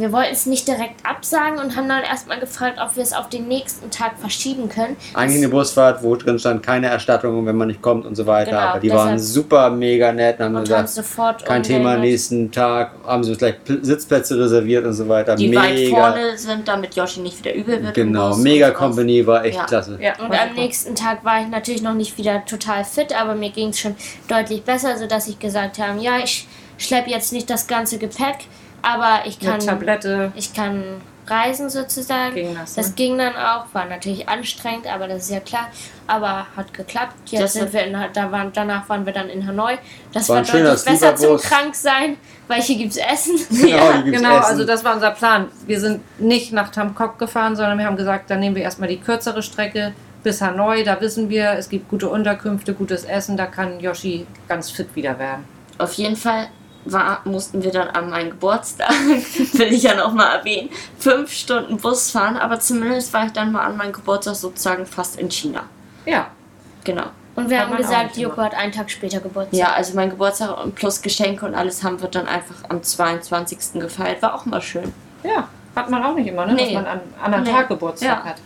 wir 0.00 0.12
wollten 0.12 0.32
es 0.32 0.46
nicht 0.46 0.66
direkt 0.68 1.04
absagen 1.04 1.58
und 1.58 1.76
haben 1.76 1.88
dann 1.88 2.02
erstmal 2.02 2.38
gefragt, 2.40 2.78
ob 2.82 2.96
wir 2.96 3.02
es 3.02 3.12
auf 3.12 3.28
den 3.28 3.48
nächsten 3.48 3.90
Tag 3.90 4.18
verschieben 4.18 4.68
können. 4.68 4.96
Eigentlich 5.14 5.38
eine 5.42 5.48
Busfahrt, 5.48 6.02
wo 6.02 6.14
drin 6.16 6.38
stand, 6.38 6.62
keine 6.62 6.88
Erstattung, 6.88 7.46
wenn 7.46 7.56
man 7.56 7.68
nicht 7.68 7.82
kommt 7.82 8.06
und 8.06 8.14
so 8.14 8.26
weiter. 8.26 8.50
Genau, 8.50 8.62
Aber 8.62 8.80
die 8.80 8.90
waren 8.90 9.18
super 9.18 9.70
mega 9.70 10.12
nett 10.12 10.38
und 10.38 10.44
haben 10.46 10.50
Und 10.52 10.56
haben 10.58 10.64
gesagt, 10.64 10.88
sofort 10.90 11.44
kein 11.44 11.62
Thema, 11.62 11.96
nächsten 11.96 12.50
Tag 12.50 12.92
haben 13.06 13.24
sie 13.24 13.30
uns 13.30 13.38
gleich 13.38 13.54
Pl- 13.66 13.84
Sitzplätze 13.84 14.38
reserviert 14.38 14.84
und 14.86 14.92
so 14.94 15.08
weiter. 15.08 15.34
Die 15.36 15.48
mega, 15.48 15.62
weit 15.62 15.88
vorne 15.88 16.38
sind, 16.38 16.68
damit 16.68 16.94
Yoshi 16.94 17.20
nicht 17.20 17.38
wieder 17.38 17.54
übel 17.54 17.82
wird. 17.82 17.94
genau, 17.94 18.36
mega. 18.36 18.70
Company, 18.70 19.26
war 19.26 19.44
echt 19.44 19.56
Ja. 19.56 19.64
klasse. 19.64 19.98
Ja, 20.00 20.12
Und 20.22 20.30
war 20.30 20.40
am 20.40 20.48
super. 20.50 20.60
nächsten 20.60 20.94
Tag 20.94 21.24
war 21.24 21.40
ich 21.40 21.48
natürlich 21.48 21.82
noch 21.82 21.94
nicht 21.94 22.16
wieder 22.18 22.44
total 22.44 22.84
fit, 22.84 23.18
aber 23.18 23.34
mir 23.34 23.50
ging 23.50 23.70
es 23.70 23.80
schon 23.80 23.94
deutlich 24.28 24.62
besser, 24.62 24.96
sodass 24.96 25.26
ich 25.28 25.38
gesagt 25.38 25.78
habe, 25.78 25.98
ja, 26.00 26.18
ich 26.22 26.46
schleppe 26.76 27.10
jetzt 27.10 27.32
nicht 27.32 27.50
das 27.50 27.66
ganze 27.66 27.98
Gepäck, 27.98 28.36
aber 28.82 29.20
ich 29.26 29.38
kann, 29.38 29.54
Eine 29.54 29.66
Tablette. 29.66 30.32
ich 30.34 30.52
kann 30.52 30.82
reisen 31.30 31.68
sozusagen. 31.68 32.34
Ging 32.34 32.54
das, 32.54 32.74
das 32.74 32.88
ne? 32.88 32.94
ging 32.94 33.18
dann 33.18 33.36
auch, 33.36 33.66
war 33.72 33.84
natürlich 33.84 34.28
anstrengend, 34.28 34.86
aber 34.86 35.08
das 35.08 35.24
ist 35.24 35.30
ja 35.30 35.40
klar, 35.40 35.68
aber 36.06 36.46
hat 36.56 36.72
geklappt. 36.72 37.14
Jetzt 37.26 37.42
Das 37.42 37.52
sind 37.54 37.72
wir 37.72 37.84
in, 37.84 37.96
da 38.12 38.32
waren, 38.32 38.50
danach 38.52 38.88
waren 38.88 39.04
wir 39.04 39.12
dann 39.12 39.28
in 39.28 39.46
Hanoi. 39.46 39.76
Das 40.12 40.28
War 40.28 40.36
war, 40.36 40.42
deutlich 40.44 40.84
besser 40.84 41.16
zum. 41.16 41.36
Kranksein, 41.38 42.16
weil 42.46 42.62
hier 42.62 42.78
gibt 42.78 42.92
es 42.92 42.96
Essen. 42.98 43.36
Genau, 43.50 43.92
hier 43.92 44.02
gibt's 44.02 44.18
Genau, 44.22 44.38
Essen. 44.38 44.44
also 44.44 44.64
das 44.64 44.84
war 44.84 44.94
unser 44.94 45.10
Plan. 45.10 45.48
Wir 45.66 45.80
sind 45.80 46.00
nicht 46.18 46.52
nach 46.52 46.70
Tamkok 46.70 47.18
gefahren, 47.18 47.56
sondern 47.56 47.78
wir 47.78 47.86
haben 47.86 47.96
gesagt, 47.96 48.30
dann 48.30 48.40
nehmen 48.40 48.56
wir 48.56 48.62
erstmal 48.62 48.88
die 48.88 48.98
kürzere 48.98 49.42
Strecke 49.42 49.92
bis 50.22 50.40
Hanoi. 50.40 50.82
Da 50.82 51.00
wissen 51.00 51.28
wir, 51.28 51.52
es 51.52 51.68
gibt 51.68 51.88
gute 51.88 52.08
Unterkünfte, 52.08 52.74
gutes 52.74 53.04
Essen, 53.04 53.36
da 53.36 53.46
kann 53.46 53.80
Yoshi 53.80 54.26
ganz 54.48 54.70
fit 54.70 54.94
wieder 54.96 55.18
werden. 55.18 55.44
Auf 55.78 55.92
jeden 55.92 56.16
Fall 56.16 56.48
war, 56.92 57.20
mussten 57.24 57.62
wir 57.62 57.70
dann 57.70 57.88
an 57.88 58.10
meinem 58.10 58.30
Geburtstag, 58.30 58.90
will 59.54 59.72
ich 59.72 59.82
ja 59.82 59.94
nochmal 59.94 60.38
erwähnen, 60.38 60.70
fünf 60.98 61.32
Stunden 61.32 61.76
Bus 61.78 62.10
fahren, 62.10 62.36
aber 62.36 62.60
zumindest 62.60 63.12
war 63.12 63.26
ich 63.26 63.32
dann 63.32 63.52
mal 63.52 63.62
an 63.64 63.76
meinem 63.76 63.92
Geburtstag 63.92 64.34
sozusagen 64.36 64.86
fast 64.86 65.18
in 65.18 65.30
China. 65.30 65.64
Ja, 66.06 66.28
Genau. 66.84 67.04
Und 67.36 67.50
wir 67.50 67.60
Hat 67.60 67.68
haben 67.68 67.76
gesagt, 67.76 68.16
Joko 68.16 68.42
hat 68.42 68.54
einen 68.54 68.72
Tag 68.72 68.90
später 68.90 69.20
Geburtstag. 69.20 69.56
Ja, 69.58 69.72
also 69.72 69.94
mein 69.94 70.10
Geburtstag 70.10 70.58
und 70.64 70.74
plus 70.74 71.02
Geschenke 71.02 71.46
und 71.46 71.54
alles 71.54 71.84
haben 71.84 72.00
wir 72.00 72.08
dann 72.08 72.26
einfach 72.26 72.54
am 72.68 72.82
22. 72.82 73.80
gefeiert. 73.80 74.22
War 74.22 74.34
auch 74.34 74.44
mal 74.46 74.60
schön. 74.62 74.92
ja. 75.22 75.48
Hat 75.76 75.90
man 75.90 76.02
auch 76.02 76.14
nicht 76.14 76.26
immer, 76.26 76.44
ne? 76.46 76.54
Nee. 76.54 76.64
dass 76.64 76.72
man 76.74 76.86
an 76.86 77.00
anderen 77.22 77.44
Nee. 77.44 77.50
Tag 77.52 77.68
Geburtstag 77.68 78.08
Ja. 78.08 78.24
hat. 78.24 78.36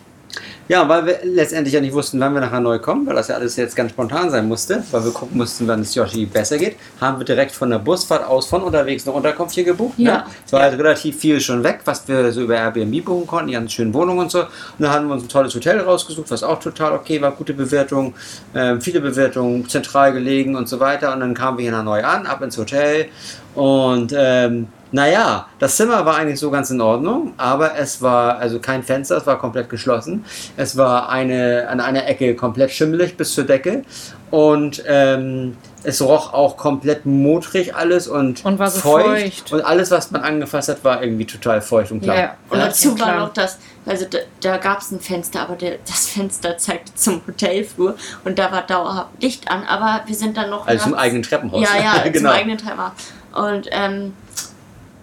Ja, 0.73 0.89
weil 0.89 1.05
wir 1.05 1.19
letztendlich 1.25 1.75
ja 1.75 1.83
nicht 1.83 1.93
wussten, 1.93 2.19
wann 2.19 2.33
wir 2.33 2.41
nach 2.41 2.51
Hanoi 2.51 2.79
kommen, 2.79 3.07
weil 3.07 3.15
das 3.15 3.29
ja 3.29 3.35
alles 3.35 3.57
jetzt 3.57 3.77
ganz 3.77 3.91
spontan 3.91 4.31
sein 4.31 4.49
musste, 4.49 4.83
weil 4.91 5.05
wir 5.05 5.11
gucken 5.13 5.37
mussten, 5.37 5.69
wann 5.69 5.83
es 5.83 5.95
Yoshi 5.95 6.25
besser 6.25 6.57
geht, 6.57 6.77
haben 6.99 7.19
wir 7.19 7.27
direkt 7.27 7.53
von 7.53 7.69
der 7.69 7.79
Busfahrt 7.79 8.25
aus 8.25 8.47
von 8.47 8.63
unterwegs 8.63 9.07
eine 9.07 9.15
Unterkunft 9.15 9.55
hier 9.55 9.65
gebucht. 9.65 9.99
Ja. 9.99 10.13
Ne? 10.13 10.25
Es 10.47 10.51
war 10.55 10.63
halt 10.63 10.79
relativ 10.79 11.19
viel 11.19 11.43
schon 11.43 11.63
weg, 11.63 11.81
was 11.85 12.09
wir 12.09 12.33
so 12.33 12.41
über 12.41 12.55
Airbnb 12.55 13.05
buchen 13.05 13.27
konnten, 13.27 13.49
die 13.49 13.53
ganz 13.53 13.71
schönen 13.71 13.93
Wohnungen 13.93 14.21
und 14.21 14.31
so. 14.31 14.41
Und 14.41 14.49
dann 14.79 14.91
haben 14.91 15.09
wir 15.09 15.13
uns 15.13 15.25
ein 15.25 15.29
tolles 15.29 15.55
Hotel 15.55 15.79
rausgesucht, 15.79 16.31
was 16.31 16.43
auch 16.43 16.59
total 16.59 16.93
okay 16.93 17.21
war, 17.21 17.33
gute 17.33 17.53
Bewertung, 17.53 18.15
ähm, 18.55 18.81
viele 18.81 19.03
Bewertungen, 19.03 19.69
zentral 19.69 20.15
gelegen 20.15 20.57
und 20.57 20.71
so 20.71 20.81
weiter. 20.81 21.13
Und 21.13 21.21
dann 21.21 21.35
kamen 21.35 21.59
wir 21.59 21.65
hier 21.65 21.73
in 21.73 21.77
Hanoi 21.77 22.01
an, 22.01 22.25
ab 22.25 22.41
ins 22.41 22.57
Hotel 22.57 23.09
und 23.55 24.15
ähm, 24.17 24.69
naja, 24.93 25.47
das 25.59 25.77
Zimmer 25.77 26.05
war 26.05 26.17
eigentlich 26.17 26.39
so 26.39 26.51
ganz 26.51 26.71
in 26.71 26.81
Ordnung, 26.81 27.33
aber 27.39 27.77
es 27.77 28.01
war 28.03 28.37
also 28.39 28.59
kein 28.61 28.83
Fenster, 28.83 29.17
es 29.17 29.27
war 29.27 29.39
komplett 29.39 29.69
geschlossen. 29.71 30.25
Es 30.57 30.77
war 30.77 31.09
eine, 31.09 31.67
an 31.69 31.81
einer 31.81 32.07
Ecke 32.07 32.35
komplett 32.37 32.71
schimmelig 32.71 33.17
bis 33.17 33.35
zur 33.35 33.45
Decke 33.45 33.85
und 34.31 34.83
ähm, 34.87 35.57
es 35.83 36.01
roch 36.01 36.33
auch 36.33 36.57
komplett 36.57 37.07
modrig 37.07 37.75
alles 37.75 38.07
und, 38.07 38.45
Und 38.45 38.59
war 38.59 38.71
so 38.71 38.81
feucht. 38.81 39.53
Und 39.53 39.63
alles, 39.63 39.91
was 39.91 40.11
man 40.11 40.23
angefasst 40.23 40.69
hat, 40.69 40.85
war 40.85 41.03
irgendwie 41.03 41.25
total 41.27 41.61
feucht 41.61 41.91
und 41.91 42.03
klar. 42.03 42.17
Ja. 42.17 42.35
Und 42.51 42.59
Ja, 42.59 42.67
dazu 42.67 42.91
war 42.91 43.09
klar. 43.09 43.19
noch 43.21 43.33
das, 43.33 43.59
also 43.85 44.05
da, 44.09 44.19
da 44.41 44.57
gab 44.59 44.81
es 44.81 44.91
ein 44.93 45.01
Fenster, 45.01 45.41
aber 45.41 45.57
der, 45.57 45.79
das 45.87 46.09
Fenster 46.09 46.57
zeigte 46.59 46.95
zum 46.95 47.21
Hotelflur 47.27 47.97
und 48.25 48.39
da 48.39 48.53
war 48.53 48.63
dauerhaft 48.63 49.23
Licht 49.23 49.51
an, 49.51 49.65
aber 49.65 50.03
wir 50.07 50.15
sind 50.15 50.37
dann 50.37 50.51
noch. 50.51 50.67
Also 50.67 50.83
zum 50.85 50.93
nachts- 50.93 51.03
eigenen 51.05 51.23
Treppenhaus. 51.23 51.63
Ja, 51.63 51.83
ja, 51.83 52.03
genau. 52.11 52.31
zum 52.31 52.39
eigenen 52.39 52.59
Timer. 52.59 52.93
Und 53.35 53.67
ähm, 53.73 54.13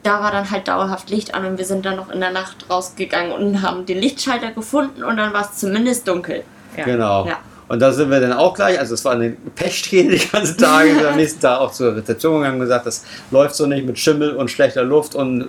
da 0.09 0.23
war 0.23 0.31
dann 0.31 0.49
halt 0.49 0.67
dauerhaft 0.67 1.11
Licht 1.11 1.35
an 1.35 1.45
und 1.45 1.59
wir 1.59 1.65
sind 1.65 1.85
dann 1.85 1.97
noch 1.97 2.09
in 2.09 2.19
der 2.19 2.31
Nacht 2.31 2.65
rausgegangen 2.67 3.31
und 3.31 3.61
haben 3.61 3.85
den 3.85 3.99
Lichtschalter 3.99 4.51
gefunden 4.51 5.03
und 5.03 5.17
dann 5.17 5.33
war 5.33 5.41
es 5.41 5.57
zumindest 5.57 6.07
dunkel. 6.07 6.43
Ja. 6.75 6.85
Genau. 6.85 7.27
Ja. 7.27 7.37
Und 7.67 7.79
da 7.79 7.91
sind 7.91 8.09
wir 8.09 8.19
dann 8.19 8.33
auch 8.33 8.55
gleich, 8.55 8.79
also 8.79 8.95
es 8.95 9.05
war 9.05 9.11
eine 9.11 9.37
Pechsträhne 9.55 10.15
die 10.15 10.27
ganzen 10.27 10.57
Tage, 10.57 11.07
am 11.07 11.15
nächsten 11.15 11.39
Tag 11.39 11.59
auch 11.59 11.71
zur 11.71 11.95
Rezeption 11.95 12.39
gegangen 12.39 12.55
und 12.55 12.61
gesagt, 12.61 12.87
das 12.87 13.05
läuft 13.29 13.53
so 13.53 13.67
nicht 13.67 13.85
mit 13.85 13.99
Schimmel 13.99 14.35
und 14.35 14.49
schlechter 14.49 14.83
Luft 14.83 15.13
und 15.13 15.47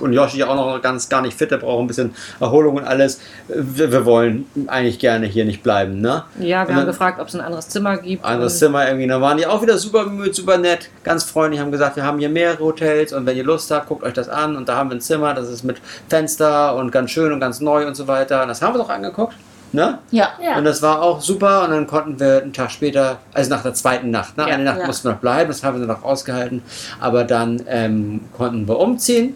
und 0.00 0.12
Yoshi 0.12 0.42
auch 0.42 0.54
noch 0.56 0.80
ganz 0.82 1.08
gar 1.08 1.22
nicht 1.22 1.36
fit, 1.36 1.50
der 1.50 1.58
braucht 1.58 1.80
ein 1.80 1.86
bisschen 1.86 2.14
Erholung 2.40 2.76
und 2.76 2.84
alles. 2.84 3.20
Wir, 3.48 3.90
wir 3.92 4.04
wollen 4.04 4.46
eigentlich 4.66 4.98
gerne 4.98 5.26
hier 5.26 5.44
nicht 5.44 5.62
bleiben, 5.62 6.00
ne? 6.00 6.24
Ja, 6.38 6.46
wir 6.46 6.52
Und 6.52 6.68
haben 6.68 6.76
dann- 6.76 6.86
gefragt, 6.86 7.20
ob 7.20 7.28
es 7.28 7.34
ein 7.34 7.40
anderes 7.40 7.68
Zimmer 7.68 7.96
gibt. 7.98 8.24
anderes 8.24 8.58
Zimmer 8.58 8.86
irgendwie. 8.86 9.06
Da 9.06 9.20
waren 9.20 9.36
die 9.38 9.46
auch 9.46 9.62
wieder 9.62 9.78
super 9.78 10.04
bemüht, 10.04 10.34
super 10.34 10.58
nett, 10.58 10.90
ganz 11.02 11.24
freundlich, 11.24 11.60
haben 11.60 11.72
gesagt, 11.72 11.96
wir 11.96 12.04
haben 12.04 12.18
hier 12.18 12.28
mehrere 12.28 12.62
Hotels 12.64 13.12
und 13.12 13.26
wenn 13.26 13.36
ihr 13.36 13.44
Lust 13.44 13.70
habt, 13.70 13.88
guckt 13.88 14.02
euch 14.04 14.12
das 14.14 14.28
an 14.28 14.56
und 14.56 14.68
da 14.68 14.76
haben 14.76 14.90
wir 14.90 14.96
ein 14.96 15.00
Zimmer, 15.00 15.34
das 15.34 15.48
ist 15.48 15.64
mit 15.64 15.76
Fenster 16.08 16.74
und 16.76 16.90
ganz 16.90 17.10
schön 17.10 17.32
und 17.32 17.40
ganz 17.40 17.60
neu 17.60 17.86
und 17.86 17.94
so 17.94 18.06
weiter. 18.08 18.42
Und 18.42 18.48
das 18.48 18.62
haben 18.62 18.74
wir 18.74 18.78
doch 18.78 18.90
angeguckt, 18.90 19.34
ne? 19.72 19.98
Ja. 20.10 20.28
Ja. 20.42 20.56
Und 20.56 20.64
das 20.64 20.82
war 20.82 21.02
auch 21.02 21.20
super 21.20 21.64
und 21.64 21.70
dann 21.70 21.86
konnten 21.86 22.18
wir 22.20 22.42
einen 22.42 22.52
Tag 22.52 22.70
später, 22.70 23.18
also 23.32 23.50
nach 23.50 23.62
der 23.62 23.74
zweiten 23.74 24.10
Nacht, 24.10 24.36
ne? 24.36 24.44
Ja, 24.48 24.54
eine 24.54 24.64
Nacht 24.64 24.80
ja. 24.80 24.86
mussten 24.86 25.08
wir 25.08 25.12
noch 25.12 25.20
bleiben, 25.20 25.48
das 25.48 25.62
haben 25.62 25.80
wir 25.80 25.86
noch 25.86 26.02
ausgehalten, 26.04 26.62
aber 27.00 27.24
dann 27.24 27.62
ähm, 27.68 28.20
konnten 28.36 28.66
wir 28.68 28.78
umziehen 28.78 29.34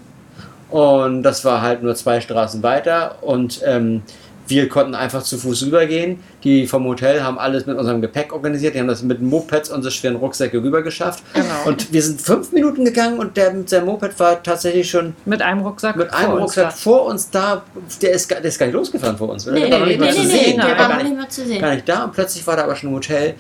und 0.70 1.22
das 1.22 1.44
war 1.44 1.62
halt 1.62 1.82
nur 1.82 1.94
zwei 1.94 2.20
Straßen 2.20 2.62
weiter 2.62 3.16
und 3.22 3.60
ähm, 3.64 4.02
wir 4.46 4.66
konnten 4.70 4.94
einfach 4.94 5.22
zu 5.22 5.36
Fuß 5.36 5.66
rübergehen. 5.66 6.20
Die 6.42 6.66
vom 6.66 6.84
Hotel 6.86 7.22
haben 7.22 7.38
alles 7.38 7.66
mit 7.66 7.76
unserem 7.76 8.00
Gepäck 8.00 8.32
organisiert. 8.32 8.74
Die 8.74 8.78
haben 8.80 8.88
das 8.88 9.02
mit 9.02 9.20
Mopeds, 9.20 9.68
unsere 9.68 9.92
schweren 9.92 10.16
Rucksäcke 10.16 10.62
rüber 10.62 10.80
geschafft. 10.80 11.22
Genau. 11.34 11.44
Und 11.66 11.92
wir 11.92 12.02
sind 12.02 12.18
fünf 12.18 12.50
Minuten 12.52 12.82
gegangen 12.86 13.18
und 13.18 13.36
der 13.36 13.52
mit 13.52 13.68
seinem 13.68 13.84
Moped 13.84 14.18
war 14.18 14.42
tatsächlich 14.42 14.88
schon 14.88 15.14
Mit 15.26 15.42
einem 15.42 15.60
Rucksack. 15.60 15.96
mit 15.96 16.10
einem 16.14 16.30
vor 16.30 16.34
uns 16.36 16.42
Rucksack 16.44 16.64
da. 16.64 16.70
vor 16.70 17.04
uns 17.04 17.28
da. 17.30 17.62
Der 18.00 18.12
ist, 18.12 18.26
gar- 18.26 18.40
der 18.40 18.48
ist 18.48 18.58
gar 18.58 18.64
nicht 18.66 18.74
losgefahren 18.74 19.18
vor 19.18 19.28
uns, 19.28 19.46
oder? 19.46 19.56
Nee, 19.58 19.68
der 19.68 19.72
war 19.72 19.78
noch 19.80 19.86
nee, 19.86 19.92
nicht 19.98 20.00
mal 20.00 20.06
nee, 20.06 20.16
zu 20.16 20.22
nee, 20.26 20.44
sehen. 20.44 20.56
der 20.56 20.66
war 20.68 20.74
gar 20.76 20.88
noch 20.88 20.96
nicht 20.96 21.04
nicht 21.10 21.16
mal 21.20 21.28
zu 21.28 21.44
sehen. 21.44 21.60
gar 21.60 21.74
nicht 21.74 21.86
da 21.88 22.04
und 22.04 22.12
plötzlich 22.14 22.46
war 22.46 22.56
da 22.56 22.64
aber 22.64 22.76
schon 22.76 22.88
ein 22.88 22.94
Hotel. 22.94 23.34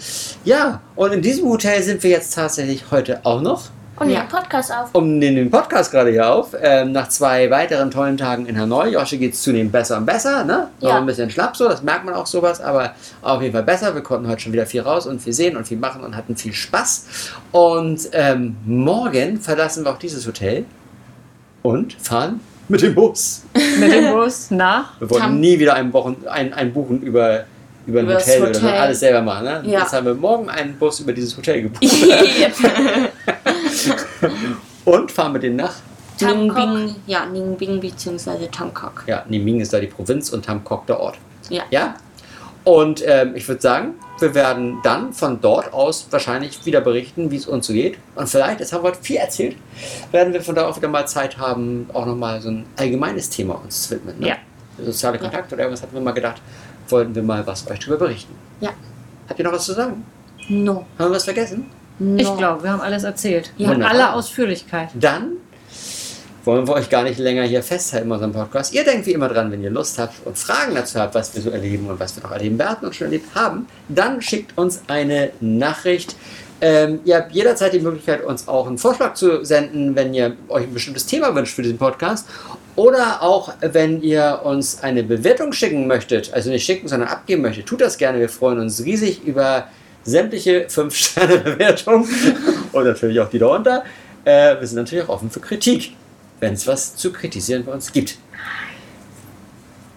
Ja, 0.44 0.82
und 0.94 1.12
in 1.14 1.22
diesem 1.22 1.48
Hotel 1.48 1.82
sind 1.82 2.02
wir 2.02 2.10
jetzt 2.10 2.34
tatsächlich 2.34 2.84
heute 2.90 3.20
auch 3.24 3.40
noch. 3.40 3.62
Und 4.00 4.10
Ja. 4.10 4.20
den 4.20 4.28
Podcast 4.28 4.72
auf. 4.72 4.88
Um 4.92 5.20
den, 5.20 5.34
den 5.34 5.50
Podcast 5.50 5.90
gerade 5.90 6.10
hier 6.10 6.30
auf. 6.32 6.54
Ähm, 6.60 6.92
nach 6.92 7.08
zwei 7.08 7.50
weiteren 7.50 7.90
tollen 7.90 8.16
Tagen 8.16 8.46
in 8.46 8.58
Hanoi. 8.58 8.90
Joshi 8.90 9.18
geht 9.18 9.34
es 9.34 9.42
zunehmend 9.42 9.72
besser 9.72 9.96
und 9.98 10.06
besser. 10.06 10.44
Ne? 10.44 10.68
Noch 10.80 10.88
Ja. 10.90 10.98
ein 10.98 11.06
bisschen 11.06 11.30
schlapp 11.30 11.56
so, 11.56 11.68
das 11.68 11.82
merkt 11.82 12.04
man 12.04 12.14
auch 12.14 12.26
sowas, 12.26 12.60
aber 12.60 12.92
auf 13.22 13.42
jeden 13.42 13.52
Fall 13.54 13.64
besser. 13.64 13.94
Wir 13.94 14.02
konnten 14.02 14.28
heute 14.28 14.40
schon 14.42 14.52
wieder 14.52 14.66
viel 14.66 14.82
raus 14.82 15.06
und 15.06 15.20
viel 15.20 15.32
sehen 15.32 15.56
und 15.56 15.66
viel 15.66 15.78
machen 15.78 16.02
und 16.04 16.16
hatten 16.16 16.36
viel 16.36 16.52
Spaß. 16.52 17.06
Und 17.52 18.08
ähm, 18.12 18.56
morgen 18.64 19.40
verlassen 19.40 19.84
wir 19.84 19.90
auch 19.92 19.98
dieses 19.98 20.26
Hotel 20.26 20.64
und 21.62 21.94
fahren 21.94 22.40
mit 22.68 22.82
dem 22.82 22.94
Bus. 22.94 23.42
Mit 23.80 23.92
dem 23.92 24.12
Bus 24.12 24.50
nach. 24.50 25.00
Wir 25.00 25.08
wollten 25.10 25.22
Tam- 25.24 25.40
nie 25.40 25.58
wieder 25.58 25.72
ein, 25.74 25.90
Wochen, 25.92 26.16
ein, 26.28 26.52
ein 26.52 26.72
Buchen 26.72 27.00
über, 27.00 27.44
über 27.86 28.00
ein 28.00 28.04
Über 28.04 28.14
das 28.14 28.26
Hotel, 28.26 28.42
oder 28.42 28.54
so. 28.54 28.62
Hotel. 28.62 28.78
alles 28.78 29.00
selber 29.00 29.22
machen. 29.22 29.44
Ne? 29.44 29.62
Ja. 29.64 29.80
Jetzt 29.80 29.92
haben 29.94 30.04
wir 30.06 30.14
morgen 30.14 30.50
einen 30.50 30.74
Bus 30.78 31.00
über 31.00 31.12
dieses 31.14 31.34
Hotel 31.36 31.62
gebucht. 31.62 31.82
und 34.84 35.12
fahren 35.12 35.32
mit 35.32 35.42
denen 35.42 35.56
nach. 35.56 35.74
Ning 36.20 36.48
Tamkok. 36.48 36.56
Bing, 36.56 36.96
ja, 37.06 37.26
Ning 37.26 37.56
Bing 37.56 37.80
bzw. 37.80 38.48
Tamkok. 38.50 39.04
Ja, 39.06 39.24
Niming 39.28 39.60
ist 39.60 39.72
da 39.72 39.80
die 39.80 39.86
Provinz 39.86 40.30
und 40.30 40.44
Tamkok 40.44 40.86
der 40.86 41.00
Ort. 41.00 41.18
Ja. 41.48 41.62
Ja? 41.70 41.94
Und 42.64 43.02
ähm, 43.06 43.34
ich 43.34 43.48
würde 43.48 43.62
sagen, 43.62 43.94
wir 44.18 44.34
werden 44.34 44.80
dann 44.82 45.12
von 45.12 45.40
dort 45.40 45.72
aus 45.72 46.08
wahrscheinlich 46.10 46.66
wieder 46.66 46.80
berichten, 46.80 47.30
wie 47.30 47.36
es 47.36 47.46
uns 47.46 47.66
so 47.66 47.72
geht. 47.72 47.98
Und 48.14 48.28
vielleicht, 48.28 48.60
jetzt 48.60 48.72
haben 48.72 48.82
wir 48.82 48.90
heute 48.90 49.02
viel 49.02 49.16
erzählt, 49.16 49.56
werden 50.12 50.32
wir 50.32 50.42
von 50.42 50.54
da 50.54 50.66
auch 50.66 50.76
wieder 50.76 50.88
mal 50.88 51.06
Zeit 51.06 51.38
haben, 51.38 51.88
auch 51.92 52.04
nochmal 52.04 52.42
so 52.42 52.50
ein 52.50 52.66
allgemeines 52.76 53.30
Thema 53.30 53.54
uns 53.54 53.84
zu 53.84 53.94
widmen. 53.94 54.18
Ne? 54.18 54.28
Ja. 54.28 54.36
Soziale 54.84 55.18
Kontakte 55.18 55.54
oder 55.54 55.64
irgendwas 55.64 55.82
hatten 55.82 55.94
wir 55.94 56.02
mal 56.02 56.12
gedacht, 56.12 56.42
wollten 56.88 57.14
wir 57.14 57.22
mal 57.22 57.46
was 57.46 57.66
euch 57.70 57.78
darüber 57.78 57.96
berichten. 57.96 58.34
Ja. 58.60 58.70
Habt 59.28 59.38
ihr 59.38 59.44
noch 59.44 59.52
was 59.52 59.64
zu 59.64 59.72
sagen? 59.72 60.04
No. 60.48 60.84
Haben 60.98 61.10
wir 61.10 61.16
was 61.16 61.24
vergessen? 61.24 61.70
Ich 62.16 62.36
glaube, 62.36 62.62
wir 62.62 62.70
haben 62.70 62.80
alles 62.80 63.04
erzählt. 63.04 63.52
Ja. 63.56 63.72
In 63.72 63.82
aller 63.82 64.14
Ausführlichkeit. 64.14 64.90
Dann 64.94 65.32
wollen 66.44 66.66
wir 66.66 66.74
euch 66.74 66.88
gar 66.88 67.02
nicht 67.02 67.18
länger 67.18 67.42
hier 67.42 67.62
festhalten 67.62 68.06
in 68.06 68.12
unserem 68.12 68.32
Podcast. 68.32 68.72
Ihr 68.72 68.84
denkt 68.84 69.06
wie 69.06 69.12
immer 69.12 69.28
dran, 69.28 69.52
wenn 69.52 69.62
ihr 69.62 69.70
Lust 69.70 69.98
habt 69.98 70.14
und 70.24 70.38
Fragen 70.38 70.74
dazu 70.74 70.98
habt, 70.98 71.14
was 71.14 71.34
wir 71.34 71.42
so 71.42 71.50
erleben 71.50 71.88
und 71.88 72.00
was 72.00 72.16
wir 72.16 72.22
noch 72.22 72.30
erleben 72.30 72.58
werden 72.58 72.86
und 72.86 72.94
schon 72.94 73.08
erlebt 73.08 73.34
haben, 73.34 73.66
dann 73.88 74.22
schickt 74.22 74.56
uns 74.56 74.82
eine 74.86 75.30
Nachricht. 75.40 76.16
Ähm, 76.60 77.00
ihr 77.04 77.16
habt 77.16 77.32
jederzeit 77.32 77.74
die 77.74 77.80
Möglichkeit, 77.80 78.24
uns 78.24 78.48
auch 78.48 78.66
einen 78.66 78.78
Vorschlag 78.78 79.14
zu 79.14 79.44
senden, 79.44 79.94
wenn 79.94 80.14
ihr 80.14 80.36
euch 80.48 80.64
ein 80.64 80.72
bestimmtes 80.72 81.06
Thema 81.06 81.34
wünscht 81.34 81.54
für 81.54 81.62
diesen 81.62 81.78
Podcast. 81.78 82.26
Oder 82.76 83.22
auch, 83.22 83.52
wenn 83.60 84.00
ihr 84.02 84.40
uns 84.44 84.82
eine 84.82 85.02
Bewertung 85.02 85.52
schicken 85.52 85.86
möchtet, 85.86 86.32
also 86.32 86.48
nicht 86.48 86.64
schicken, 86.64 86.88
sondern 86.88 87.08
abgeben 87.08 87.42
möchtet, 87.42 87.66
tut 87.66 87.80
das 87.80 87.98
gerne. 87.98 88.20
Wir 88.20 88.28
freuen 88.28 88.60
uns 88.60 88.84
riesig 88.84 89.22
über 89.24 89.68
sämtliche 90.08 90.66
5-Sterne-Bewertungen 90.68 92.08
und 92.72 92.84
natürlich 92.84 93.20
auch 93.20 93.30
die 93.30 93.38
darunter. 93.38 93.84
Äh, 94.24 94.58
wir 94.58 94.66
sind 94.66 94.78
natürlich 94.78 95.04
auch 95.04 95.14
offen 95.14 95.30
für 95.30 95.40
Kritik, 95.40 95.94
wenn 96.40 96.54
es 96.54 96.66
was 96.66 96.96
zu 96.96 97.12
kritisieren 97.12 97.64
bei 97.64 97.72
uns 97.72 97.92
gibt. 97.92 98.18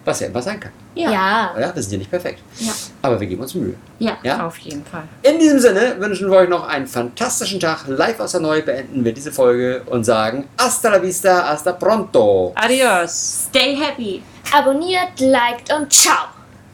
Was 0.04 0.20
ja 0.20 0.26
immer 0.26 0.42
sein 0.42 0.58
kann. 0.58 0.72
Ja. 0.94 1.10
Ja. 1.10 1.72
Wir 1.74 1.82
sind 1.82 1.92
ja 1.92 1.98
nicht 1.98 2.10
perfekt. 2.10 2.40
Ja. 2.58 2.72
Aber 3.02 3.20
wir 3.20 3.26
geben 3.26 3.42
uns 3.42 3.54
Mühe. 3.54 3.74
Ja. 3.98 4.18
Ja? 4.22 4.46
Auf 4.46 4.58
jeden 4.58 4.84
Fall. 4.84 5.04
In 5.22 5.38
diesem 5.38 5.58
Sinne 5.60 5.94
wünschen 5.98 6.30
wir 6.30 6.38
euch 6.38 6.48
noch 6.48 6.66
einen 6.66 6.86
fantastischen 6.86 7.60
Tag. 7.60 7.86
Live 7.86 8.20
aus 8.20 8.34
Hanoi 8.34 8.62
beenden 8.62 9.04
wir 9.04 9.12
diese 9.12 9.32
Folge 9.32 9.82
und 9.86 10.04
sagen 10.04 10.48
Hasta 10.58 10.90
la 10.90 11.02
vista, 11.02 11.48
hasta 11.48 11.72
pronto. 11.72 12.52
Adios. 12.56 13.46
Stay 13.48 13.76
happy. 13.76 14.22
Abonniert, 14.52 15.20
liked 15.20 15.72
und 15.72 15.92
ciao. 15.92 16.28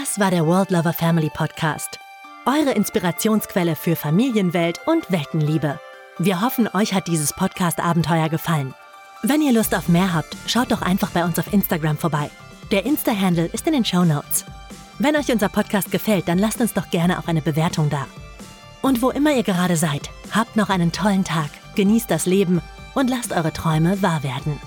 Das 0.00 0.18
war 0.18 0.32
der 0.32 0.44
World 0.44 0.72
Lover 0.72 0.92
Family 0.92 1.30
Podcast. 1.32 2.00
Eure 2.46 2.72
Inspirationsquelle 2.72 3.76
für 3.76 3.94
Familienwelt 3.94 4.80
und 4.86 5.08
Weltenliebe. 5.12 5.78
Wir 6.18 6.40
hoffen, 6.40 6.68
euch 6.74 6.92
hat 6.92 7.06
dieses 7.06 7.32
Podcast-Abenteuer 7.32 8.28
gefallen. 8.28 8.74
Wenn 9.22 9.40
ihr 9.40 9.52
Lust 9.52 9.72
auf 9.72 9.88
mehr 9.88 10.12
habt, 10.12 10.36
schaut 10.48 10.72
doch 10.72 10.82
einfach 10.82 11.12
bei 11.12 11.24
uns 11.24 11.38
auf 11.38 11.52
Instagram 11.52 11.96
vorbei. 11.96 12.28
Der 12.72 12.84
Insta-Handle 12.84 13.46
ist 13.46 13.68
in 13.68 13.72
den 13.72 13.84
Show 13.84 14.04
Notes. 14.04 14.44
Wenn 14.98 15.14
euch 15.14 15.30
unser 15.30 15.48
Podcast 15.48 15.92
gefällt, 15.92 16.26
dann 16.26 16.38
lasst 16.38 16.60
uns 16.60 16.74
doch 16.74 16.90
gerne 16.90 17.20
auch 17.20 17.28
eine 17.28 17.42
Bewertung 17.42 17.88
da. 17.88 18.08
Und 18.82 19.00
wo 19.00 19.10
immer 19.10 19.32
ihr 19.32 19.44
gerade 19.44 19.76
seid, 19.76 20.10
habt 20.32 20.56
noch 20.56 20.70
einen 20.70 20.90
tollen 20.90 21.22
Tag, 21.22 21.50
genießt 21.76 22.10
das 22.10 22.26
Leben 22.26 22.62
und 22.94 23.10
lasst 23.10 23.30
eure 23.30 23.52
Träume 23.52 24.02
wahr 24.02 24.24
werden. 24.24 24.60